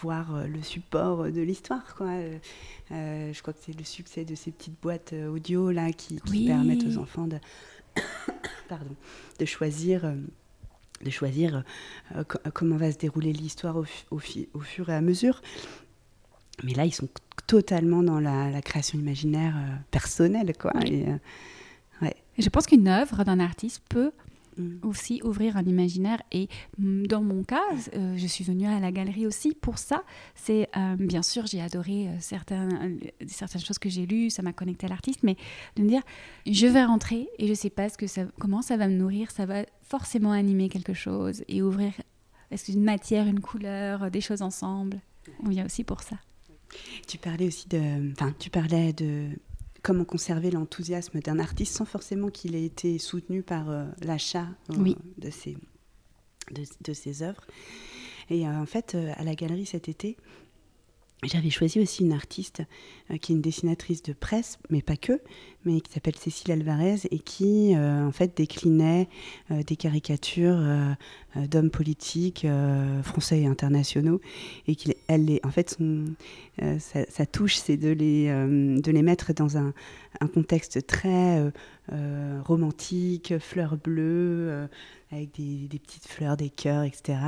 voir 0.00 0.34
euh, 0.34 0.46
le 0.46 0.62
support 0.62 1.24
de 1.24 1.40
l'histoire. 1.40 1.94
Quoi. 1.94 2.10
je 2.90 3.40
crois 3.40 3.52
que 3.52 3.60
c'est 3.62 3.78
le 3.78 3.84
succès 3.84 4.24
de 4.24 4.34
ces 4.34 4.50
petites 4.50 4.80
boîtes 4.80 5.12
audio 5.12 5.70
là 5.70 5.92
qui, 5.92 6.20
permettent 6.46 6.84
aux 6.84 6.98
enfants 6.98 7.26
de, 7.26 7.38
pardon, 8.68 8.94
de 9.38 9.44
choisir. 9.44 10.12
de 11.04 11.10
choisir 11.10 11.62
comment 12.54 12.76
va 12.76 12.90
se 12.90 12.98
dérouler 12.98 13.32
l'histoire 13.32 13.76
au, 13.76 13.84
au, 14.10 14.20
au, 14.54 14.60
fur 14.60 14.88
et 14.90 14.94
à 14.94 15.00
mesure. 15.00 15.42
Mais 16.64 16.74
là, 16.74 16.84
ils 16.84 16.94
sont 16.94 17.08
totalement 17.46 18.02
dans 18.02 18.18
la, 18.18 18.60
création 18.62 18.98
imaginaire 18.98 19.54
personnelle. 19.92 20.54
Quoi. 20.58 20.72
Et, 20.86 21.06
je 22.38 22.48
pense 22.48 22.66
qu'une 22.66 22.88
œuvre 22.88 23.24
d'un 23.24 23.40
artiste 23.40 23.82
peut 23.88 24.12
Mm. 24.58 24.78
Aussi 24.82 25.20
ouvrir 25.24 25.56
un 25.56 25.64
imaginaire. 25.64 26.20
Et 26.32 26.48
mm, 26.78 27.06
dans 27.06 27.22
mon 27.22 27.44
cas, 27.44 27.62
euh, 27.94 28.16
je 28.16 28.26
suis 28.26 28.44
venue 28.44 28.66
à 28.66 28.80
la 28.80 28.92
galerie 28.92 29.26
aussi 29.26 29.54
pour 29.54 29.78
ça. 29.78 30.02
C'est 30.34 30.68
euh, 30.76 30.96
bien 30.98 31.22
sûr, 31.22 31.46
j'ai 31.46 31.60
adoré 31.60 32.08
euh, 32.08 32.16
certaines, 32.20 32.98
certaines 33.26 33.62
choses 33.62 33.78
que 33.78 33.88
j'ai 33.88 34.06
lues, 34.06 34.30
ça 34.30 34.42
m'a 34.42 34.52
connecté 34.52 34.86
à 34.86 34.88
l'artiste, 34.88 35.22
mais 35.22 35.36
de 35.76 35.82
me 35.82 35.88
dire, 35.88 36.02
je 36.46 36.66
vais 36.66 36.84
rentrer 36.84 37.28
et 37.38 37.46
je 37.46 37.54
sais 37.54 37.70
pas 37.70 37.88
ce 37.88 37.96
que 37.96 38.06
ça, 38.06 38.22
comment 38.38 38.62
ça 38.62 38.76
va 38.76 38.88
me 38.88 38.94
nourrir, 38.94 39.30
ça 39.30 39.46
va 39.46 39.64
forcément 39.82 40.32
animer 40.32 40.68
quelque 40.68 40.94
chose 40.94 41.44
et 41.48 41.62
ouvrir 41.62 41.92
est-ce 42.50 42.66
qu'une 42.66 42.82
matière, 42.82 43.26
une 43.26 43.40
couleur, 43.40 44.10
des 44.10 44.22
choses 44.22 44.42
ensemble. 44.42 45.00
On 45.44 45.50
vient 45.50 45.66
aussi 45.66 45.84
pour 45.84 46.02
ça. 46.02 46.16
Tu 47.06 47.18
parlais 47.18 47.46
aussi 47.46 47.68
de, 47.68 48.12
enfin, 48.12 48.34
tu 48.38 48.48
parlais 48.50 48.92
de 48.94 49.28
comment 49.88 50.04
conserver 50.04 50.50
l'enthousiasme 50.50 51.20
d'un 51.20 51.38
artiste 51.38 51.74
sans 51.74 51.86
forcément 51.86 52.28
qu'il 52.28 52.54
ait 52.54 52.64
été 52.66 52.98
soutenu 52.98 53.42
par 53.42 53.70
euh, 53.70 53.86
l'achat 54.02 54.46
euh, 54.70 54.92
de, 55.16 55.30
ses, 55.30 55.56
de, 56.50 56.92
ses 56.92 57.22
œuvres. 57.22 57.46
Et 58.28 58.46
euh, 58.46 58.50
en 58.50 58.66
fait, 58.66 58.98
à 59.16 59.24
la 59.24 59.34
galerie 59.34 59.64
cet 59.64 59.88
été, 59.88 60.18
j'avais 61.24 61.50
choisi 61.50 61.80
aussi 61.80 62.04
une 62.04 62.12
artiste 62.12 62.62
qui 63.20 63.32
est 63.32 63.34
une 63.34 63.40
dessinatrice 63.40 64.02
de 64.02 64.12
presse, 64.12 64.58
mais 64.70 64.82
pas 64.82 64.96
que, 64.96 65.20
mais 65.64 65.80
qui 65.80 65.92
s'appelle 65.92 66.14
Cécile 66.16 66.52
Alvarez 66.52 67.00
et 67.10 67.18
qui 67.18 67.74
en 67.76 68.12
fait 68.12 68.36
déclinait 68.36 69.08
des 69.50 69.76
caricatures 69.76 70.62
d'hommes 71.34 71.70
politiques 71.70 72.46
français 73.02 73.40
et 73.40 73.46
internationaux 73.46 74.20
et 74.66 74.76
qu'elle 74.76 75.30
est 75.30 75.44
en 75.44 75.50
fait 75.50 75.76
sa, 76.78 77.26
touche 77.26 77.56
c'est 77.56 77.76
de 77.76 77.88
les 77.88 78.26
de 78.28 78.90
les 78.90 79.02
mettre 79.02 79.32
dans 79.32 79.56
un 79.58 79.72
contexte 80.32 80.86
très 80.86 81.50
romantique, 82.44 83.34
fleurs 83.38 83.76
bleues 83.76 84.68
avec 85.10 85.34
des, 85.34 85.68
des, 85.68 85.78
petites 85.78 86.06
fleurs, 86.06 86.36
des 86.36 86.50
cœurs, 86.50 86.84
etc. 86.84 87.18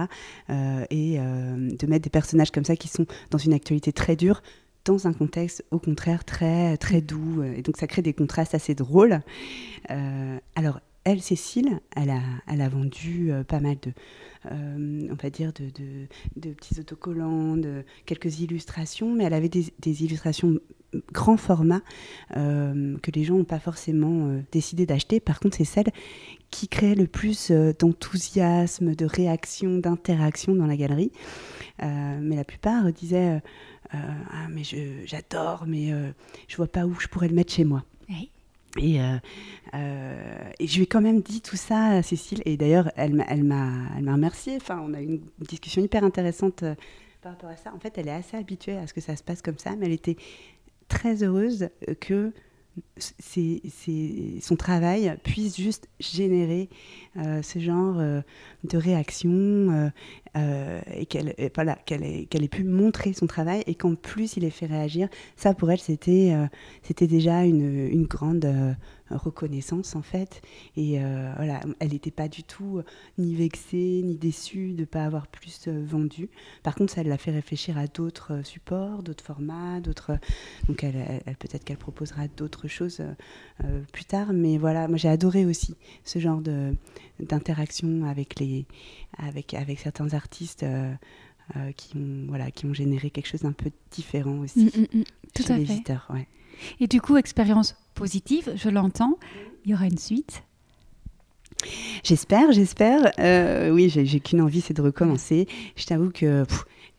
et 0.48 1.18
de 1.18 1.86
mettre 1.86 2.04
des 2.04 2.10
personnages 2.10 2.50
comme 2.50 2.64
ça 2.64 2.76
qui 2.76 2.88
sont 2.88 3.06
dans 3.30 3.38
une 3.38 3.52
actualité 3.52 3.92
très 3.92 4.16
dure 4.16 4.42
dans 4.84 5.06
un 5.06 5.12
contexte 5.12 5.62
au 5.70 5.78
contraire 5.78 6.24
très 6.24 6.78
très 6.78 7.02
doux 7.02 7.42
et 7.42 7.60
donc 7.62 7.76
ça 7.76 7.86
crée 7.86 8.02
des 8.02 8.14
contrastes 8.14 8.54
assez 8.54 8.74
drôles. 8.74 9.20
alors 9.88 10.80
elle, 11.04 11.22
Cécile, 11.22 11.80
elle 11.96 12.10
a, 12.10 12.68
vendu 12.68 13.32
euh, 13.32 13.42
pas 13.42 13.60
mal 13.60 13.76
de, 13.82 13.92
euh, 14.50 15.08
on 15.10 15.14
va 15.14 15.30
dire, 15.30 15.52
de, 15.52 16.50
petits 16.52 16.78
autocollants, 16.78 17.56
de 17.56 17.84
quelques 18.06 18.40
illustrations, 18.40 19.14
mais 19.14 19.24
elle 19.24 19.34
avait 19.34 19.48
des, 19.48 20.04
illustrations 20.04 20.58
grand 21.12 21.36
format 21.36 21.82
euh, 22.36 22.96
que 22.98 23.12
les 23.12 23.22
gens 23.22 23.36
n'ont 23.36 23.44
pas 23.44 23.60
forcément 23.60 24.40
décidé 24.52 24.86
d'acheter. 24.86 25.20
Par 25.20 25.40
contre, 25.40 25.56
c'est 25.56 25.64
celle 25.64 25.90
qui 26.50 26.66
crée 26.68 26.96
le 26.96 27.06
plus 27.06 27.52
d'enthousiasme, 27.78 28.94
de 28.96 29.06
réaction, 29.06 29.78
d'interaction 29.78 30.54
dans 30.54 30.66
la 30.66 30.76
galerie. 30.76 31.12
mais 31.80 32.34
la 32.34 32.44
plupart 32.44 32.92
disaient 32.92 33.40
Ah, 33.92 34.48
mais 34.50 34.62
j'adore, 35.06 35.64
mais 35.66 35.92
je 36.48 36.56
vois 36.56 36.66
pas 36.66 36.86
où 36.86 36.98
je 36.98 37.06
pourrais 37.06 37.28
le 37.28 37.34
mettre 37.34 37.52
chez 37.52 37.64
moi. 37.64 37.84
Et, 38.78 39.00
euh, 39.00 39.16
euh, 39.74 40.50
et, 40.58 40.66
je 40.66 40.76
lui 40.76 40.84
ai 40.84 40.86
quand 40.86 41.00
même 41.00 41.20
dit 41.22 41.40
tout 41.40 41.56
ça 41.56 41.86
à 41.86 42.02
Cécile. 42.02 42.42
Et 42.44 42.56
d'ailleurs, 42.56 42.90
elle 42.96 43.14
m'a, 43.14 43.24
elle 43.28 43.42
m'a, 43.44 44.12
remercié. 44.12 44.56
Enfin, 44.56 44.80
on 44.84 44.94
a 44.94 45.00
eu 45.00 45.06
une 45.06 45.20
discussion 45.40 45.82
hyper 45.82 46.04
intéressante 46.04 46.62
euh, 46.62 46.74
par 47.22 47.32
rapport 47.32 47.50
à 47.50 47.56
ça. 47.56 47.74
En 47.74 47.80
fait, 47.80 47.98
elle 47.98 48.08
est 48.08 48.12
assez 48.12 48.36
habituée 48.36 48.76
à 48.76 48.86
ce 48.86 48.94
que 48.94 49.00
ça 49.00 49.16
se 49.16 49.22
passe 49.22 49.42
comme 49.42 49.58
ça, 49.58 49.74
mais 49.76 49.86
elle 49.86 49.92
était 49.92 50.16
très 50.88 51.22
heureuse 51.22 51.68
que 52.00 52.32
son 54.40 54.56
travail 54.56 55.16
puisse 55.22 55.56
juste 55.56 55.88
générer 55.98 56.68
euh, 57.16 57.42
ce 57.42 57.58
genre 57.58 57.96
euh, 57.98 58.20
de 58.64 58.78
réaction 58.78 59.90
euh, 60.36 60.80
et 60.94 61.06
qu'elle 61.06 61.34
voilà, 61.54 61.78
ait, 61.90 62.28
ait 62.30 62.48
pu 62.48 62.64
montrer 62.64 63.12
son 63.12 63.26
travail 63.26 63.62
et 63.66 63.74
qu'en 63.74 63.94
plus 63.94 64.36
il 64.36 64.44
ait 64.44 64.50
fait 64.50 64.66
réagir. 64.66 65.08
Ça 65.36 65.54
pour 65.54 65.70
elle 65.70 65.80
c'était 65.80 66.34
c'était 66.82 67.06
déjà 67.06 67.44
une, 67.44 67.88
une 67.88 68.06
grande 68.06 68.76
reconnaissance 69.10 69.96
en 69.96 70.02
fait. 70.02 70.42
Et 70.76 71.00
euh, 71.00 71.32
voilà, 71.36 71.60
elle 71.78 71.90
n'était 71.90 72.10
pas 72.10 72.28
du 72.28 72.42
tout 72.42 72.78
euh, 72.78 72.84
ni 73.18 73.34
vexée 73.34 74.02
ni 74.04 74.16
déçue 74.16 74.72
de 74.72 74.80
ne 74.80 74.84
pas 74.84 75.04
avoir 75.04 75.26
plus 75.26 75.68
euh, 75.68 75.84
vendu. 75.84 76.28
Par 76.62 76.74
contre, 76.74 76.92
ça 76.92 77.02
l'a 77.02 77.18
fait 77.18 77.30
réfléchir 77.30 77.78
à 77.78 77.86
d'autres 77.86 78.42
supports, 78.44 79.02
d'autres 79.02 79.24
formats, 79.24 79.80
d'autres. 79.80 80.18
Donc, 80.68 80.84
elle, 80.84 81.22
peut-être 81.38 81.64
qu'elle 81.64 81.76
proposera 81.76 82.28
d'autres 82.28 82.68
choses 82.68 83.02
plus 83.92 84.04
tard. 84.04 84.32
Mais 84.32 84.58
voilà, 84.58 84.88
moi 84.88 84.96
j'ai 84.96 85.08
adoré 85.08 85.44
aussi 85.44 85.76
ce 86.04 86.18
genre 86.18 86.40
de 86.40 86.74
d'interaction 87.20 88.04
avec 88.04 88.38
les 88.40 88.66
avec 89.18 89.54
avec 89.54 89.78
certains 89.78 90.12
artistes. 90.14 90.64
qui 91.76 91.96
ont 91.96 92.26
voilà 92.28 92.50
qui 92.52 92.66
ont 92.66 92.74
généré 92.74 93.10
quelque 93.10 93.26
chose 93.26 93.42
d'un 93.42 93.52
peu 93.52 93.70
différent 93.90 94.38
aussi 94.38 94.66
mm, 94.66 94.80
mm, 94.80 95.00
mm. 95.00 95.04
tout 95.34 95.42
à 95.48 95.58
les 95.58 95.64
fait. 95.66 95.72
visiteurs 95.72 96.06
ouais. 96.10 96.28
Et 96.80 96.86
du 96.86 97.00
coup, 97.00 97.16
expérience 97.16 97.76
positive, 97.94 98.52
je 98.56 98.68
l'entends. 98.68 99.18
Il 99.64 99.72
y 99.72 99.74
aura 99.74 99.86
une 99.86 99.98
suite. 99.98 100.42
J'espère, 102.02 102.52
j'espère. 102.52 103.12
Euh, 103.18 103.70
oui, 103.70 103.88
j'ai 103.90 104.20
qu'une 104.20 104.40
envie, 104.40 104.60
c'est 104.60 104.74
de 104.74 104.82
recommencer. 104.82 105.46
Je 105.76 105.84
t'avoue 105.84 106.10
que 106.10 106.44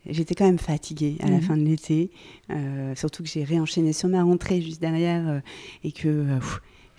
j'étais 0.06 0.34
quand 0.34 0.44
même 0.44 0.58
fatiguée 0.58 1.16
à 1.20 1.28
la 1.28 1.36
mhm. 1.36 1.42
fin 1.42 1.56
de 1.56 1.64
l'été, 1.64 2.10
euh, 2.50 2.94
surtout 2.94 3.22
que 3.22 3.28
j'ai 3.28 3.44
réenchaîné 3.44 3.92
sur 3.92 4.08
ma 4.08 4.22
rentrée 4.22 4.60
juste 4.60 4.80
derrière 4.80 5.28
euh, 5.28 5.40
et 5.84 5.92
que 5.92 6.26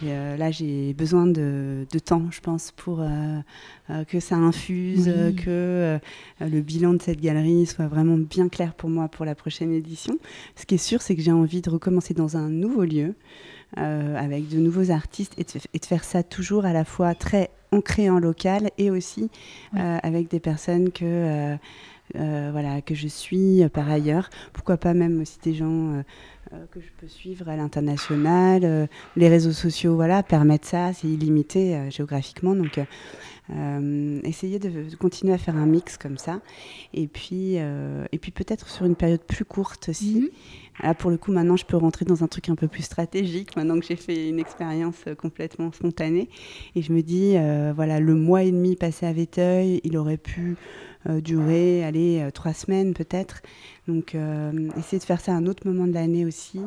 là 0.03 0.51
j'ai 0.51 0.93
besoin 0.93 1.27
de, 1.27 1.85
temps, 2.03 2.23
je 2.31 2.41
pense, 2.41 2.71
pour 2.71 3.01
que 4.07 4.19
ça 4.19 4.35
infuse, 4.35 5.11
que 5.43 5.99
le 6.39 6.61
bilan 6.61 6.93
de 6.93 7.01
cette 7.01 7.21
galerie 7.21 7.65
soit 7.65 7.87
vraiment 7.87 8.17
bien 8.17 8.49
clair 8.49 8.73
pour 8.73 8.89
moi 8.89 9.07
pour 9.07 9.25
la 9.25 9.35
prochaine 9.35 9.71
édition. 9.71 10.17
Ce 10.55 10.65
qui 10.65 10.75
est 10.75 10.77
sûr, 10.77 11.01
c'est 11.01 11.15
que 11.15 11.21
j'ai 11.21 11.31
envie 11.31 11.61
de 11.61 11.69
recommencer 11.69 12.13
dans 12.13 12.37
un 12.37 12.49
nouveau 12.49 12.83
lieu. 12.83 13.15
Euh, 13.79 14.15
avec 14.15 14.49
de 14.49 14.59
nouveaux 14.59 14.91
artistes 14.91 15.33
et 15.39 15.43
de, 15.79 15.85
faire 15.85 16.03
ça 16.03 16.21
toujours 16.21 16.65
à 16.65 16.73
la 16.73 16.85
fois 16.85 17.15
très 17.15 17.49
ancré 17.71 18.07
en 18.07 18.19
local 18.19 18.69
et 18.77 18.91
aussi 18.91 19.31
euh, 19.75 19.97
avec 20.03 20.29
des 20.29 20.39
personnes 20.39 20.91
que, 20.91 21.55
euh, 22.15 22.49
voilà, 22.51 22.83
que 22.83 22.93
je 22.93 23.07
suis 23.07 23.67
par 23.69 23.89
ailleurs. 23.89 24.29
Pourquoi 24.53 24.77
pas 24.77 24.93
même 24.93 25.19
aussi 25.21 25.39
des 25.41 25.55
gens 25.55 26.03
que 26.71 26.79
je 26.79 26.87
peux 26.99 27.07
suivre 27.07 27.49
à 27.49 27.55
l'international. 27.55 28.87
les 29.15 29.29
réseaux 29.29 29.51
sociaux 29.51 29.95
voilà, 29.95 30.23
permettent 30.23 30.65
ça, 30.65 30.93
c'est 30.93 31.07
illimité 31.07 31.89
géographiquement. 31.89 32.55
Donc 32.55 32.79
essayer 34.23 34.59
de, 34.59 34.95
continuer 34.95 35.33
à 35.33 35.37
faire 35.37 35.55
un 35.55 35.65
mix 35.65 35.97
comme 35.97 36.17
ça. 36.17 36.41
Et 36.93 37.07
puis, 37.07 37.55
et 37.55 38.19
puis 38.19 38.31
peut-être 38.31 38.69
sur 38.69 38.85
une 38.85 38.95
période 38.95 39.21
plus 39.21 39.45
courte 39.45 39.89
aussi. 39.89 40.21
Mhm. 40.21 40.29
Là, 40.81 40.93
pour 40.95 41.11
le 41.11 41.17
coup, 41.17 41.31
maintenant, 41.31 41.55
je 41.55 41.65
peux 41.65 41.77
rentrer 41.77 42.03
dans 42.05 42.23
un 42.23 42.27
truc 42.27 42.49
un 42.49 42.55
peu 42.55 42.67
plus 42.67 42.83
stratégique, 42.83 43.55
maintenant 43.55 43.79
que 43.79 43.85
j'ai 43.85 43.95
fait 43.95 44.29
une 44.29 44.39
expérience 44.39 45.03
euh, 45.07 45.13
complètement 45.13 45.71
spontanée. 45.71 46.29
Et 46.75 46.81
je 46.81 46.91
me 46.91 47.01
dis, 47.01 47.33
euh, 47.35 47.73
voilà, 47.75 47.99
le 47.99 48.15
mois 48.15 48.43
et 48.43 48.51
demi 48.51 48.75
passé 48.75 49.05
à 49.05 49.13
Véteuil, 49.13 49.81
il 49.83 49.97
aurait 49.97 50.17
pu 50.17 50.41
euh, 50.51 50.92
durer, 51.23 51.83
aller 51.83 52.27
trois 52.33 52.53
semaines 52.53 52.93
peut-être. 52.93 53.41
Donc, 53.87 54.15
essayer 54.77 54.99
de 54.99 55.03
faire 55.03 55.19
ça 55.19 55.33
à 55.33 55.35
un 55.35 55.45
autre 55.45 55.67
moment 55.67 55.87
de 55.87 55.93
l'année 55.93 56.25
aussi. 56.25 56.61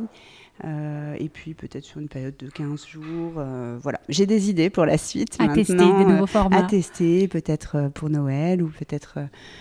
et 0.65 1.29
puis 1.33 1.55
peut-être 1.55 1.85
sur 1.85 2.01
une 2.01 2.09
période 2.09 2.37
de 2.39 2.49
15 2.49 2.87
jours. 2.87 3.43
voilà, 3.81 4.01
j'ai 4.09 4.27
des 4.27 4.51
idées 4.51 4.71
pour 4.71 4.87
la 4.87 4.99
suite. 4.99 5.37
À 5.39 5.49
tester 5.49 5.75
des 5.77 6.05
nouveaux 6.05 6.27
formats. 6.27 6.59
À 6.59 6.63
tester, 6.65 7.29
peut-être 7.29 7.91
pour 7.95 8.11
Noël 8.11 8.63
ou 8.63 8.69
peut-être 8.69 9.19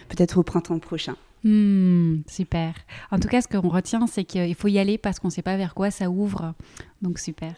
peut-être 0.09 0.37
au 0.37 0.43
printemps 0.43 0.79
prochain. 0.79 1.15
Hmm, 1.45 2.21
super. 2.27 2.73
En 3.11 3.19
tout 3.19 3.27
cas, 3.27 3.39
ce 3.39 3.47
qu'on 3.47 3.69
retient, 3.69 4.07
c'est 4.07 4.23
qu'il 4.23 4.55
faut 4.55 4.67
y 4.67 4.79
aller 4.79 4.97
parce 4.97 5.19
qu'on 5.19 5.27
ne 5.27 5.31
sait 5.31 5.43
pas 5.43 5.57
vers 5.57 5.75
quoi 5.75 5.91
ça 5.91 6.09
ouvre. 6.09 6.55
Donc 7.03 7.19
super. 7.19 7.53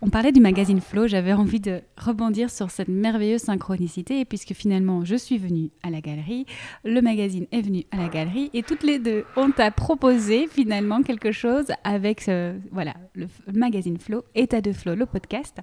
On 0.00 0.10
parlait 0.10 0.32
du 0.32 0.40
magazine 0.40 0.80
Flow, 0.80 1.06
j'avais 1.06 1.32
envie 1.32 1.60
de 1.60 1.80
rebondir 1.96 2.50
sur 2.50 2.70
cette 2.70 2.88
merveilleuse 2.88 3.42
synchronicité, 3.42 4.24
puisque 4.24 4.52
finalement 4.52 5.04
je 5.04 5.14
suis 5.14 5.38
venue 5.38 5.70
à 5.82 5.90
la 5.90 6.00
galerie, 6.00 6.46
le 6.84 7.00
magazine 7.00 7.46
est 7.52 7.62
venu 7.62 7.84
à 7.90 7.96
la 7.96 8.08
galerie, 8.08 8.50
et 8.52 8.62
toutes 8.62 8.82
les 8.82 8.98
deux, 8.98 9.24
on 9.36 9.50
t'a 9.50 9.70
proposé 9.70 10.46
finalement 10.48 11.02
quelque 11.02 11.32
chose 11.32 11.66
avec 11.84 12.28
voilà, 12.70 12.94
le 13.14 13.28
magazine 13.52 13.98
Flow, 13.98 14.24
État 14.34 14.60
de 14.60 14.72
Flow, 14.72 14.94
le 14.94 15.06
podcast. 15.06 15.58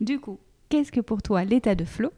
Du 0.00 0.18
coup, 0.18 0.38
qu'est-ce 0.68 0.90
que 0.90 1.00
pour 1.00 1.22
toi 1.22 1.44
l'état 1.44 1.74
de 1.74 1.84
Flow? 1.84 2.10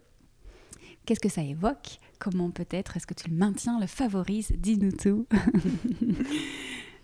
Qu'est-ce 1.05 1.21
que 1.21 1.29
ça 1.29 1.43
évoque? 1.43 1.99
Comment 2.19 2.51
peut-être 2.51 2.97
est-ce 2.97 3.07
que 3.07 3.15
tu 3.15 3.29
le 3.29 3.37
maintiens, 3.37 3.81
le 3.81 3.87
favorises 3.87 4.53
Dis-nous 4.57 4.93
tout. 4.93 5.27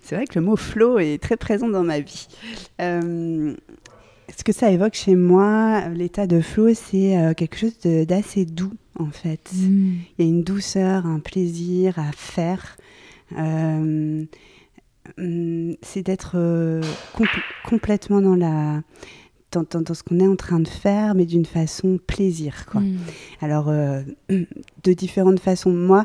C'est 0.06 0.14
vrai 0.14 0.26
que 0.26 0.38
le 0.38 0.44
mot 0.44 0.54
flow 0.54 1.00
est 1.00 1.20
très 1.20 1.36
présent 1.36 1.68
dans 1.68 1.82
ma 1.82 1.98
vie. 1.98 2.28
Euh, 2.80 3.56
ce 4.36 4.44
que 4.44 4.52
ça 4.52 4.70
évoque 4.70 4.94
chez 4.94 5.14
moi, 5.14 5.88
l'état 5.88 6.26
de 6.26 6.40
flow, 6.40 6.74
c'est 6.74 7.18
euh, 7.18 7.34
quelque 7.34 7.56
chose 7.56 7.78
d'assez 7.80 8.44
doux 8.44 8.72
en 8.98 9.10
fait. 9.10 9.50
Mm. 9.52 9.94
Il 10.18 10.24
y 10.24 10.28
a 10.28 10.30
une 10.30 10.42
douceur, 10.42 11.06
un 11.06 11.20
plaisir 11.20 11.98
à 11.98 12.12
faire. 12.12 12.76
Euh, 13.38 14.24
mm, 15.18 15.74
c'est 15.82 16.02
d'être 16.02 16.36
complètement 17.64 18.20
dans 18.20 18.36
la 18.36 18.82
dans, 19.64 19.94
ce 19.94 20.02
qu'on 20.02 20.20
est 20.20 20.26
en 20.26 20.36
train 20.36 20.60
de 20.60 20.68
faire, 20.68 21.14
mais 21.14 21.24
d'une 21.24 21.46
façon 21.46 21.98
plaisir. 22.04 22.66
Quoi. 22.66 22.80
Mm. 22.80 22.98
Alors, 23.40 23.68
euh, 23.68 24.02
de 24.28 24.92
différentes 24.92 25.40
façons. 25.40 25.70
Moi, 25.70 26.04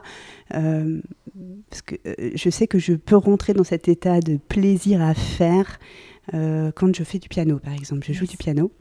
euh, 0.54 1.02
parce 1.70 1.82
que 1.82 1.96
je 2.36 2.50
sais 2.50 2.68
que 2.68 2.80
je 2.80 2.94
peux 2.94 3.16
rentrer 3.16 3.54
dans 3.54 3.64
cet 3.64 3.88
état 3.88 4.20
de 4.20 4.38
plaisir 4.38 5.02
à 5.02 5.14
faire 5.14 5.80
quand 6.32 6.96
je 6.96 7.04
fais 7.04 7.20
du 7.20 7.30
piano, 7.30 7.60
par 7.60 7.74
exemple. 7.74 8.06
Je 8.06 8.14
joue 8.14 8.26
du 8.26 8.38
piano. 8.38 8.72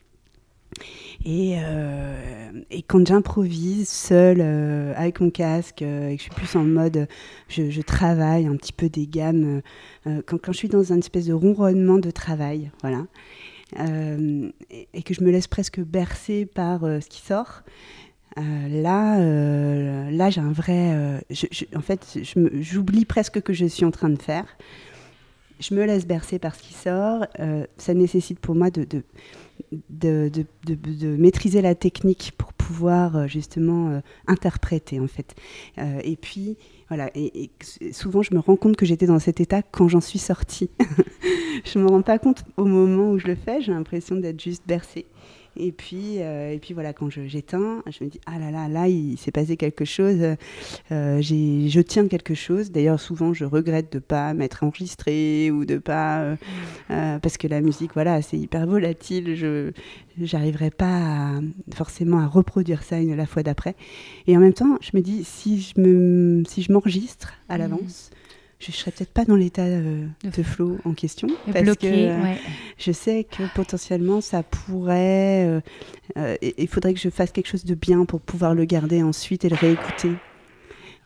Et, 1.24 1.57
euh, 1.59 2.53
et, 2.70 2.82
quand 2.82 3.07
j'improvise 3.07 3.88
seule 3.88 4.41
euh, 4.41 4.95
avec 4.97 5.20
mon 5.20 5.30
casque 5.30 5.82
euh, 5.82 6.09
et 6.09 6.16
que 6.16 6.22
je 6.22 6.22
suis 6.22 6.34
plus 6.34 6.57
en 6.57 6.64
mode 6.64 7.09
je, 7.49 7.80
travaille 7.82 8.47
un 8.47 8.57
petit 8.57 8.72
peu 8.72 8.88
des 8.88 9.07
gammes, 9.07 9.61
quand, 10.05 10.41
quand, 10.41 10.53
je 10.53 10.59
suis 10.59 10.68
dans 10.68 10.93
une 10.93 11.01
espèce 11.01 11.26
de 11.26 11.32
ronronnement 11.32 11.99
de 11.99 12.11
travail, 12.11 12.70
voilà, 12.82 13.07
et, 13.76 15.03
que 15.03 15.12
je 15.12 15.22
me 15.22 15.30
laisse 15.30 15.49
presque 15.49 15.80
bercer 15.80 16.47
par 16.47 16.80
ce 16.82 17.09
qui 17.09 17.20
sort, 17.20 17.62
là, 18.36 19.18
là 20.11 20.30
j'ai 20.30 20.41
un 20.41 20.53
vrai. 20.53 21.20
en 21.74 21.80
fait, 21.80 22.18
j'oublie 22.61 23.05
presque 23.05 23.43
que 23.43 23.53
je 23.53 23.66
suis 23.66 23.84
en 23.84 23.91
train 23.91 24.11
de 24.11 24.22
faire. 24.22 24.47
Je 25.61 25.74
me 25.74 25.84
laisse 25.84 26.06
bercer 26.06 26.38
par 26.38 26.54
ce 26.54 26.62
qui 26.62 26.74
sort. 26.74 27.26
ça 27.76 27.94
nécessite 27.94 28.40
pour 28.40 28.54
moi 28.54 28.70
de, 28.70 29.04
maîtriser 31.18 31.62
la 31.62 31.74
technique 31.74 32.32
pour 32.36 32.52
pouvoir 32.52 33.16
euh, 33.16 33.26
justement 33.26 33.90
euh, 33.90 34.00
interpréter 34.26 35.00
en 35.00 35.08
fait. 35.08 35.34
Euh, 35.78 36.00
et 36.04 36.16
puis 36.16 36.56
voilà, 36.88 37.11
et, 37.14 37.50
souvent 37.92 38.22
je 38.22 38.34
me 38.34 38.40
rends 38.40 38.56
compte 38.56 38.76
que 38.76 38.86
j'étais 38.86 39.06
dans 39.06 39.18
cet 39.18 39.40
état 39.40 39.62
quand 39.62 39.88
j'en 39.88 40.00
suis 40.00 40.18
sortie. 40.18 40.70
je 41.64 41.78
me 41.78 41.86
rends 41.86 42.02
pas 42.02 42.18
compte 42.18 42.44
au 42.56 42.64
moment 42.64 43.11
où 43.11 43.18
je 43.18 43.26
le 43.26 43.34
fais, 43.34 43.61
j'ai 43.61 43.72
l'impression 43.72 44.16
d'être 44.16 44.40
juste 44.40 44.62
bercée. 44.66 45.06
Et 45.57 45.72
puis, 45.72 46.16
euh, 46.18 46.53
et 46.53 46.59
puis 46.59 46.74
voilà, 46.74 46.92
quand 46.92 47.11
j'éteins, 47.11 47.82
je, 47.86 48.05
me 48.05 48.09
dis 48.09 48.20
ah 48.26 48.38
là 48.38 48.51
là, 48.51 48.68
là 48.68 48.88
il 48.88 49.18
s'est 49.18 49.32
passé 49.32 49.57
quelque 49.57 49.84
chose. 49.84 50.36
Euh, 50.92 51.20
je 51.20 51.80
tiens 51.80 52.09
quelque 52.09 52.34
chose. 52.34 52.70
D'ailleurs, 52.70 53.01
souvent, 53.01 53.32
je 53.32 53.44
regrette 53.44 53.92
de 53.92 53.98
pas 53.98 54.32
m'être 54.34 54.64
enregistré 54.64 55.51
ou 55.51 55.64
de 55.64 55.78
pas 55.78 56.36
euh, 56.90 57.18
parce 57.18 57.36
que 57.36 57.48
la 57.48 57.61
musique, 57.61 57.92
voilà, 57.94 58.22
c'est 58.22 58.38
hyper 58.38 58.66
volatile. 58.66 59.34
Je 59.34 59.72
n'arriverai 60.32 60.70
pas 60.70 61.40
forcément 61.74 62.20
à 62.20 62.26
reproduire 62.26 62.82
ça 62.82 62.98
une 62.98 63.16
la 63.16 63.26
fois 63.26 63.42
d'après. 63.42 63.74
Et 64.26 64.36
en 64.36 64.40
même 64.40 64.55
temps, 64.55 64.78
je 64.80 64.90
me 64.94 65.03
dis 65.03 65.24
si 65.24 65.61
je 65.61 65.80
me 65.80 66.44
si 66.46 66.62
je 66.62 66.72
m'enregistre 66.72 67.34
à 67.48 67.59
mmh. 67.59 67.61
Je 68.61 68.72
serais 68.72 68.90
peut-être 68.90 69.12
pas 69.12 69.24
dans 69.24 69.36
l'état 69.36 69.62
euh, 69.62 70.06
de 70.22 70.42
flow 70.42 70.78
en 70.84 70.92
question 70.92 71.28
parce 71.46 71.62
bloqué, 71.62 71.90
que 71.90 72.40
je 72.78 72.92
sais 72.92 73.24
que 73.24 73.42
potentiellement 73.54 74.20
ça 74.20 74.42
pourrait 74.42 75.46
euh, 75.46 75.61
euh, 76.18 76.36
il 76.42 76.68
faudrait 76.68 76.92
que 76.92 77.00
je 77.00 77.08
fasse 77.08 77.32
quelque 77.32 77.48
chose 77.48 77.64
de 77.64 77.74
bien 77.74 78.04
pour 78.04 78.20
pouvoir 78.20 78.54
le 78.54 78.66
garder 78.66 79.02
ensuite 79.02 79.44
et 79.44 79.48
le 79.48 79.56
réécouter. 79.56 80.12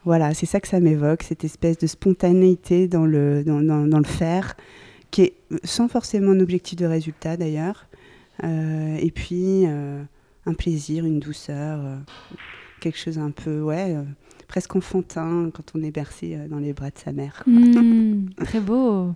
Voilà 0.04 0.34
c'est 0.34 0.46
ça 0.46 0.60
que 0.60 0.66
ça 0.66 0.80
m'évoque 0.80 1.22
cette 1.22 1.44
espèce 1.44 1.78
de 1.78 1.86
spontanéité 1.86 2.88
dans 2.88 3.06
le 3.06 3.44
dans, 3.44 3.60
dans, 3.60 3.98
le 3.98 4.04
faire 4.04 4.56
qui 5.12 5.22
est 5.22 5.34
sans 5.62 5.86
forcément 5.86 6.32
un 6.32 6.40
objectif 6.40 6.76
de 6.76 6.86
résultat 6.86 7.36
d'ailleurs. 7.36 7.86
Et 8.42 9.12
puis 9.14 9.64
un 9.64 10.54
plaisir 10.54 11.04
une 11.04 11.20
douceur 11.20 11.80
quelque 12.80 12.98
chose 12.98 13.18
un 13.18 13.30
peu 13.30 13.62
ouais 13.62 13.96
presque 14.46 14.76
enfantin 14.76 15.50
quand 15.52 15.72
on 15.74 15.82
est 15.82 15.90
bercé 15.90 16.36
euh, 16.36 16.48
dans 16.48 16.58
les 16.58 16.72
bras 16.72 16.90
de 16.90 16.98
sa 16.98 17.12
mère. 17.12 17.42
Hmm, 17.46 18.26
très 18.44 18.60
beau. 18.60 19.14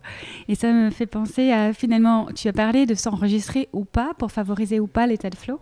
Et 0.49 0.55
ça 0.55 0.72
me 0.72 0.91
fait 0.91 1.07
penser 1.07 1.53
à 1.53 1.72
finalement, 1.72 2.29
tu 2.35 2.49
as 2.49 2.53
parlé 2.53 2.87
de 2.87 2.95
s'enregistrer 2.95 3.68
ou 3.72 3.85
pas 3.85 4.14
pour 4.14 4.33
favoriser 4.33 4.81
ou 4.81 4.87
pas 4.87 5.07
l'état 5.07 5.31
de 5.31 5.37
flow. 5.37 5.61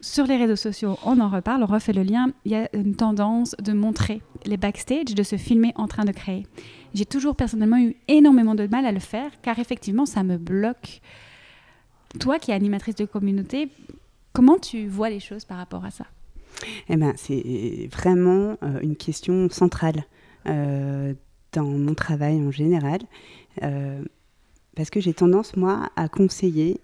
Sur 0.00 0.26
les 0.26 0.36
réseaux 0.36 0.56
sociaux, 0.56 0.98
on 1.04 1.18
en 1.18 1.30
reparle, 1.30 1.62
on 1.62 1.66
refait 1.66 1.94
le 1.94 2.02
lien. 2.02 2.28
Il 2.44 2.52
y 2.52 2.56
a 2.56 2.68
une 2.74 2.94
tendance 2.94 3.56
de 3.58 3.72
montrer 3.72 4.20
les 4.44 4.58
backstage, 4.58 5.14
de 5.14 5.22
se 5.22 5.36
filmer 5.36 5.72
en 5.76 5.88
train 5.88 6.04
de 6.04 6.12
créer. 6.12 6.46
J'ai 6.92 7.06
toujours 7.06 7.36
personnellement 7.36 7.78
eu 7.78 7.96
énormément 8.06 8.54
de 8.54 8.66
mal 8.66 8.84
à 8.84 8.92
le 8.92 9.00
faire 9.00 9.30
car 9.40 9.58
effectivement, 9.58 10.04
ça 10.04 10.22
me 10.22 10.36
bloque. 10.36 11.00
Toi 12.20 12.38
qui 12.38 12.50
es 12.50 12.54
animatrice 12.54 12.96
de 12.96 13.06
communauté, 13.06 13.70
comment 14.32 14.58
tu 14.58 14.86
vois 14.86 15.08
les 15.08 15.20
choses 15.20 15.44
par 15.44 15.56
rapport 15.56 15.84
à 15.84 15.90
ça? 15.90 16.04
Eh 16.88 16.96
ben, 16.96 17.12
c'est 17.16 17.88
vraiment 17.92 18.56
euh, 18.62 18.80
une 18.82 18.96
question 18.96 19.48
centrale 19.50 20.04
euh, 20.46 21.14
dans 21.52 21.64
mon 21.64 21.94
travail 21.94 22.36
en 22.36 22.50
général, 22.50 23.00
euh, 23.62 24.02
parce 24.76 24.90
que 24.90 25.00
j'ai 25.00 25.14
tendance, 25.14 25.56
moi, 25.56 25.90
à 25.96 26.08
conseiller 26.08 26.80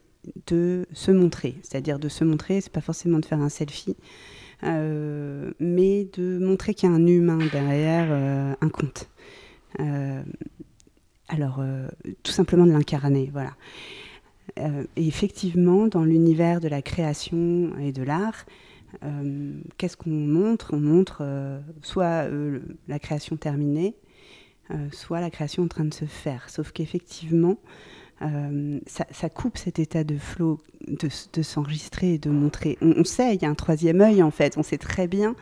de 0.46 0.86
se 0.92 1.10
montrer. 1.10 1.56
C'est-à-dire 1.62 1.98
de 1.98 2.08
se 2.08 2.24
montrer, 2.24 2.60
c'est 2.60 2.72
pas 2.72 2.80
forcément 2.80 3.18
de 3.18 3.26
faire 3.26 3.40
un 3.40 3.48
selfie, 3.48 3.96
mais 4.62 6.04
de 6.12 6.38
montrer 6.38 6.74
qu'il 6.74 6.88
y 6.88 6.92
a 6.92 6.94
un 6.94 7.06
humain 7.06 7.38
derrière 7.50 8.12
un 8.60 8.68
compte. 8.68 9.08
alors, 11.28 11.64
tout 12.22 12.32
simplement 12.32 12.66
de 12.66 12.72
l'incarner, 12.72 13.30
voilà. 13.32 13.54
et 14.58 15.08
effectivement, 15.08 15.86
dans 15.86 16.04
l'univers 16.04 16.60
de 16.60 16.68
la 16.68 16.82
création 16.82 17.72
et 17.80 17.90
de 17.90 18.02
l'art, 18.02 18.44
qu'est-ce 19.76 19.96
qu'on 19.96 20.10
montre? 20.10 20.74
On 20.74 20.80
montre 20.80 21.18
euh, 21.22 21.60
soit 21.82 22.28
euh, 22.28 22.60
la 22.88 22.98
création 22.98 23.36
terminée, 23.36 23.94
soit 24.92 25.20
la 25.20 25.30
création 25.30 25.64
en 25.64 25.68
train 25.68 25.84
de 25.84 25.92
se 25.92 26.04
faire. 26.04 26.48
Sauf 26.48 26.70
qu'effectivement, 26.70 27.58
ça, 28.86 29.28
coupe 29.28 29.58
cet 29.58 29.80
état 29.80 30.04
de 30.04 30.16
flow, 30.16 30.60
de, 30.86 31.42
s'enregistrer 31.42 32.14
et 32.14 32.18
de 32.18 32.30
montrer. 32.30 32.78
On, 32.80 32.92
on, 32.98 33.04
sait, 33.04 33.34
il 33.34 33.42
y 33.42 33.46
a 33.46 33.48
un 33.48 33.54
troisième 33.54 34.00
œil 34.00 34.22
en 34.22 34.30
fait, 34.30 34.56
on 34.58 34.62
sait 34.62 34.78
très 34.78 35.08
bien 35.08 35.34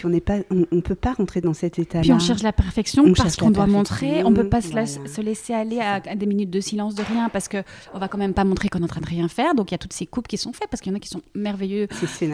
qu'on 0.00 0.10
n'est 0.10 0.20
pas, 0.20 0.38
on, 0.50 0.66
ne 0.70 0.80
peut 0.80 0.94
pas 0.94 1.14
rentrer 1.14 1.40
dans 1.40 1.54
cet 1.54 1.78
état-là. 1.78 2.02
Puis 2.02 2.12
on 2.12 2.18
cherche 2.18 2.42
la 2.42 2.52
perfection 2.52 3.12
parce 3.14 3.36
qu'on 3.36 3.50
doit 3.50 3.66
montrer. 3.66 4.24
On 4.24 4.32
peut 4.32 4.48
pas 4.48 4.60
se, 4.60 5.20
laisser 5.20 5.54
aller 5.54 5.80
à, 5.80 6.00
des 6.00 6.26
minutes 6.26 6.50
de 6.50 6.60
silence 6.60 6.94
de 6.94 7.02
rien 7.02 7.28
parce 7.28 7.48
que 7.48 7.58
on 7.94 7.98
va 7.98 8.08
quand 8.08 8.18
même 8.18 8.34
pas 8.34 8.44
montrer 8.44 8.68
qu'on 8.68 8.80
est 8.80 8.84
en 8.84 8.88
train 8.88 9.00
de 9.00 9.06
rien 9.06 9.28
faire. 9.28 9.54
Donc 9.54 9.70
il 9.70 9.74
y 9.74 9.76
a 9.76 9.78
toutes 9.78 9.92
ces 9.92 10.06
coupes 10.06 10.28
qui 10.28 10.36
sont 10.36 10.52
faites 10.52 10.68
parce 10.68 10.80
qu'il 10.80 10.92
y 10.92 10.94
en 10.94 10.96
a 10.96 11.00
qui 11.00 11.08
sont 11.08 11.22
merveilleux 11.34 11.88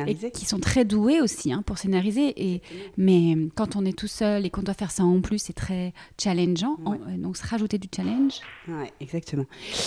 et 0.07 0.31
qui 0.31 0.45
sont 0.45 0.59
très 0.59 0.85
doués 0.85 1.21
aussi 1.21 1.53
hein, 1.53 1.63
pour 1.65 1.79
scénariser. 1.79 2.33
Et 2.37 2.63
mais 2.97 3.37
quand 3.55 3.77
on 3.77 3.85
est 3.85 3.97
tout 3.97 4.09
seul 4.09 4.45
et 4.45 4.51
qu'on 4.51 4.63
doit 4.63 4.75
faire 4.75 4.91
ça 4.91 5.05
en 5.05 5.21
plus, 5.21 5.39
c'est 5.39 5.53
très 5.53 5.93
challengeant. 6.21 6.77
donc 7.19 7.37
se 7.37 7.47
rajouter 7.47 7.79
du 7.79 7.89
challenge. 7.95 8.41
Ouais, 8.69 8.93
exactement. 9.01 9.47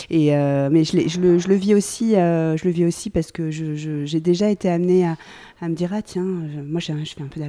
Et 0.09 0.35
euh, 0.35 0.69
mais 0.71 0.83
je, 0.83 1.07
je, 1.07 1.19
le, 1.19 1.39
je, 1.39 1.47
le, 1.47 1.55
vis 1.55 1.75
aussi, 1.75 2.15
euh, 2.15 2.57
je 2.57 2.65
le 2.65 2.71
vis 2.71 2.85
aussi 2.85 3.09
parce 3.09 3.31
que 3.31 3.49
j'ai 3.51 4.19
déjà 4.19 4.49
été 4.49 4.69
amenée 4.69 5.05
à, 5.05 5.17
à 5.61 5.69
me 5.69 5.75
dire 5.75 5.91
ah 5.93 6.01
tiens, 6.01 6.23
moi 6.23 6.79
je 6.79 6.87
fais 6.91 7.21
un 7.21 7.27
peu 7.27 7.39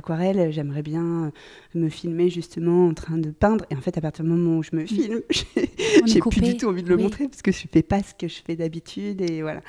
j'aimerais 0.50 0.82
bien 0.82 1.32
me 1.74 1.88
filmer 1.88 2.28
justement 2.28 2.88
en 2.88 2.94
train 2.94 3.18
de 3.18 3.30
peindre. 3.30 3.64
Et 3.70 3.76
en 3.76 3.80
fait, 3.80 3.96
à 3.98 4.00
partir 4.00 4.24
du 4.24 4.30
moment 4.30 4.58
où 4.58 4.62
je 4.62 4.74
me 4.74 4.82
mm. 4.82 4.86
filme, 4.86 5.20
j'ai 6.06 6.20
plus 6.20 6.40
du 6.40 6.56
tout 6.56 6.66
envie 6.66 6.82
de 6.82 6.88
le 6.88 6.96
montrer 6.96 7.28
parce 7.28 7.42
que 7.42 7.52
je 7.52 7.66
fais 7.70 7.82
pas 7.82 8.02
ce 8.02 8.14
que 8.14 8.28
je 8.28 8.40
fais 8.44 8.56
d'habitude 8.56 9.20
et 9.20 9.42
voilà. 9.42 9.62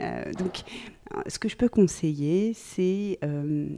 Euh, 0.00 0.32
donc, 0.32 0.62
ce 1.26 1.38
que 1.38 1.48
je 1.48 1.56
peux 1.56 1.68
conseiller, 1.68 2.52
c'est 2.54 3.18
euh, 3.24 3.68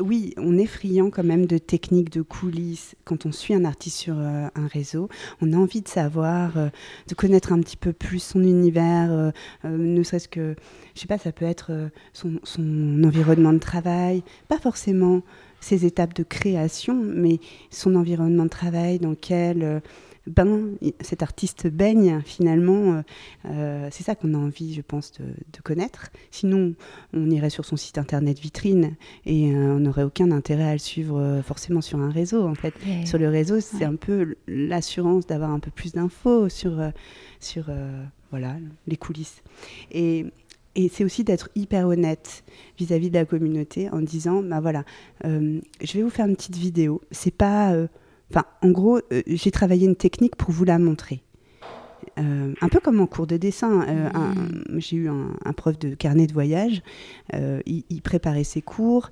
oui, 0.00 0.34
on 0.36 0.58
est 0.58 0.66
friand 0.66 1.10
quand 1.10 1.24
même 1.24 1.46
de 1.46 1.58
techniques, 1.58 2.10
de 2.10 2.22
coulisses. 2.22 2.94
Quand 3.04 3.26
on 3.26 3.32
suit 3.32 3.54
un 3.54 3.64
artiste 3.64 3.96
sur 3.98 4.14
euh, 4.18 4.48
un 4.54 4.66
réseau, 4.66 5.08
on 5.40 5.52
a 5.52 5.56
envie 5.56 5.80
de 5.80 5.88
savoir, 5.88 6.56
euh, 6.56 6.68
de 7.08 7.14
connaître 7.14 7.52
un 7.52 7.60
petit 7.60 7.76
peu 7.76 7.92
plus 7.92 8.20
son 8.20 8.42
univers, 8.42 9.10
euh, 9.10 9.30
ne 9.64 10.02
serait-ce 10.02 10.28
que, 10.28 10.54
je 10.94 11.00
sais 11.00 11.06
pas, 11.06 11.18
ça 11.18 11.32
peut 11.32 11.44
être 11.44 11.90
son, 12.12 12.40
son, 12.44 13.02
environnement 13.04 13.52
de 13.52 13.58
travail, 13.58 14.22
pas 14.48 14.58
forcément 14.58 15.22
ses 15.60 15.84
étapes 15.84 16.14
de 16.14 16.22
création, 16.22 16.94
mais 16.94 17.38
son 17.70 17.94
environnement 17.96 18.44
de 18.44 18.50
travail 18.50 18.98
dans 18.98 19.10
lequel 19.10 19.82
ben, 20.26 20.76
cet 21.00 21.22
artiste 21.22 21.66
baigne 21.66 22.20
finalement. 22.24 22.94
Euh, 22.94 23.02
euh, 23.46 23.88
c'est 23.90 24.02
ça 24.02 24.14
qu'on 24.14 24.34
a 24.34 24.36
envie, 24.36 24.74
je 24.74 24.82
pense, 24.82 25.12
de, 25.12 25.60
connaître. 25.62 26.10
Sinon, 26.30 26.74
on 27.12 27.30
irait 27.30 27.50
sur 27.50 27.64
son 27.64 27.76
site 27.76 27.98
internet 27.98 28.38
vitrine 28.38 28.96
et 29.26 29.52
euh, 29.52 29.76
on 29.76 29.80
n'aurait 29.80 30.02
aucun 30.02 30.30
intérêt 30.30 30.64
à 30.64 30.72
le 30.72 30.78
suivre 30.78 31.42
forcément 31.44 31.80
sur 31.80 31.98
un 32.00 32.10
réseau. 32.10 32.46
En 32.46 32.54
fait, 32.54 32.74
sur 33.04 33.18
le 33.18 33.28
réseau, 33.28 33.60
c'est 33.60 33.84
un 33.84 33.96
peu 33.96 34.36
l'assurance 34.46 35.26
d'avoir 35.26 35.50
un 35.50 35.60
peu 35.60 35.70
plus 35.70 35.92
d'infos 35.92 36.48
sur 36.48 36.80
sur 37.40 37.70
voilà 38.30 38.56
les 38.86 38.96
coulisses. 38.96 39.42
Et 39.92 40.26
et 40.76 40.88
c'est 40.88 41.04
aussi 41.04 41.24
d'être 41.24 41.50
hyper 41.56 41.88
honnête 41.88 42.44
vis-à-vis 42.78 43.10
de 43.10 43.14
la 43.14 43.24
communauté 43.24 43.90
en 43.90 44.00
disant, 44.00 44.40
bah 44.42 44.60
voilà, 44.60 44.84
je 45.24 45.92
vais 45.92 46.02
vous 46.02 46.10
faire 46.10 46.26
une 46.26 46.36
petite 46.36 46.56
vidéo. 46.56 47.00
C'est 47.10 47.34
pas 47.34 47.74
Enfin, 48.30 48.44
en 48.62 48.70
gros, 48.70 48.98
euh, 49.12 49.22
j'ai 49.26 49.50
travaillé 49.50 49.86
une 49.86 49.96
technique 49.96 50.36
pour 50.36 50.50
vous 50.52 50.64
la 50.64 50.78
montrer. 50.78 51.22
Euh, 52.18 52.54
un 52.60 52.68
peu 52.68 52.80
comme 52.80 53.00
en 53.00 53.06
cours 53.06 53.26
de 53.26 53.36
dessin. 53.36 53.82
Euh, 53.88 54.08
j'ai 54.78 54.96
eu 54.96 55.08
un, 55.08 55.52
prof 55.52 55.78
de 55.78 55.94
carnet 55.94 56.26
de 56.26 56.32
voyage. 56.32 56.82
Il, 57.66 58.00
préparait 58.02 58.44
ses 58.44 58.62
cours. 58.62 59.10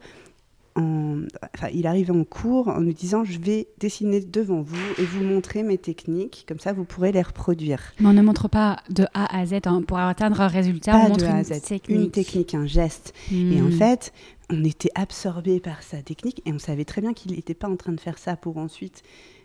en, 0.77 1.23
enfin, 1.55 1.69
il 1.75 1.87
arrivait 1.87 2.13
en 2.13 2.25
cours 2.25 2.69
en 2.69 2.81
nous 2.81 2.93
disant 2.93 3.25
je 3.25 3.39
vais 3.41 3.69
dessiner 3.79 4.21
devant 4.21 4.63
vous 4.63 4.77
et 4.99 5.05
vous 5.05 5.23
montrer 5.25 5.63
mes 5.63 5.79
techniques, 5.79 6.45
comme 6.49 6.59
ça 6.61 6.73
vous 6.73 6.85
pourrez 6.85 7.13
les 7.13 7.23
reproduire. 7.23 7.81
Mais 8.01 8.07
on 8.09 8.13
ne 8.13 8.23
montre 8.23 8.49
pas 8.49 8.79
de 8.91 9.05
A 9.15 9.37
à 9.39 9.45
Z 9.47 9.55
hein, 9.67 9.83
pour 9.87 9.99
atteindre 9.99 10.41
un 10.41 10.49
résultat, 10.49 10.93
Pas 10.93 10.99
on 10.99 11.05
de 11.07 11.09
montre 11.11 11.25
A 11.27 11.35
à 11.35 11.39
une 11.39 11.45
Z, 11.45 11.63
technique. 11.63 11.89
une 11.91 12.11
technique, 12.11 12.55
un 12.55 12.67
geste. 12.67 13.13
Et 13.33 13.61
en 13.61 13.67
Hmm. 13.67 13.73
fait, 13.73 14.13
on 14.51 14.65
était 14.65 14.91
absorbé 14.95 15.61
par 15.61 15.83
sa 15.83 16.03
technique 16.03 16.43
et 16.47 16.53
on 16.53 16.59
savait 16.59 16.85
très 16.85 17.01
bien 17.01 17.13
qu'il 17.13 17.33
n'était 17.33 17.55
pas 17.55 17.69
en 17.69 17.77
train 17.77 17.93
de 17.93 18.01
faire 18.01 18.19
ça 18.19 18.37
pour 18.37 18.57
ensuite 18.57 19.03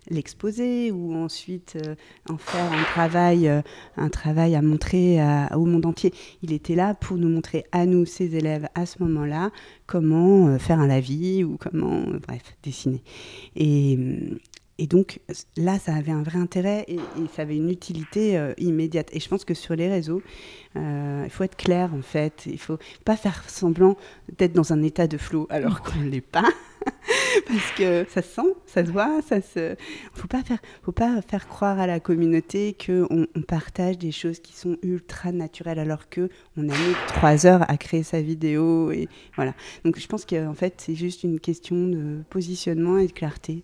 l'exposer 0.10 0.91
ou 0.91 1.16
ensuite 1.16 1.78
euh, 1.78 1.95
en 2.30 2.38
faire 2.38 2.72
un 2.72 2.84
travail, 2.84 3.47
euh, 3.47 3.62
un 3.97 4.10
travail 4.10 4.56
à 4.56 4.62
montrer 4.62 5.20
au 5.56 5.66
monde 5.66 5.86
entier. 5.86 6.14
Il 6.41 6.51
était 6.51 6.76
là 6.76 6.93
pour 6.93 7.18
nous 7.18 7.30
montrer 7.30 7.66
à 7.72 7.86
nous, 7.86 8.06
ses 8.06 8.36
élèves, 8.36 8.68
à 8.76 8.86
ce 8.86 9.01
moment-là, 9.04 9.51
comment 9.88 10.47
euh, 10.47 10.58
faire 10.58 10.80
un 10.80 10.88
lavis 10.88 11.43
ou 11.43 11.58
comment, 11.58 12.04
bref, 12.26 12.56
dessiner. 12.64 13.01
Et, 13.56 13.95
hum, 13.97 14.38
et 14.80 14.88
donc 14.88 15.19
là, 15.55 15.78
ça 15.78 15.93
avait 15.93 16.11
un 16.11 16.24
vrai 16.24 16.39
intérêt 16.39 16.84
et, 16.88 16.95
et 16.95 17.28
ça 17.36 17.43
avait 17.43 17.57
une 17.57 17.69
utilité 17.69 18.38
euh, 18.38 18.53
immédiate. 18.57 19.07
Et 19.13 19.19
je 19.19 19.30
pense 19.30 19.45
que 19.45 19.53
sur 19.53 19.76
les 19.76 19.88
réseaux, 19.88 20.24
euh, 20.76 21.21
il 21.26 21.30
faut 21.30 21.43
être 21.43 21.55
clair 21.55 21.93
en 21.93 22.01
fait. 22.01 22.43
Il 22.47 22.57
faut 22.57 22.80
pas 23.05 23.15
faire 23.15 23.47
semblant 23.47 23.95
d'être 24.38 24.53
dans 24.53 24.74
un 24.74 24.82
état 24.82 25.05
de 25.07 25.17
flow 25.17 25.45
alors 25.51 25.82
qu'on 25.82 25.99
ne 25.99 26.09
l'est 26.09 26.21
pas. 26.21 26.49
Parce 27.47 27.71
que 27.78 28.05
ça 28.09 28.21
se 28.21 28.30
sent, 28.34 28.55
ça 28.65 28.84
se 28.84 28.91
voit, 28.91 29.21
ça 29.21 29.41
se. 29.41 29.76
Faut 30.13 30.28
pas 30.28 30.41
faire, 30.43 30.59
faut 30.82 30.91
pas 30.91 31.21
faire 31.21 31.47
croire 31.47 31.80
à 31.80 31.86
la 31.86 31.99
communauté 31.99 32.74
que 32.74 33.05
on, 33.11 33.28
on 33.36 33.41
partage 33.41 33.97
des 33.99 34.11
choses 34.11 34.39
qui 34.39 34.53
sont 34.53 34.78
ultra 34.82 35.32
naturelles 35.32 35.80
alors 35.80 36.09
que 36.09 36.30
on 36.57 36.67
a 36.67 36.74
mis 36.74 36.93
trois 37.07 37.45
heures 37.45 37.69
à 37.69 37.78
créer 37.78 38.03
sa 38.03 38.21
vidéo 38.21 38.91
et 38.91 39.07
voilà. 39.36 39.53
Donc 39.86 39.99
je 39.99 40.07
pense 40.07 40.26
qu'en 40.26 40.53
fait 40.53 40.76
c'est 40.78 40.95
juste 40.95 41.24
une 41.24 41.39
question 41.39 41.88
de 41.88 42.24
positionnement 42.30 42.97
et 42.97 43.07
de 43.07 43.13
clarté. 43.13 43.63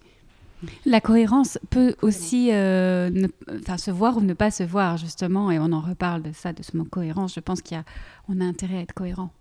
La 0.86 1.00
cohérence 1.02 1.58
peut 1.70 1.96
aussi 2.02 2.50
euh, 2.52 3.10
ne- 3.10 3.28
enfin, 3.62 3.78
se 3.78 3.92
voir 3.92 4.18
ou 4.18 4.22
ne 4.22 4.34
pas 4.34 4.52
se 4.52 4.64
voir, 4.64 4.98
justement, 4.98 5.52
et 5.52 5.60
on 5.60 5.72
en 5.72 5.82
reparle 5.82 6.22
de 6.22 6.32
ça, 6.34 6.52
de 6.54 6.64
ce 6.64 6.76
mot 6.76 6.84
cohérence. 6.84 7.36
Je 7.36 7.40
pense 7.40 7.62
qu'on 7.62 8.42
a, 8.42 8.44
intérêt 8.46 8.78
à 8.78 8.82
être 8.82 8.94
cohérent. 8.94 9.32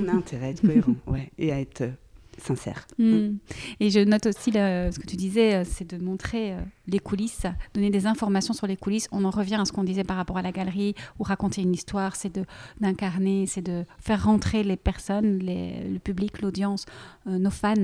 On 0.00 0.06
a 0.08 0.12
intérêt 0.12 0.46
à 0.46 0.50
être 0.50 0.60
cohérent, 0.60 0.94
ouais, 1.06 1.30
et 1.38 1.50
à 1.52 1.58
être 1.60 1.80
euh, 1.80 1.90
sincère. 2.40 2.86
Mm. 2.98 3.38
Et 3.80 3.90
je 3.90 3.98
note 4.00 4.26
aussi 4.26 4.52
ce 4.52 4.96
que 4.98 5.06
tu 5.06 5.16
disais, 5.16 5.54
euh, 5.56 5.64
c'est 5.66 5.88
de 5.92 6.02
montrer 6.02 6.52
euh, 6.52 6.60
les 6.86 7.00
coulisses, 7.00 7.46
donner 7.74 7.90
des 7.90 8.06
informations 8.06 8.54
sur 8.54 8.68
les 8.68 8.76
coulisses. 8.76 9.08
On 9.10 9.24
en 9.24 9.30
revient 9.30 9.56
à 9.56 9.64
ce 9.64 9.72
qu'on 9.72 9.82
disait 9.82 10.04
par 10.04 10.16
rapport 10.16 10.36
à 10.36 10.42
la 10.42 10.52
galerie 10.52 10.94
ou 11.18 11.24
raconter 11.24 11.62
une 11.62 11.74
histoire, 11.74 12.14
c'est 12.14 12.32
de 12.32 12.44
d'incarner, 12.80 13.46
c'est 13.46 13.62
de 13.62 13.84
faire 13.98 14.22
rentrer 14.24 14.62
les 14.62 14.76
personnes, 14.76 15.38
les- 15.38 15.88
le 15.88 15.98
public, 15.98 16.40
l'audience, 16.40 16.84
euh, 17.26 17.38
nos 17.38 17.50
fans, 17.50 17.74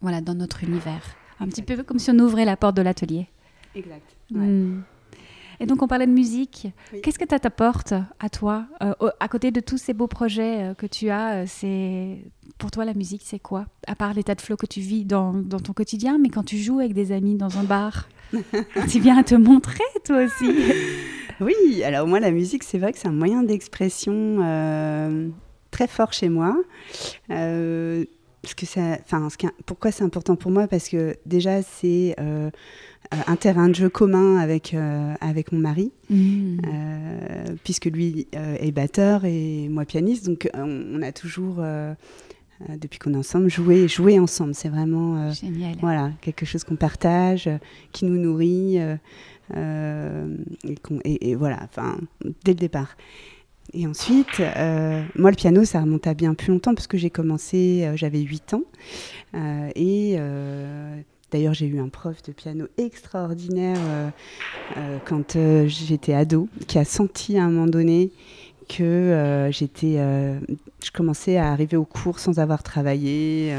voilà, 0.00 0.20
dans 0.20 0.34
notre 0.34 0.62
univers. 0.62 1.02
Un 1.40 1.46
petit 1.46 1.62
peu 1.62 1.82
comme 1.82 1.98
si 1.98 2.10
on 2.10 2.18
ouvrait 2.18 2.44
la 2.44 2.56
porte 2.56 2.76
de 2.76 2.82
l'atelier. 2.82 3.28
Exact. 3.74 4.16
Mm. 4.30 4.80
Et 5.60 5.66
donc 5.66 5.82
on 5.82 5.88
parlait 5.88 6.06
de 6.06 6.12
musique. 6.12 6.68
Oui. 6.92 7.00
Qu'est-ce 7.00 7.18
que 7.18 7.24
ça 7.28 7.38
t'apporte 7.38 7.94
à 8.20 8.28
toi, 8.28 8.66
euh, 8.82 8.94
à 9.18 9.28
côté 9.28 9.50
de 9.50 9.60
tous 9.60 9.78
ces 9.78 9.92
beaux 9.92 10.06
projets 10.06 10.62
euh, 10.62 10.74
que 10.74 10.86
tu 10.86 11.10
as 11.10 11.38
euh, 11.38 11.44
C'est 11.46 12.18
pour 12.58 12.70
toi 12.70 12.84
la 12.84 12.94
musique, 12.94 13.22
c'est 13.24 13.40
quoi? 13.40 13.66
À 13.86 13.96
part 13.96 14.14
l'état 14.14 14.34
de 14.34 14.40
flow 14.40 14.56
que 14.56 14.66
tu 14.66 14.80
vis 14.80 15.04
dans, 15.04 15.32
dans 15.32 15.58
ton 15.58 15.72
quotidien, 15.72 16.18
mais 16.18 16.28
quand 16.28 16.44
tu 16.44 16.58
joues 16.58 16.78
avec 16.78 16.94
des 16.94 17.10
amis 17.12 17.34
dans 17.34 17.58
un 17.58 17.64
bar, 17.64 18.08
tu 18.88 19.00
viens 19.00 19.18
à 19.18 19.24
te 19.24 19.34
montrer 19.34 19.84
toi 20.04 20.24
aussi. 20.24 20.46
Oui, 21.40 21.84
alors 21.84 22.06
moi 22.06 22.18
la 22.18 22.32
musique, 22.32 22.64
c'est 22.64 22.78
vrai 22.78 22.92
que 22.92 22.98
c'est 22.98 23.08
un 23.08 23.12
moyen 23.12 23.42
d'expression 23.44 24.38
euh, 24.42 25.28
très 25.70 25.86
fort 25.86 26.12
chez 26.12 26.28
moi. 26.28 26.56
Euh, 27.30 28.04
parce 28.42 28.54
que 28.54 28.66
ça, 28.66 28.98
enfin, 29.02 29.28
ce 29.30 29.36
pourquoi 29.66 29.90
c'est 29.90 30.04
important 30.04 30.36
pour 30.36 30.50
moi? 30.50 30.66
Parce 30.68 30.88
que 30.88 31.16
déjà 31.26 31.62
c'est 31.62 32.14
euh, 32.20 32.50
un 33.26 33.36
terrain 33.36 33.68
de 33.68 33.74
jeu 33.74 33.88
commun 33.88 34.36
avec 34.38 34.74
euh, 34.74 35.14
avec 35.20 35.52
mon 35.52 35.58
mari, 35.58 35.92
Mm. 36.10 36.60
euh, 36.66 37.44
puisque 37.64 37.84
lui 37.86 38.28
euh, 38.34 38.56
est 38.60 38.72
batteur 38.72 39.24
et 39.24 39.68
moi 39.68 39.84
pianiste, 39.84 40.26
donc 40.26 40.48
on, 40.54 40.84
on 40.94 41.02
a 41.02 41.12
toujours 41.12 41.56
euh, 41.58 41.92
euh, 42.68 42.76
depuis 42.80 42.98
qu'on 42.98 43.12
est 43.14 43.18
ensemble 43.18 43.50
joué 43.50 43.88
joué 43.88 44.18
ensemble. 44.18 44.54
C'est 44.54 44.68
vraiment 44.70 45.16
euh, 45.16 45.30
voilà, 45.80 46.12
quelque 46.20 46.46
chose 46.46 46.64
qu'on 46.64 46.76
partage, 46.76 47.46
euh, 47.46 47.58
qui 47.92 48.04
nous 48.06 48.18
nourrit, 48.18 48.78
euh, 48.80 48.96
euh, 49.56 50.36
et- 51.04 51.30
et 51.30 51.34
voilà, 51.34 51.58
enfin, 51.64 51.98
dès 52.44 52.52
le 52.52 52.58
départ. 52.58 52.96
Et 53.74 53.86
ensuite, 53.86 54.40
euh, 54.40 55.02
moi, 55.14 55.30
le 55.30 55.36
piano, 55.36 55.64
ça 55.64 55.80
remonte 55.80 56.06
à 56.06 56.14
bien 56.14 56.34
plus 56.34 56.52
longtemps, 56.52 56.74
parce 56.74 56.86
que 56.86 56.96
j'ai 56.96 57.10
commencé, 57.10 57.84
euh, 57.84 57.96
j'avais 57.96 58.20
8 58.20 58.54
ans, 58.54 58.62
euh, 59.34 59.70
et 59.74 60.16
d'ailleurs, 61.30 61.52
j'ai 61.52 61.66
eu 61.66 61.78
un 61.78 61.88
prof 61.88 62.22
de 62.22 62.32
piano 62.32 62.66
extraordinaire 62.78 63.78
quand 65.04 65.36
j'étais 65.66 66.14
ado, 66.14 66.48
qui 66.66 66.78
a 66.78 66.84
senti 66.84 67.36
à 67.36 67.44
un 67.44 67.50
moment 67.50 67.66
donné 67.66 68.10
que 68.68 69.48
j'étais, 69.50 69.96
je 69.96 70.90
commençais 70.92 71.36
à 71.36 71.52
arriver 71.52 71.76
au 71.76 71.84
cours 71.84 72.18
sans 72.18 72.38
avoir 72.38 72.62
travaillé. 72.62 73.54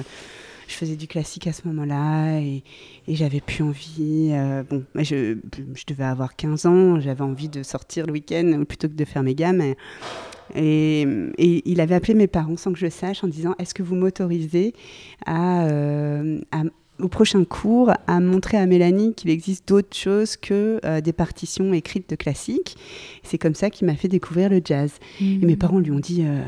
Je 0.70 0.76
faisais 0.76 0.95
du 0.95 1.07
classique 1.07 1.47
à 1.47 1.53
ce 1.53 1.67
moment-là 1.67 2.39
et, 2.39 2.63
et 3.07 3.15
j'avais 3.15 3.41
plus 3.41 3.63
envie. 3.63 4.30
euh, 4.32 4.63
bon, 4.63 4.84
je, 4.95 5.38
je 5.76 5.84
devais 5.88 6.03
avoir 6.05 6.36
15 6.36 6.65
ans, 6.65 6.99
j'avais 6.99 7.22
envie 7.24 7.49
de 7.49 7.63
sortir 7.63 8.05
le 8.05 8.13
week-end 8.13 8.63
plutôt 8.67 8.88
que 8.88 8.93
de 8.93 9.05
faire 9.05 9.24
mes 9.24 9.36
gammes. 9.36 9.61
Et, 9.61 9.76
et- 10.55 11.05
et 11.38 11.61
il 11.70 11.80
avait 11.82 11.95
appelé 11.95 12.13
mes 12.15 12.28
parents 12.28 12.57
sans 12.57 12.72
que 12.74 12.80
je 12.80 12.86
le 12.86 12.91
sache 12.91 13.24
en 13.24 13.28
disant 13.28 13.55
Est-ce 13.59 13.74
que 13.74 13.84
vous 13.84 13.95
m'autorisez 13.95 14.74
à, 15.26 15.65
euh, 15.67 16.39
à- 16.51 16.63
au 16.99 17.07
prochain 17.07 17.45
cours 17.45 17.91
à 18.07 18.20
montrer 18.20 18.57
à 18.57 18.65
Mélanie 18.65 19.13
qu'il 19.13 19.30
existe 19.30 19.67
d'autres 19.67 19.95
choses 19.95 20.36
que 20.38 20.80
euh, 20.84 20.99
des 21.01 21.13
partitions 21.13 21.72
écrites 21.74 22.09
de 22.09 22.15
classique 22.15 22.76
C'est 23.24 23.38
comme 23.38 23.55
ça 23.55 23.70
qu'il 23.70 23.88
m'a 23.88 23.95
fait 23.95 24.07
découvrir 24.09 24.49
le 24.49 24.59
jazz. 24.63 24.91
Mm. 25.22 25.43
Et 25.43 25.45
mes 25.45 25.55
parents 25.55 25.80
lui 25.80 25.91
ont 25.91 25.99
dit 25.99 26.24
euh, 26.26 26.41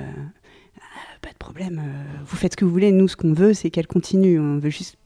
pas 1.21 1.29
de 1.29 1.37
problème, 1.37 1.79
euh, 1.83 2.03
vous 2.25 2.35
faites 2.35 2.53
ce 2.53 2.57
que 2.57 2.65
vous 2.65 2.71
voulez. 2.71 2.91
Nous, 2.91 3.07
ce 3.07 3.15
qu'on 3.15 3.33
veut, 3.33 3.53
c'est 3.53 3.69
qu'elle 3.69 3.87
continue. 3.87 4.39
On 4.39 4.57
veut 4.57 4.69
juste, 4.71 4.97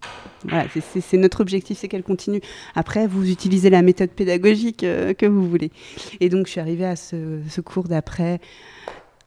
voilà, 0.48 0.66
c'est- 1.02 1.18
notre 1.18 1.42
objectif, 1.42 1.78
c'est 1.78 1.88
qu'elle 1.88 2.04
continue. 2.04 2.40
Après, 2.74 3.06
vous 3.08 3.30
utilisez 3.30 3.70
la 3.70 3.82
méthode 3.82 4.10
pédagogique 4.12 4.84
euh, 4.84 5.14
que 5.14 5.26
vous 5.26 5.48
voulez. 5.50 5.72
Et 6.22 6.30
donc, 6.30 6.46
je 6.48 6.52
suis 6.52 6.62
arrivée 6.62 6.86
à 6.86 6.96
ce, 6.96 7.40
ce 7.50 7.62
cours 7.62 7.86
d'après. 7.90 8.40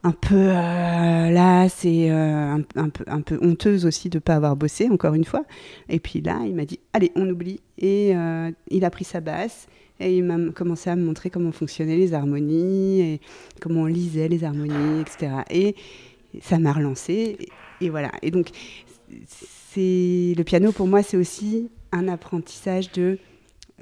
Un 0.01 0.11
peu 0.11 0.35
euh, 0.35 1.29
là, 1.29 1.67
c'est 1.67 2.09
un, 2.09 2.61
un 2.75 2.89
peu, 2.89 3.03
un 3.07 3.19
peu 3.21 3.37
honteuse 3.41 3.85
aussi 3.85 4.09
de 4.09 4.17
ne 4.17 4.21
pas 4.21 4.35
avoir 4.35 4.55
bossé, 4.55 4.87
encore 4.89 5.13
une 5.13 5.25
fois. 5.25 5.43
Et 5.89 5.99
puis 5.99 6.21
là, 6.21 6.39
il 6.45 6.55
m'a 6.55 6.63
dit 6.65 6.79
Allez, 6.93 7.11
on 7.15 7.29
oublie. 7.29 7.59
Et 7.77 8.15
euh, 8.15 8.49
il 8.71 8.85
a 8.85 8.89
pris 8.89 9.03
sa 9.03 9.19
basse 9.19 9.67
et 9.99 10.15
il 10.17 10.23
m'a 10.23 10.53
commencé 10.53 10.89
à 10.89 10.95
me 10.95 11.03
montrer 11.03 11.29
comment 11.29 11.51
fonctionnaient 11.51 11.97
les 11.97 12.13
harmonies, 12.13 13.01
et 13.01 13.21
comment 13.59 13.81
on 13.81 13.85
lisait 13.85 14.29
les 14.29 14.45
harmonies, 14.45 15.01
etc. 15.01 15.33
Et 15.49 15.75
ça 16.41 16.59
m'a 16.59 16.73
relancé. 16.73 17.37
Et, 17.81 17.89
voilà. 17.89 18.11
Et 18.21 18.31
donc, 18.31 18.49
c'est 19.27 20.33
le 20.37 20.43
piano 20.43 20.71
pour 20.71 20.87
moi, 20.87 21.03
c'est 21.03 21.17
aussi 21.17 21.69
un 21.91 22.07
apprentissage 22.07 22.91
de 22.91 23.17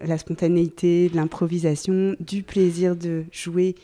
la 0.03 0.17
spontanéité, 0.17 1.09
de 1.09 1.15
l'improvisation, 1.15 2.15
du 2.19 2.43
plaisir 2.43 2.95
de 2.95 3.25
jouer 3.31 3.75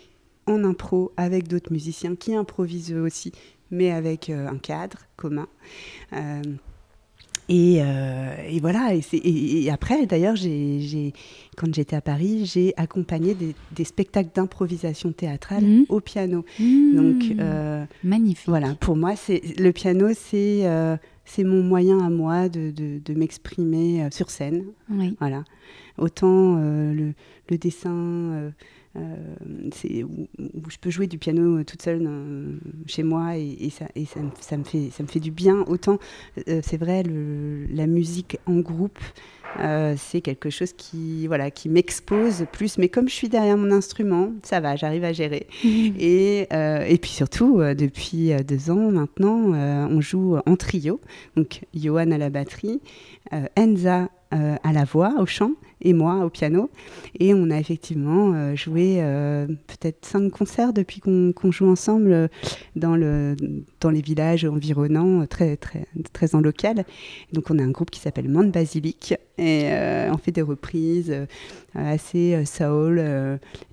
en 0.45 0.63
impro 0.63 1.11
avec 1.17 1.47
d'autres 1.47 1.71
musiciens 1.71 2.15
qui 2.15 2.35
improvisent 2.35 2.93
eux 2.93 3.01
aussi, 3.01 3.31
mais 3.71 3.91
avec 3.91 4.29
euh, 4.29 4.47
un 4.47 4.57
cadre 4.57 4.97
commun. 5.15 5.47
Euh, 6.13 6.41
et, 7.49 7.79
euh, 7.81 8.35
et 8.47 8.59
voilà, 8.59 8.93
et, 8.93 9.01
et- 9.13 9.69
après, 9.71 10.05
d'ailleurs, 10.05 10.35
j'ai- 10.35 11.13
quand 11.55 11.73
j'étais 11.73 11.95
à 11.95 12.01
Paris, 12.01 12.45
j'ai 12.45 12.73
accompagné 12.77 13.33
des, 13.35 13.55
des 13.71 13.83
spectacles 13.83 14.29
d'improvisation 14.35 15.11
théâtrale 15.11 15.63
Mhm. 15.63 15.85
au 15.89 15.99
piano. 15.99 16.45
Mm. 16.59 16.95
Donc 16.95 17.39
euh, 17.39 17.85
magnifique. 18.03 18.47
voilà, 18.47 18.75
pour 18.75 18.95
moi, 18.95 19.15
c'est, 19.15 19.41
le 19.59 19.71
piano, 19.71 20.09
c'est, 20.13 20.65
euh, 20.65 20.95
c'est 21.25 21.43
mon 21.43 21.63
moyen 21.63 21.99
à 21.99 22.09
moi 22.09 22.49
de, 22.49 22.71
de- 22.71 22.99
de 23.03 23.13
m'exprimer 23.13 24.03
euh, 24.03 24.07
sur 24.11 24.29
scène. 24.29 24.63
Oui. 24.89 25.15
Voilà. 25.19 25.43
Autant 25.97 26.55
le, 26.55 27.13
le 27.49 27.57
dessin, 27.57 28.51
c'est 29.73 30.03
où, 30.03 30.27
où 30.39 30.69
je 30.69 30.77
peux 30.77 30.89
jouer 30.89 31.07
du 31.07 31.17
piano 31.17 31.57
euh, 31.59 31.63
toute 31.63 31.81
seule 31.81 32.07
chez 32.85 33.03
moi 33.03 33.37
et, 33.37 33.57
et 33.59 33.69
ça, 33.69 33.85
et 33.95 34.05
ça, 34.05 34.19
me- 34.19 34.29
ça 34.39 34.55
me 34.57 34.63
fait, 34.63 34.89
ça 34.91 35.01
me 35.03 35.07
fait 35.07 35.19
du 35.19 35.31
bien. 35.31 35.63
Autant, 35.67 35.97
euh, 36.47 36.59
c'est 36.63 36.77
vrai, 36.77 37.03
le- 37.03 37.65
la 37.73 37.87
musique 37.87 38.37
en 38.45 38.59
groupe, 38.59 38.99
euh, 39.59 39.95
c'est 39.97 40.21
quelque 40.21 40.49
chose 40.49 40.73
qui, 40.73 41.25
voilà, 41.27 41.49
qui 41.51 41.69
m'expose 41.69 42.45
plus. 42.51 42.77
Mais 42.77 42.89
comme 42.89 43.07
je 43.09 43.13
suis 43.13 43.29
derrière 43.29 43.57
mon 43.57 43.71
instrument, 43.71 44.31
ça 44.43 44.59
va, 44.59 44.75
j'arrive 44.75 45.03
à 45.03 45.13
gérer. 45.13 45.47
Et, 45.63 46.47
euh, 46.53 46.85
et 46.87 46.97
puis 46.97 47.11
surtout, 47.11 47.59
euh, 47.61 47.73
depuis 47.75 48.31
euh, 48.33 48.39
deux 48.39 48.69
ans 48.71 48.91
maintenant, 48.91 49.53
euh, 49.53 49.87
on 49.89 50.01
joue 50.01 50.37
en 50.45 50.55
trio. 50.55 50.99
Donc, 51.35 51.61
Johan 51.73 52.11
à 52.11 52.17
la 52.17 52.29
batterie, 52.29 52.79
euh, 54.33 54.55
à 54.63 54.73
la 54.73 54.83
voix, 54.83 55.13
au 55.19 55.25
chant, 55.25 55.51
et 55.81 55.93
moi 55.93 56.25
au 56.25 56.29
piano. 56.29 56.69
Et 57.19 57.33
on 57.33 57.49
a 57.49 57.59
effectivement 57.59 58.55
joué 58.55 59.01
peut-être 59.67 60.05
cinq 60.05 60.31
concerts 60.31 60.71
depuis 60.71 61.01
qu'on 61.01 61.51
joue 61.51 61.67
ensemble 61.67 62.29
dans, 62.75 62.95
le, 62.95 63.35
dans 63.83 63.91
les 63.91 64.01
villages 64.01 64.45
environnants, 64.45 65.25
très, 65.27 65.57
très, 65.57 65.85
très 66.11 66.35
en 66.35 66.41
local. 66.41 66.85
Donc 67.31 67.51
on 67.51 67.59
a 67.59 67.63
un 67.63 67.69
groupe 67.69 67.91
qui 67.91 67.99
s'appelle 67.99 68.29
Monde 68.29 68.51
Basilic 68.51 69.13
et 69.37 69.69
on 70.11 70.17
fait 70.17 70.31
des 70.31 70.41
reprises 70.41 71.13
assez 71.75 72.43
soul, 72.45 73.03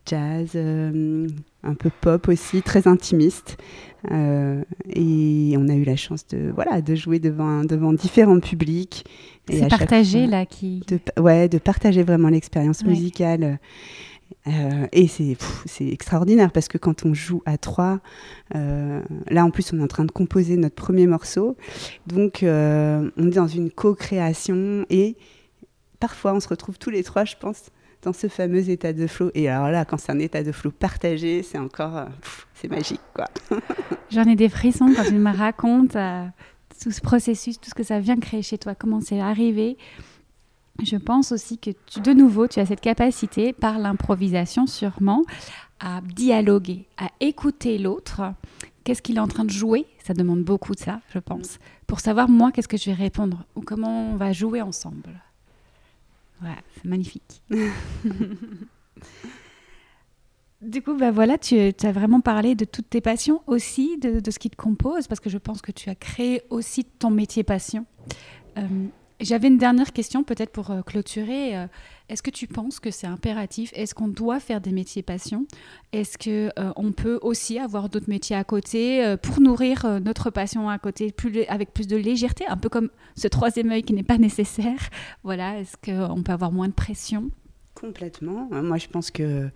jazz, 0.06 0.56
un 1.62 1.74
peu 1.74 1.90
pop 2.00 2.28
aussi, 2.28 2.62
très 2.62 2.86
intimiste. 2.88 3.56
Euh, 4.11 4.62
et 4.88 5.54
on 5.58 5.68
a 5.68 5.74
eu 5.74 5.84
la 5.84 5.96
chance 5.96 6.26
de, 6.28 6.50
voilà, 6.54 6.80
de 6.80 6.94
jouer 6.94 7.18
devant, 7.18 7.64
devant 7.64 7.92
différents 7.92 8.40
publics. 8.40 9.04
C'est 9.48 9.68
partagé 9.68 10.26
là 10.26 10.46
qui. 10.46 10.82
De, 10.88 10.98
ouais, 11.20 11.48
de 11.48 11.58
partager 11.58 12.02
vraiment 12.02 12.28
l'expérience 12.28 12.84
musicale. 12.84 13.58
Euh, 14.47 14.87
et 14.93 15.09
c'est 15.09 15.37
extraordinaire 15.87 16.53
parce 16.53 16.68
que 16.68 16.78
quand 16.78 17.05
on 17.05 17.14
joue 17.14 17.43
à 17.47 17.59
trois, 17.59 18.01
euh, 18.55 19.03
là 19.28 19.45
en 19.45 19.51
plus 19.51 19.72
on 19.72 19.78
est 19.81 19.83
en 19.83 19.89
train 19.89 20.05
de 20.05 20.12
composer 20.12 20.57
notre 20.57 20.76
premier 20.76 21.07
morceau, 21.07 21.57
donc 22.07 22.41
on 22.43 23.26
est 23.26 23.35
dans 23.35 23.47
une 23.47 23.70
co-création 23.70 24.87
et 24.89 25.16
parfois 25.99 26.35
on 26.35 26.41
se 26.41 26.49
retrouve 26.49 26.78
tous 26.78 26.91
les 26.91 27.03
trois, 27.03 27.24
je 27.24 27.37
pense, 27.39 27.70
dans 28.03 28.12
ce 28.12 28.28
fameux 28.28 28.68
état 28.70 28.93
de 28.93 29.07
flow. 29.07 29.31
Et 29.35 29.49
alors 29.49 29.70
là, 29.70 29.85
quand 29.85 29.99
c'est 29.99 30.12
un 30.12 30.18
état 30.18 30.43
de 30.43 30.53
flow 30.53 30.70
partagé, 30.70 31.43
c'est 31.43 31.59
encore, 31.59 31.97
euh, 31.97 32.07
c'est 32.55 32.68
magique, 32.68 33.01
quoi. 33.14 33.26
J'en 34.11 34.24
ai 34.24 34.37
des 34.37 34.49
frissons 34.49 34.93
quand 34.97 35.05
tu 35.05 35.14
me 35.14 35.37
racontes 35.37 35.97
euh, 35.97 36.24
tout 36.83 36.91
ce 36.91 37.01
processus, 37.01 37.61
tout 37.61 37.70
ce 37.70 37.74
que 37.74 37.83
ça 37.83 38.01
vient 38.01 38.16
créer 38.16 38.43
chez 38.43 38.59
toi, 38.59 38.74
comment 38.74 39.01
c'est 39.01 39.20
arrivé. 39.20 39.76
Je 40.85 40.97
pense 40.97 41.33
aussi 41.33 41.59
que 41.59 41.70
de 42.01 42.12
nouveau, 42.12 42.47
tu 42.47 42.61
as 42.61 42.66
cette 42.66 42.81
capacité, 42.81 43.53
par 43.53 43.78
l'improvisation 43.78 44.66
sûrement, 44.66 45.24
à 45.81 46.01
dialoguer, 46.03 46.87
à 46.99 47.09
écouter 47.20 47.78
l'autre. 47.78 48.22
Qu'est-ce 48.85 49.03
qu'il 49.03 49.16
est 49.16 49.20
en 49.20 49.28
train 49.28 49.45
de 49.45 49.51
jouer? 49.51 49.87
Ça 50.03 50.14
demande 50.14 50.43
beaucoup 50.43 50.74
de 50.74 50.81
ça, 50.81 51.01
je 51.12 51.18
pense, 51.18 51.59
pour 51.87 52.01
savoir 52.01 52.28
moi 52.28 52.53
qu'est-ce 52.53 52.68
que 52.68 52.76
je 52.76 52.87
vais 52.87 52.95
répondre 52.95 53.45
ou 53.55 53.61
comment 53.61 54.12
on 54.12 54.16
va 54.16 54.33
jouer 54.33 54.62
ensemble. 54.62 55.20
Ouais, 56.43 56.57
c'est 56.76 56.87
magnifique. 56.87 57.43
du 60.62 60.83
coup, 60.83 60.95
bah 60.95 61.11
voilà, 61.11 61.37
tu, 61.37 61.57
as 61.59 61.93
vraiment 61.93 62.20
parlé 62.20 62.55
de 62.55 62.64
toutes 62.64 62.89
tes 62.89 63.03
passions 63.03 63.43
aussi, 63.47 63.99
de, 63.99 64.22
ce 64.31 64.39
qui 64.39 64.49
te 64.49 64.57
compose, 64.57 65.07
parce 65.07 65.20
que 65.20 65.28
je 65.28 65.39
pense 65.39 65.61
que 65.61 65.72
tu 65.72 65.91
as 65.91 65.95
créé 65.95 66.43
aussi 66.49 66.85
ton 66.85 67.11
métier 67.11 67.45
passion. 67.45 67.85
Euh, 68.57 68.87
j'avais 69.20 69.48
une 69.48 69.58
dernière 69.58 69.92
question 69.92 70.24
peut-être 70.24 70.50
pour 70.50 70.70
euh, 70.70 70.82
clôturer. 70.82 71.56
Euh, 71.56 71.66
est-ce 72.08 72.22
que 72.22 72.30
tu 72.30 72.46
penses 72.46 72.80
que 72.80 72.90
c'est 72.90 73.06
impératif? 73.06 73.70
Est-ce 73.74 73.94
qu'on 73.94 74.08
doit 74.08 74.40
faire 74.40 74.60
des 74.60 74.72
métiers 74.72 75.02
passion? 75.02 75.46
Est-ce 75.92 76.18
que 76.18 76.50
euh, 76.58 76.72
on 76.76 76.92
peut 76.92 77.18
aussi 77.22 77.58
avoir 77.58 77.88
d'autres 77.88 78.08
métiers 78.08 78.36
à 78.36 78.44
côté 78.44 79.16
pour 79.22 79.40
nourrir 79.40 80.00
notre 80.00 80.30
passion 80.30 80.68
à 80.68 80.78
côté 80.78 81.14
avec 81.48 81.72
plus 81.72 81.86
de 81.86 81.96
légèreté, 81.96 82.46
un 82.48 82.56
peu 82.56 82.68
comme 82.68 82.90
ce 83.14 83.28
troisième 83.28 83.70
œil 83.70 83.82
qui 83.82 83.92
n'est 83.92 84.02
pas 84.02 84.18
nécessaire? 84.18 84.88
Voilà, 85.22 85.60
est-ce 85.60 85.76
qu'on 85.76 86.22
peut 86.22 86.32
avoir 86.32 86.50
moins 86.50 86.68
de 86.68 86.72
pression? 86.72 87.30
Complètement. 87.74 88.48
Moi, 88.50 88.78
je 88.78 88.88
pense 88.88 89.10
que 89.10 89.48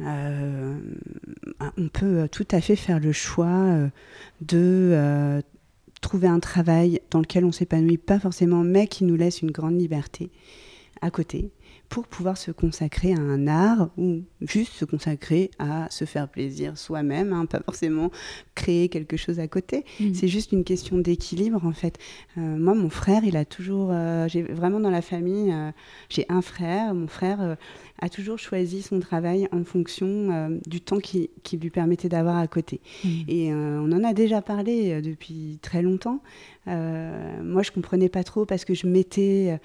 on 0.00 1.88
peut 1.92 2.28
tout 2.30 2.46
à 2.52 2.60
fait 2.60 2.76
faire 2.76 3.00
le 3.00 3.12
choix 3.12 3.90
de 4.40 5.42
trouver 6.00 6.28
un 6.28 6.40
travail 6.40 7.00
dans 7.10 7.20
lequel 7.20 7.44
on 7.44 7.52
s'épanouit 7.52 7.98
pas 7.98 8.18
forcément, 8.18 8.62
mais 8.64 8.86
qui 8.86 9.04
nous 9.04 9.16
laisse 9.16 9.42
une 9.42 9.50
grande 9.50 9.78
liberté 9.78 10.30
à 11.00 11.10
côté 11.10 11.50
pour 11.88 12.06
pouvoir 12.06 12.36
se 12.36 12.50
consacrer 12.50 13.14
à 13.14 13.18
un 13.18 13.46
art 13.46 13.90
ou 13.96 14.20
juste 14.42 14.72
se 14.74 14.84
consacrer 14.84 15.50
à 15.58 15.88
se 15.90 16.04
faire 16.04 16.28
plaisir 16.28 16.76
soi-même, 16.76 17.32
hein, 17.32 17.46
pas 17.46 17.60
forcément 17.60 18.10
créer 18.54 18.88
quelque 18.88 19.16
chose 19.16 19.40
à 19.40 19.48
côté. 19.48 19.84
Mmh. 19.98 20.14
C'est 20.14 20.28
juste 20.28 20.52
une 20.52 20.64
question 20.64 20.98
d'équilibre 20.98 21.64
en 21.64 21.72
fait. 21.72 21.98
Euh, 22.36 22.40
moi, 22.40 22.74
mon 22.74 22.90
frère, 22.90 23.24
il 23.24 23.36
a 23.36 23.44
toujours, 23.44 23.88
euh, 23.90 24.28
j'ai 24.28 24.42
vraiment 24.42 24.80
dans 24.80 24.90
la 24.90 25.02
famille, 25.02 25.52
euh, 25.52 25.70
j'ai 26.10 26.26
un 26.28 26.42
frère, 26.42 26.94
mon 26.94 27.06
frère 27.06 27.56
a 28.00 28.08
toujours 28.08 28.38
choisi 28.38 28.82
son 28.82 29.00
travail 29.00 29.48
en 29.52 29.64
fonction 29.64 30.58
du 30.66 30.80
temps 30.80 30.98
qui, 30.98 31.30
qui, 31.42 31.56
lui 31.56 31.70
permettait 31.70 32.08
d'avoir 32.08 32.36
à 32.36 32.46
côté. 32.46 32.80
Mmh. 33.04 33.08
Et 33.28 33.52
on 33.52 33.92
en 33.92 34.04
a 34.04 34.12
déjà 34.12 34.40
parlé 34.42 35.02
depuis 35.02 35.58
très 35.62 35.82
longtemps. 35.82 36.22
moi, 36.66 37.62
je 37.62 37.70
comprenais 37.70 38.08
pas 38.08 38.24
trop 38.24 38.44
parce 38.44 38.64
que 38.64 38.74
je 38.74 38.86
mettais 38.86 39.58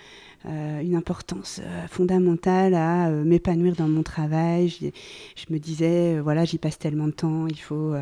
euh, 0.46 0.82
une 0.82 0.96
importance 0.96 1.62
euh, 1.64 1.88
fondamentale 1.88 2.74
à 2.74 3.08
euh, 3.08 3.24
m'épanouir 3.24 3.78
dans 3.78 3.88
mon 3.88 4.04
travail. 4.04 4.68
Je, 4.68 4.88
je 5.38 5.54
me 5.54 5.58
disais, 5.58 6.20
voilà, 6.20 6.44
j'y 6.44 6.58
passe 6.58 6.78
tellement 6.78 7.08
de 7.08 7.14
temps, 7.14 7.48
il 7.48 7.60
faut, 7.60 7.94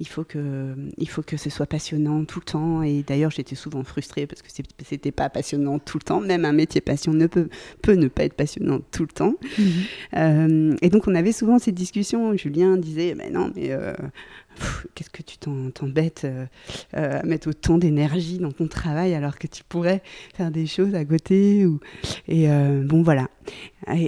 il, 0.00 0.08
faut 0.08 0.24
que, 0.24 0.74
il 0.98 1.08
faut 1.08 1.22
que 1.22 1.36
ce 1.36 1.50
soit 1.50 1.66
passionnant 1.66 2.24
tout 2.24 2.40
le 2.40 2.44
temps. 2.44 2.82
Et 2.82 3.04
d'ailleurs, 3.04 3.30
j'étais 3.30 3.54
souvent 3.54 3.84
frustrée 3.84 4.26
parce 4.26 4.42
que 4.42 4.48
c'était 4.84 5.12
pas 5.12 5.28
passionnant 5.28 5.78
tout 5.78 5.98
le 5.98 6.02
temps. 6.02 6.20
Même 6.20 6.44
un 6.44 6.52
métier 6.52 6.80
passion 6.80 7.12
ne 7.12 7.28
peut, 7.28 7.48
peut 7.80 7.94
ne 7.94 8.08
pas 8.08 8.24
être 8.24 8.34
passionnant 8.34 8.80
tout 8.90 9.02
le 9.02 9.08
temps. 9.08 9.34
Mhm. 10.12 10.76
et 10.82 10.88
donc, 10.90 11.08
on 11.08 11.14
avait 11.14 11.32
souvent 11.32 11.58
ces 11.58 11.72
discussions. 11.72 12.36
Julien 12.36 12.76
disait, 12.76 13.14
mais 13.16 13.30
non, 13.30 13.50
mais 13.54 13.70
qu'est-ce 14.94 15.10
que 15.10 15.22
tu 15.22 15.38
t'embêtes 15.38 16.22
euh, 16.24 16.46
euh, 16.96 17.20
à 17.20 17.22
mettre 17.24 17.48
autant 17.48 17.78
d'énergie 17.78 18.38
dans 18.38 18.52
ton 18.52 18.68
travail 18.68 19.14
alors 19.14 19.38
que 19.38 19.46
tu 19.46 19.64
pourrais 19.64 20.02
faire 20.34 20.50
des 20.50 20.66
choses 20.66 20.94
à 20.94 21.04
côté. 21.04 21.66
Et 22.28 22.50
euh, 22.50 22.82
bon, 22.84 23.02
voilà. 23.02 23.28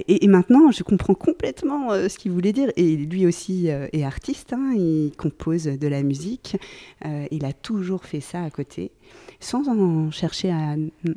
Et, 0.07 0.27
maintenant, 0.27 0.71
je 0.71 0.83
comprends 0.83 1.13
complètement 1.13 1.89
ce 2.09 2.17
qu'il 2.17 2.31
voulait 2.31 2.53
dire. 2.53 2.71
Et 2.77 2.95
lui 2.95 3.27
aussi 3.27 3.67
est 3.67 4.03
artiste, 4.03 4.53
hein, 4.53 4.73
il 4.75 5.11
compose 5.15 5.65
de 5.65 5.87
la 5.87 6.01
musique. 6.01 6.57
il 7.05 7.45
a 7.45 7.53
toujours 7.53 8.03
fait 8.03 8.19
ça 8.19 8.41
à 8.41 8.49
côté, 8.49 8.91
sans 9.39 9.67
en 9.67 10.09
chercher 10.09 10.51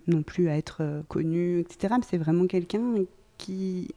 non 0.06 0.22
plus 0.22 0.50
à 0.50 0.58
être 0.58 0.82
connu, 1.08 1.60
etc. 1.60 1.94
C'est 2.08 2.18
vraiment 2.18 2.46
quelqu'un 2.46 2.96
qui... 3.38 3.88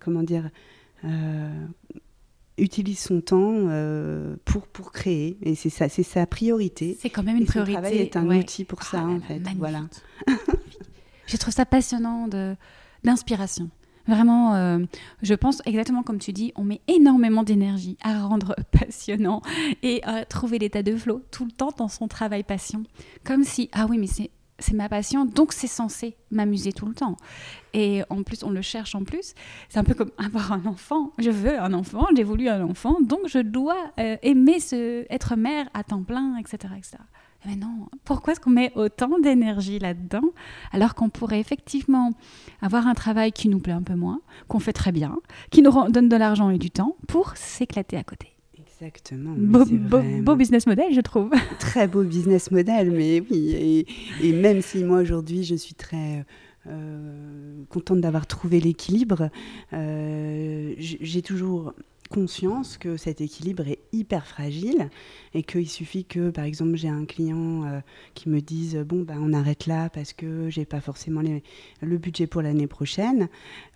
comment 0.00 0.22
dire 0.22 0.50
utilise 2.58 2.98
son 2.98 3.20
temps 3.20 3.52
euh, 3.54 4.36
pour, 4.44 4.66
pour 4.66 4.92
créer. 4.92 5.38
Et 5.42 5.54
c'est 5.54 5.70
ça, 5.70 5.88
c'est 5.88 6.02
sa 6.02 6.26
priorité. 6.26 6.96
C'est 7.00 7.10
quand 7.10 7.22
même 7.22 7.36
une 7.36 7.46
priorité. 7.46 7.72
Le 7.72 7.80
travail 7.80 7.98
est 7.98 8.16
un 8.16 8.30
outil 8.30 8.64
pour 8.64 8.82
ça, 8.82 9.02
ah, 9.02 9.08
en 9.08 9.20
fait. 9.20 9.42
Voilà. 9.56 9.82
je 11.26 11.36
trouve 11.36 11.54
ça 11.54 11.66
passionnant 11.66 12.28
d'inspiration. 13.02 13.70
Vraiment, 14.08 14.54
euh, 14.56 14.80
je 15.22 15.34
pense 15.34 15.62
exactement 15.64 16.02
comme 16.02 16.18
tu 16.18 16.32
dis, 16.32 16.52
on 16.56 16.64
met 16.64 16.80
énormément 16.88 17.44
d'énergie 17.44 17.96
à 18.02 18.26
rendre 18.26 18.56
passionnant 18.72 19.42
et 19.82 20.02
à 20.02 20.24
trouver 20.24 20.58
l'état 20.58 20.82
de 20.82 20.96
flow 20.96 21.22
tout 21.30 21.44
le 21.44 21.52
temps 21.52 21.72
dans 21.76 21.88
son 21.88 22.08
travail 22.08 22.42
passion. 22.42 22.82
Comme 23.24 23.44
si, 23.44 23.70
ah 23.72 23.86
oui, 23.88 23.98
mais 23.98 24.08
c'est 24.08 24.30
c'est 24.58 24.74
ma 24.74 24.88
passion, 24.88 25.24
donc 25.24 25.52
c'est 25.52 25.66
censé 25.66 26.16
m'amuser 26.30 26.72
tout 26.72 26.86
le 26.86 26.94
temps. 26.94 27.16
Et 27.74 28.02
en 28.10 28.22
plus, 28.22 28.42
on 28.44 28.50
le 28.50 28.62
cherche 28.62 28.94
en 28.94 29.04
plus. 29.04 29.34
C'est 29.68 29.78
un 29.78 29.84
peu 29.84 29.94
comme 29.94 30.10
avoir 30.18 30.52
un 30.52 30.66
enfant. 30.66 31.12
Je 31.18 31.30
veux 31.30 31.58
un 31.58 31.72
enfant, 31.72 32.06
j'ai 32.16 32.22
voulu 32.22 32.48
un 32.48 32.62
enfant, 32.62 32.98
donc 33.00 33.20
je 33.26 33.38
dois 33.38 33.92
euh, 33.98 34.16
aimer 34.22 34.60
ce, 34.60 35.04
être 35.10 35.36
mère 35.36 35.68
à 35.74 35.84
temps 35.84 36.02
plein, 36.02 36.36
etc. 36.36 36.74
etc. 36.76 36.98
Mais 37.44 37.56
non, 37.56 37.88
pourquoi 38.04 38.32
est-ce 38.32 38.40
qu'on 38.40 38.50
met 38.50 38.72
autant 38.76 39.18
d'énergie 39.18 39.80
là-dedans 39.80 40.22
alors 40.70 40.94
qu'on 40.94 41.08
pourrait 41.08 41.40
effectivement 41.40 42.12
avoir 42.60 42.86
un 42.86 42.94
travail 42.94 43.32
qui 43.32 43.48
nous 43.48 43.58
plaît 43.58 43.72
un 43.72 43.82
peu 43.82 43.96
moins, 43.96 44.20
qu'on 44.46 44.60
fait 44.60 44.72
très 44.72 44.92
bien, 44.92 45.18
qui 45.50 45.60
nous 45.60 45.72
donne 45.90 46.08
de 46.08 46.16
l'argent 46.16 46.50
et 46.50 46.58
du 46.58 46.70
temps 46.70 46.96
pour 47.08 47.36
s'éclater 47.36 47.96
à 47.96 48.04
côté? 48.04 48.28
Exactement. 48.82 49.34
Beau, 49.36 50.34
business 50.34 50.66
model, 50.66 50.92
je 50.92 51.00
trouve. 51.00 51.30
Très 51.60 51.86
beau 51.86 52.02
business 52.02 52.50
model, 52.50 52.90
mais 52.90 53.22
oui. 53.30 53.86
Et, 54.20 54.32
même 54.32 54.60
si 54.60 54.82
moi 54.82 55.00
aujourd'hui 55.00 55.44
je 55.44 55.54
suis 55.54 55.74
très 55.74 56.24
euh, 56.66 57.62
contente 57.68 58.00
d'avoir 58.00 58.26
trouvé 58.26 58.58
l'équilibre, 58.58 59.30
euh, 59.72 60.74
j'ai 60.78 61.22
toujours 61.22 61.74
conscience 62.10 62.76
que 62.76 62.96
cet 62.96 63.20
équilibre 63.20 63.68
est 63.68 63.78
hyper 63.92 64.26
fragile 64.26 64.90
et 65.32 65.44
qu'il 65.44 65.70
suffit 65.70 66.04
que, 66.04 66.28
par 66.30 66.44
exemple, 66.44 66.74
j'ai 66.74 66.88
un 66.88 67.06
client 67.06 67.64
euh, 67.64 67.80
qui 68.14 68.28
me 68.28 68.40
dise 68.40 68.76
bon, 68.78 69.02
ben, 69.02 69.18
on 69.22 69.32
arrête 69.32 69.66
là 69.66 69.90
parce 69.90 70.12
que 70.12 70.50
j'ai 70.50 70.64
pas 70.64 70.80
forcément 70.80 71.22
le 71.80 71.98
budget 71.98 72.26
pour 72.26 72.42
l'année 72.42 72.66
prochaine, 72.66 73.28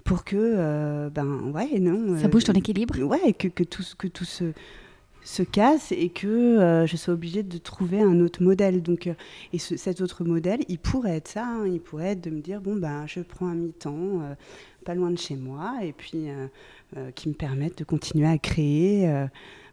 pour 0.02 0.24
que, 0.24 1.08
ben 1.10 1.52
ouais, 1.54 1.78
non. 1.78 2.18
Ça 2.18 2.26
bouge 2.26 2.44
ton 2.44 2.54
équilibre? 2.54 2.98
Ouais, 2.98 3.32
que, 3.32 3.46
que, 3.46 3.62
tout, 3.62 3.84
que 3.96 4.08
tout 4.08 4.24
se 4.24 4.52
se 5.26 5.42
casse 5.42 5.90
et 5.90 6.08
que 6.08 6.28
euh, 6.28 6.86
je 6.86 6.96
sois 6.96 7.14
obligée 7.14 7.42
de 7.42 7.58
trouver 7.58 8.00
un 8.00 8.20
autre 8.20 8.42
modèle. 8.42 8.80
Donc, 8.80 9.08
euh, 9.08 9.14
et 9.52 9.58
cet 9.58 10.00
autre 10.00 10.24
modèle, 10.24 10.60
il 10.68 10.78
pourrait 10.78 11.16
être 11.16 11.28
ça, 11.28 11.44
hein. 11.44 11.66
il 11.66 11.80
pourrait 11.80 12.12
être 12.12 12.20
de 12.22 12.30
me 12.30 12.40
dire, 12.40 12.60
bon, 12.60 12.76
ben, 12.76 13.06
je 13.06 13.20
prends 13.20 13.48
un 13.48 13.54
mi-temps, 13.54 14.20
euh, 14.22 14.34
pas 14.84 14.94
loin 14.94 15.10
de 15.10 15.18
chez 15.18 15.34
moi, 15.34 15.74
et 15.82 15.92
puis 15.92 16.28
qui 17.16 17.28
me 17.28 17.34
permette 17.34 17.78
de 17.78 17.84
continuer 17.84 18.28
à 18.28 18.38
créer 18.38 19.26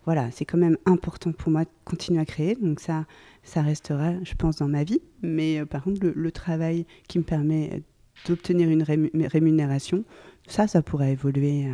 voilà, 0.06 0.32
c'est 0.32 0.44
quand 0.44 0.58
même 0.58 0.78
important 0.86 1.32
pour 1.32 1.52
moi 1.52 1.64
de 1.64 1.70
continuer 1.86 2.20
à 2.20 2.26
créer. 2.26 2.56
Donc 2.56 2.80
ça, 2.80 3.06
ça 3.44 3.62
restera, 3.62 4.12
je 4.24 4.34
pense, 4.34 4.58
dans 4.58 4.68
ma 4.68 4.84
vie. 4.84 5.02
Mais 5.22 5.64
par 5.68 5.84
contre, 5.84 6.02
le, 6.04 6.32
travail 6.32 6.88
qui 7.08 7.20
me 7.20 7.24
permet 7.24 7.84
d'obtenir 8.28 8.70
une 8.70 8.84
rémunération, 9.28 10.04
ça, 10.48 10.68
ça 10.68 10.82
pourrait 10.82 11.12
évoluer, 11.12 11.68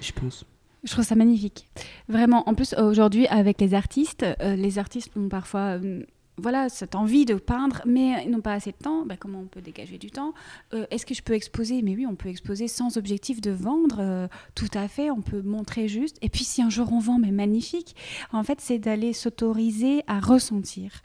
je 0.00 0.10
pense. 0.10 0.44
Je 0.84 0.92
trouve 0.92 1.04
ça 1.04 1.14
magnifique. 1.14 1.68
Vraiment, 2.08 2.48
en 2.48 2.54
plus, 2.54 2.74
aujourd'hui, 2.74 3.26
avec 3.26 3.60
les 3.60 3.74
artistes, 3.74 4.24
les 4.40 4.78
artistes 4.78 5.10
ont 5.16 5.28
parfois 5.28 5.78
voilà, 6.40 6.68
cette 6.68 6.94
envie 6.94 7.24
de 7.24 7.34
peindre, 7.34 7.82
mais 7.86 8.24
ils 8.24 8.30
n'ont 8.30 8.40
pas 8.40 8.54
assez 8.54 8.72
de 8.72 8.76
temps. 8.76 9.04
Ben, 9.04 9.16
comment 9.18 9.40
on 9.40 9.46
peut 9.46 9.60
dégager 9.60 9.98
du 9.98 10.10
temps? 10.10 10.32
Euh, 10.72 10.86
Est-ce 10.90 11.06
que 11.06 11.14
je 11.14 11.22
peux 11.22 11.34
exposer? 11.34 11.82
Mais 11.82 11.94
oui, 11.94 12.06
on 12.06 12.14
peut 12.14 12.28
exposer 12.28 12.68
sans 12.68 12.96
objectif 12.96 13.40
de 13.40 13.50
vendre. 13.50 13.98
Euh, 14.00 14.28
tout 14.54 14.70
à 14.74 14.88
fait, 14.88 15.10
on 15.10 15.20
peut 15.20 15.42
montrer 15.42 15.88
juste. 15.88 16.16
Et 16.22 16.28
puis 16.28 16.44
si 16.44 16.62
un 16.62 16.70
jour 16.70 16.92
on 16.92 16.98
vend, 16.98 17.18
mais 17.18 17.30
magnifique. 17.30 17.94
En 18.32 18.42
fait, 18.42 18.60
c'est 18.60 18.78
d'aller 18.78 19.12
s'autoriser 19.12 20.02
à 20.06 20.20
ressentir 20.20 21.02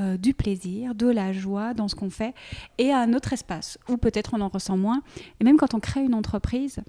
euh, 0.00 0.16
du 0.16 0.34
plaisir, 0.34 0.94
de 0.94 1.06
la 1.06 1.32
joie 1.32 1.74
dans 1.74 1.88
ce 1.88 1.94
qu'on 1.94 2.10
fait, 2.10 2.34
et 2.78 2.90
à 2.90 2.98
un 2.98 3.14
autre 3.14 3.32
espace 3.32 3.78
où 3.88 3.96
peut-être 3.96 4.34
on 4.34 4.40
en 4.40 4.48
ressent 4.48 4.76
moins. 4.76 5.02
Et 5.40 5.44
même 5.44 5.56
quand 5.56 5.74
on 5.74 5.80
crée 5.80 6.02
une 6.02 6.14
entreprise, 6.14 6.80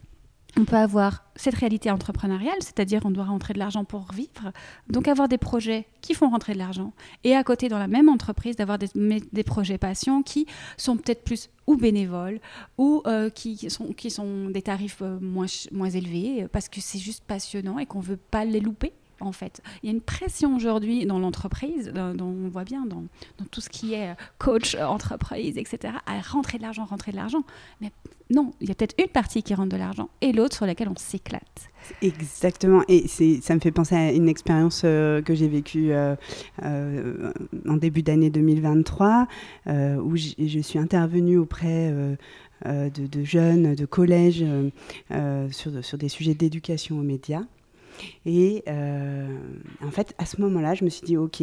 on 0.57 0.65
peut 0.65 0.77
avoir 0.77 1.23
cette 1.35 1.55
réalité 1.55 1.91
entrepreneuriale, 1.91 2.57
c'est-à-dire 2.59 3.01
on 3.05 3.11
doit 3.11 3.25
rentrer 3.25 3.53
de 3.53 3.59
l'argent 3.59 3.83
pour 3.83 4.11
vivre, 4.13 4.51
donc 4.89 5.07
avoir 5.07 5.27
des 5.27 5.37
projets 5.37 5.85
qui 6.01 6.13
font 6.13 6.29
rentrer 6.29 6.53
de 6.53 6.59
l'argent, 6.59 6.93
et 7.23 7.35
à 7.35 7.43
côté 7.43 7.67
dans 7.67 7.79
la 7.79 7.87
même 7.87 8.09
entreprise 8.09 8.55
d'avoir 8.55 8.77
des, 8.77 9.43
projets 9.43 9.77
passion 9.77 10.23
qui 10.23 10.47
sont 10.77 10.97
peut-être 10.97 11.23
plus 11.23 11.49
ou 11.67 11.75
bénévoles 11.77 12.39
ou 12.77 13.01
euh, 13.05 13.29
qui, 13.29 13.69
sont, 13.69 13.93
qui 13.93 14.09
sont 14.09 14.49
des 14.49 14.61
tarifs 14.61 15.01
euh, 15.01 15.19
moins, 15.19 15.45
moins 15.71 15.89
élevés 15.89 16.47
parce 16.51 16.69
que 16.69 16.81
c'est 16.81 16.99
juste 16.99 17.23
passionnant 17.25 17.79
et 17.79 17.85
qu'on 17.85 17.99
ne 17.99 18.05
veut 18.05 18.17
pas 18.17 18.45
les 18.45 18.59
louper 18.59 18.93
en 19.19 19.31
fait. 19.31 19.61
Il 19.81 19.87
y 19.87 19.89
a 19.89 19.95
une 19.95 20.01
pression 20.01 20.55
aujourd'hui 20.55 21.05
dans 21.05 21.19
l'entreprise, 21.19 21.91
dont 21.93 22.25
on 22.25 22.49
voit 22.49 22.63
bien 22.63 22.85
dans, 22.85 23.03
tout 23.51 23.61
ce 23.61 23.69
qui 23.69 23.93
est 23.93 24.15
coach, 24.37 24.75
entreprise, 24.75 25.57
etc., 25.57 25.93
à 26.05 26.19
rentrer 26.21 26.57
de 26.57 26.63
l'argent, 26.63 26.85
rentrer 26.85 27.11
de 27.11 27.17
l'argent. 27.17 27.43
Mais 27.81 27.91
non, 28.29 28.53
il 28.59 28.67
y 28.67 28.71
a 28.71 28.75
peut-être 28.75 28.95
une 28.99 29.09
partie 29.09 29.43
qui 29.43 29.53
rentre 29.53 29.69
de 29.69 29.77
l'argent 29.77 30.09
et 30.21 30.31
l'autre 30.31 30.55
sur 30.55 30.65
laquelle 30.65 30.89
on 30.89 30.95
s'éclate. 30.95 31.69
Exactement, 32.01 32.83
et 32.87 33.07
ça 33.07 33.53
me 33.53 33.59
fait 33.59 33.71
penser 33.71 33.95
à 33.95 34.11
une 34.11 34.27
expérience 34.27 34.81
euh, 34.83 35.21
que 35.21 35.35
j'ai 35.35 35.47
vécue 35.47 35.91
euh, 35.91 36.15
euh, 36.63 37.31
en 37.67 37.77
début 37.77 38.01
d'année 38.01 38.31
2023, 38.31 39.27
où 39.67 40.15
je 40.15 40.59
suis 40.61 40.79
intervenue 40.79 41.37
auprès 41.37 41.93
de, 42.65 43.23
jeunes, 43.23 43.75
de 43.75 43.85
collèges, 43.85 44.45
sur 45.51 45.97
des 45.97 46.09
sujets 46.09 46.33
d'éducation 46.33 46.97
aux 46.97 47.03
médias. 47.03 47.43
Et 48.25 48.63
en 48.67 49.91
fait, 49.91 50.13
à 50.17 50.25
ce 50.25 50.41
moment-là, 50.41 50.73
je 50.73 50.83
me 50.83 50.89
suis 50.89 51.05
dit, 51.05 51.17
OK, 51.17 51.41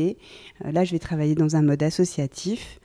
là, 0.64 0.84
je 0.84 0.92
vais 0.92 0.98
travailler 0.98 1.34
dans 1.34 1.56
un 1.56 1.62
mode 1.62 1.82
associatif. 1.82 2.80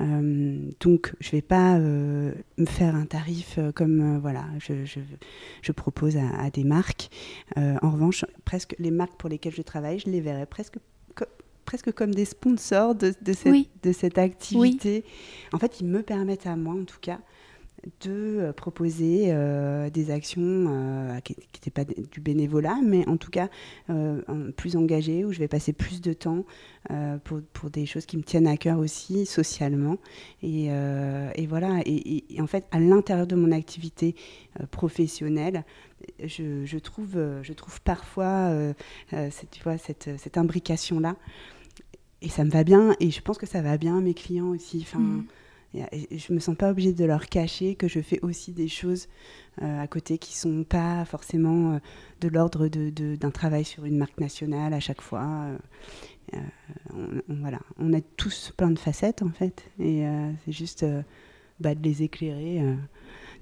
Euh, 0.00 0.70
donc, 0.80 1.14
je 1.20 1.28
ne 1.28 1.32
vais 1.32 1.42
pas 1.42 1.76
euh, 1.78 2.32
me 2.56 2.66
faire 2.66 2.94
un 2.94 3.06
tarif 3.06 3.56
euh, 3.58 3.72
comme 3.72 4.18
voilà, 4.18 4.44
je, 4.58 4.84
je, 4.84 5.72
propose 5.72 6.16
à, 6.16 6.50
des 6.50 6.64
marques. 6.64 7.08
en 7.56 7.90
revanche, 7.90 8.24
presque 8.44 8.74
les 8.78 8.90
marques 8.90 9.16
pour 9.16 9.28
lesquelles 9.28 9.54
je 9.54 9.62
travaille, 9.62 9.98
je 9.98 10.10
les 10.10 10.20
verrais 10.20 10.46
presque 10.46 10.76
presque 11.64 11.92
comme 11.92 12.14
des 12.14 12.24
sponsors 12.24 12.94
de, 12.94 13.12
de, 13.20 13.32
cette, 13.34 13.68
de 13.82 13.92
cette, 13.92 14.16
activité. 14.16 15.04
En 15.52 15.58
fait, 15.58 15.80
ils 15.80 15.86
me 15.86 16.02
permettent 16.02 16.46
à 16.46 16.56
moi, 16.56 16.72
en 16.72 16.84
tout 16.84 16.98
cas, 16.98 17.18
de 18.00 18.38
euh, 18.40 18.52
proposer 18.52 19.26
euh, 19.28 19.90
des 19.90 20.10
actions 20.10 20.66
euh, 20.68 21.20
qui 21.20 21.36
n'étaient 21.54 21.70
pas 21.70 21.84
du 21.84 22.20
bénévolat, 22.20 22.78
mais 22.84 23.06
en 23.08 23.16
tout 23.16 23.30
cas 23.30 23.48
plus 24.56 24.76
engagées, 24.76 25.24
où 25.24 25.32
je 25.32 25.38
vais 25.38 25.48
passer 25.48 25.72
plus 25.72 26.00
de 26.00 26.12
temps 26.12 26.44
pour, 27.24 27.40
pour, 27.52 27.70
des 27.70 27.86
choses 27.86 28.06
qui 28.06 28.16
me 28.16 28.22
tiennent 28.22 28.46
à 28.46 28.56
cœur 28.56 28.78
aussi, 28.78 29.26
socialement. 29.26 29.98
Et, 30.42 30.66
et 30.66 31.46
voilà, 31.46 31.80
et, 31.86 32.24
en 32.40 32.46
fait, 32.46 32.66
à 32.70 32.80
l'intérieur 32.80 33.26
de 33.26 33.36
mon 33.36 33.52
activité 33.52 34.14
professionnelle, 34.70 35.64
je, 36.22 36.64
je, 36.64 36.78
trouve, 36.78 37.18
je 37.42 37.52
trouve 37.52 37.80
parfois 37.82 38.52
cette, 39.10 39.50
tu 39.50 39.62
vois, 39.62 39.78
cette, 39.78 40.10
cette 40.18 40.36
imbrication-là. 40.36 41.16
Et 42.20 42.28
ça 42.28 42.44
me 42.44 42.50
va 42.50 42.64
bien, 42.64 42.96
et 43.00 43.10
je 43.10 43.20
pense 43.22 43.38
que 43.38 43.46
ça 43.46 43.62
va 43.62 43.78
bien 43.78 43.98
à 43.98 44.00
mes 44.00 44.14
clients 44.14 44.48
aussi. 44.48 44.80
Enfin, 44.82 44.98
mmh. 44.98 45.26
Et, 45.74 46.18
je 46.18 46.32
me 46.32 46.38
sens 46.38 46.56
pas 46.56 46.70
obligée 46.70 46.92
de 46.92 47.04
leur 47.04 47.26
cacher 47.26 47.74
que 47.74 47.88
je 47.88 48.00
fais 48.00 48.20
aussi 48.22 48.52
des 48.52 48.68
choses 48.68 49.08
euh, 49.62 49.82
à 49.82 49.86
côté 49.86 50.18
qui 50.18 50.36
sont 50.36 50.64
pas 50.64 51.04
forcément 51.04 51.74
euh, 51.74 51.78
de 52.20 52.28
l'ordre 52.28 52.68
d'un 52.68 53.30
travail 53.30 53.64
sur 53.64 53.84
une 53.84 53.98
marque 53.98 54.18
nationale 54.18 54.72
à 54.72 54.80
chaque 54.80 55.02
fois. 55.02 55.46
Euh, 56.32 56.38
on, 56.94 57.22
voilà, 57.28 57.60
on 57.78 57.92
a 57.92 58.00
tous 58.16 58.52
plein 58.56 58.70
de 58.70 58.78
facettes 58.78 59.22
en 59.22 59.30
fait, 59.30 59.70
et 59.78 60.04
c'est 60.44 60.52
juste 60.52 60.84
bah, 61.58 61.74
de 61.74 61.82
les 61.82 62.02
éclairer 62.02 62.62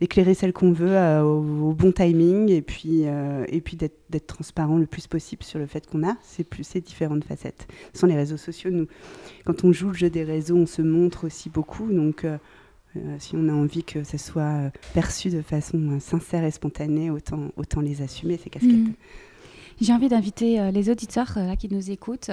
d'éclairer 0.00 0.34
celle 0.34 0.52
qu'on 0.52 0.72
veut 0.72 0.96
euh, 0.96 1.22
au, 1.22 1.72
bon 1.72 1.92
timing 1.92 2.50
et 2.50 2.62
puis, 2.62 3.02
euh, 3.04 3.44
et 3.48 3.60
puis 3.60 3.76
d'être 3.76 4.26
transparent 4.26 4.76
le 4.76 4.86
plus 4.86 5.06
possible 5.06 5.42
sur 5.42 5.58
le 5.58 5.66
fait 5.66 5.86
qu'on 5.86 6.06
a 6.06 6.16
ces, 6.22 6.44
plus, 6.44 6.64
ces 6.64 6.80
différentes 6.80 7.24
facettes. 7.24 7.66
Ce 7.92 8.00
sont 8.00 8.06
les 8.06 8.16
réseaux 8.16 8.36
sociaux. 8.36 8.70
Quand 9.44 9.64
on 9.64 9.72
joue 9.72 9.88
le 9.88 9.94
jeu 9.94 10.10
des 10.10 10.24
réseaux, 10.24 10.56
on 10.56 10.66
se 10.66 10.82
montre 10.82 11.26
aussi 11.26 11.50
beaucoup. 11.50 11.92
Donc, 11.92 12.24
euh, 12.24 12.38
si 13.18 13.36
on 13.36 13.48
a 13.48 13.52
envie 13.52 13.84
que 13.84 14.04
ça 14.04 14.18
soit 14.18 14.70
perçu 14.94 15.30
de 15.30 15.42
façon 15.42 15.98
sincère 16.00 16.44
et 16.44 16.50
spontanée, 16.50 17.10
autant, 17.10 17.52
autant 17.56 17.80
les 17.80 18.02
assumer, 18.02 18.38
ces 18.42 18.50
casquettes. 18.50 18.72
Mmh. 18.72 18.94
J'ai 19.80 19.92
envie 19.92 20.08
d'inviter 20.08 20.58
euh, 20.58 20.70
les 20.70 20.88
auditeurs 20.88 21.34
euh, 21.36 21.54
qui 21.54 21.72
nous 21.72 21.90
écoutent 21.90 22.30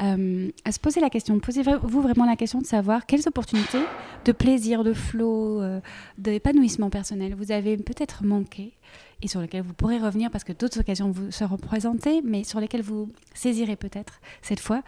euh, 0.00 0.50
à 0.64 0.72
se 0.72 0.80
poser 0.80 1.00
la 1.00 1.10
question. 1.10 1.38
Posez-vous 1.38 2.00
vraiment 2.00 2.24
la 2.24 2.36
question 2.36 2.60
de 2.60 2.66
savoir 2.66 3.04
quelles 3.04 3.28
opportunités 3.28 3.82
de 4.24 4.32
plaisir, 4.32 4.82
de 4.84 4.92
flow, 4.92 5.62
d'épanouissement 6.18 6.90
personnel 6.90 7.34
vous 7.34 7.52
avez 7.52 7.78
peut-être 7.78 8.22
manqué 8.22 8.74
et 9.22 9.28
sur 9.28 9.40
lesquelles 9.40 9.62
vous 9.62 9.72
pourrez 9.72 9.98
revenir 9.98 10.30
parce 10.30 10.44
que 10.44 10.52
d'autres 10.52 10.80
occasions 10.80 11.10
vous 11.10 11.30
seront 11.30 11.56
présentées, 11.56 12.20
mais 12.22 12.44
sur 12.44 12.60
lesquelles 12.60 12.82
vous 12.82 13.10
saisirez 13.32 13.76
peut-être 13.76 14.20
cette 14.42 14.60
fois. 14.60 14.82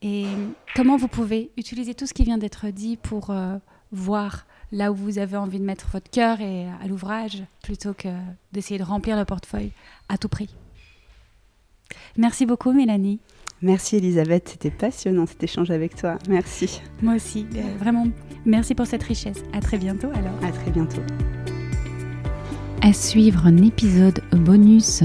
Et 0.00 0.26
comment 0.74 0.96
vous 0.96 1.06
pouvez 1.06 1.52
utiliser 1.56 1.94
tout 1.94 2.06
ce 2.06 2.14
qui 2.14 2.24
vient 2.24 2.38
d'être 2.38 2.68
dit 2.68 2.96
pour 2.96 3.32
voir 3.92 4.46
là 4.72 4.90
où 4.90 4.96
vous 4.96 5.18
avez 5.18 5.36
envie 5.36 5.60
de 5.60 5.64
mettre 5.64 5.86
votre 5.92 6.10
cœur 6.10 6.40
et 6.40 6.66
à 6.82 6.86
l'ouvrage 6.88 7.42
plutôt 7.62 7.94
que 7.94 8.08
d'essayer 8.52 8.78
de 8.78 8.84
remplir 8.84 9.16
le 9.16 9.24
portefeuille 9.24 9.70
à 10.08 10.18
tout 10.18 10.28
prix? 10.28 10.48
Merci 12.16 12.46
beaucoup, 12.46 12.72
Mélanie. 12.72 13.20
Merci, 13.62 13.96
Elisabeth. 13.96 14.48
C'était 14.48 14.70
passionnant 14.70 15.26
cet 15.26 15.42
échange 15.44 15.70
avec 15.70 15.94
toi. 15.94 16.18
Merci. 16.28 16.80
Moi 17.00 17.14
aussi. 17.14 17.46
Euh, 17.54 17.62
vraiment, 17.78 18.06
merci 18.44 18.74
pour 18.74 18.86
cette 18.86 19.04
richesse. 19.04 19.44
À 19.52 19.60
très 19.60 19.78
bientôt, 19.78 20.08
alors. 20.14 20.34
À 20.42 20.50
très 20.50 20.70
bientôt. 20.70 21.02
À 22.80 22.92
suivre 22.92 23.46
un 23.46 23.58
épisode 23.58 24.20
bonus 24.32 25.04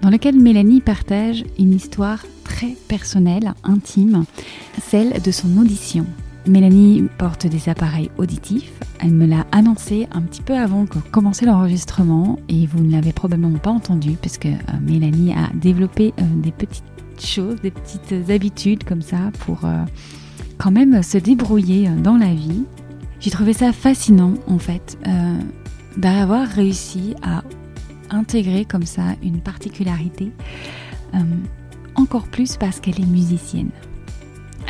dans 0.00 0.08
lequel 0.08 0.40
Mélanie 0.40 0.80
partage 0.80 1.44
une 1.58 1.74
histoire 1.74 2.24
très 2.44 2.74
personnelle, 2.88 3.52
intime, 3.64 4.24
celle 4.80 5.20
de 5.20 5.30
son 5.30 5.58
audition. 5.58 6.06
Mélanie 6.46 7.04
porte 7.18 7.46
des 7.46 7.68
appareils 7.68 8.10
auditifs. 8.16 8.72
Elle 9.00 9.14
me 9.14 9.26
l'a 9.26 9.46
annoncé 9.52 10.08
un 10.12 10.22
petit 10.22 10.42
peu 10.42 10.54
avant 10.56 10.86
que 10.86 10.98
commencer 10.98 11.46
l'enregistrement 11.46 12.38
et 12.48 12.66
vous 12.66 12.82
ne 12.82 12.90
l'avez 12.90 13.12
probablement 13.12 13.58
pas 13.58 13.70
entendu 13.70 14.12
puisque 14.20 14.46
euh, 14.46 14.56
Mélanie 14.80 15.32
a 15.32 15.50
développé 15.54 16.12
euh, 16.18 16.22
des 16.36 16.50
petites 16.50 16.84
choses, 17.18 17.60
des 17.60 17.70
petites 17.70 18.30
habitudes 18.30 18.84
comme 18.84 19.02
ça 19.02 19.30
pour 19.40 19.64
euh, 19.64 19.84
quand 20.58 20.70
même 20.72 21.02
se 21.02 21.18
débrouiller 21.18 21.88
dans 22.02 22.16
la 22.16 22.34
vie. 22.34 22.64
J'ai 23.20 23.30
trouvé 23.30 23.52
ça 23.52 23.72
fascinant 23.72 24.34
en 24.46 24.58
fait 24.58 24.96
d'avoir 25.96 26.46
réussi 26.46 27.14
à 27.22 27.42
intégrer 28.10 28.64
comme 28.64 28.84
ça 28.84 29.02
une 29.22 29.40
particularité 29.40 30.32
encore 31.96 32.28
plus 32.28 32.56
parce 32.56 32.78
qu'elle 32.78 33.00
est 33.00 33.06
musicienne. 33.06 33.70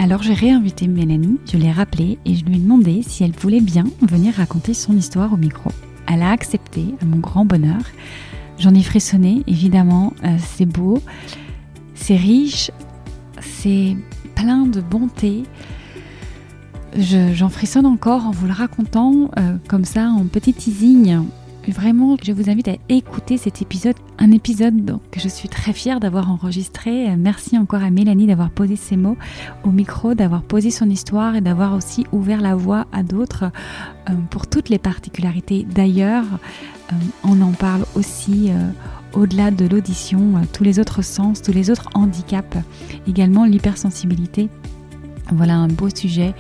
Alors 0.01 0.23
j'ai 0.23 0.33
réinvité 0.33 0.87
Mélanie, 0.87 1.41
je 1.51 1.57
l'ai 1.57 1.73
rappelée 1.73 2.21
et 2.25 2.37
je 2.37 2.45
lui 2.45 2.55
ai 2.55 2.59
demandé 2.61 3.03
si 3.03 3.25
elle 3.25 3.33
voulait 3.33 3.61
bien 3.61 3.85
venir 4.01 4.33
raconter 4.35 4.73
son 4.73 4.97
histoire 4.97 5.33
au 5.33 5.37
micro. 5.37 5.73
Elle 6.07 6.23
a 6.23 6.31
accepté, 6.31 6.85
à 7.03 7.05
mon 7.05 7.17
grand 7.17 7.45
bonheur. 7.45 7.81
J'en 8.61 8.75
ai 8.75 8.83
frissonné, 8.85 9.43
évidemment, 9.49 10.13
euh, 10.23 10.37
c'est 10.39 10.67
beau, 10.67 11.03
c'est 11.97 12.15
riche, 12.15 12.71
c'est 13.41 13.97
plein 14.37 14.67
de 14.67 14.81
bonté. 14.81 15.43
J'en 16.97 17.49
frissonne 17.49 17.85
encore 17.85 18.25
en 18.25 18.31
vous 18.31 18.47
le 18.47 18.53
racontant 18.53 19.33
euh, 19.37 19.57
comme 19.67 19.85
ça 19.85 20.11
en 20.11 20.27
petit 20.27 20.55
teasing 20.55 21.25
Vraiment, 21.69 22.17
je 22.23 22.33
vous 22.33 22.49
invite 22.49 22.69
à 22.69 22.77
écouter 22.89 23.37
cet 23.37 23.61
épisode, 23.61 23.97
un 24.19 24.33
épisode 24.33 24.99
que 25.11 25.21
je 25.21 25.29
suis 25.29 25.49
très 25.49 25.73
fière 25.73 26.01
d'avoir 26.01 26.31
enregistré. 26.31 27.15
Merci 27.17 27.59
encore 27.59 27.83
à 27.83 27.91
Mélanie 27.91 28.27
d'avoir 28.27 28.51
posé 28.51 28.75
ses 28.77 28.97
mots 28.97 29.17
au 29.65 29.71
micro, 29.71 30.15
d'avoir 30.15 30.43
posé 30.43 30.71
son 30.71 30.89
histoire 30.89 31.37
et 31.37 31.41
d'avoir 31.41 31.75
aussi 31.75 32.07
ouvert 32.11 32.41
la 32.41 32.55
voie 32.55 32.87
à 32.91 33.03
d'autres 33.03 33.45
euh, 34.09 34.13
pour 34.31 34.47
toutes 34.47 34.71
les 34.71 34.79
particularités. 34.79 35.67
D'ailleurs, 35.69 36.25
euh, 36.93 36.97
on 37.25 37.41
en 37.43 37.53
parle 37.53 37.85
aussi 37.95 38.51
euh, 38.51 38.71
au-delà 39.13 39.51
de 39.51 39.67
l'audition, 39.67 40.37
euh, 40.37 40.41
tous 40.53 40.65
les 40.65 40.79
autres 40.79 41.03
sens, 41.03 41.43
tous 41.43 41.53
les 41.53 41.71
autres 41.71 41.89
handicaps, 41.95 42.57
également 43.07 43.45
l'hypersensibilité. 43.45 44.49
Voilà 45.33 45.57
un 45.57 45.69
beau 45.69 45.91
sujet, 45.91 46.35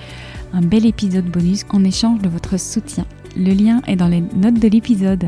un 0.52 0.62
bel 0.62 0.86
épisode 0.86 1.26
bonus 1.26 1.64
en 1.70 1.84
échange 1.84 2.20
de 2.20 2.28
votre 2.28 2.58
soutien. 2.58 3.04
Le 3.38 3.52
lien 3.52 3.80
est 3.86 3.96
dans 3.96 4.08
les 4.08 4.20
notes 4.20 4.58
de 4.58 4.68
l'épisode. 4.68 5.26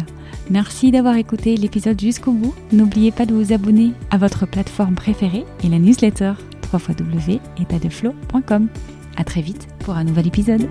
Merci 0.50 0.90
d'avoir 0.90 1.14
écouté 1.14 1.56
l'épisode 1.56 2.00
jusqu'au 2.00 2.32
bout. 2.32 2.54
N'oubliez 2.72 3.12
pas 3.12 3.24
de 3.24 3.32
vous 3.32 3.52
abonner 3.52 3.92
à 4.10 4.18
votre 4.18 4.46
plateforme 4.46 4.96
préférée 4.96 5.44
et 5.62 5.68
la 5.68 5.78
newsletter 5.78 6.32
www.etadeflow.com. 6.72 8.68
À 9.16 9.24
très 9.24 9.42
vite 9.42 9.68
pour 9.80 9.94
un 9.94 10.04
nouvel 10.04 10.26
épisode. 10.26 10.68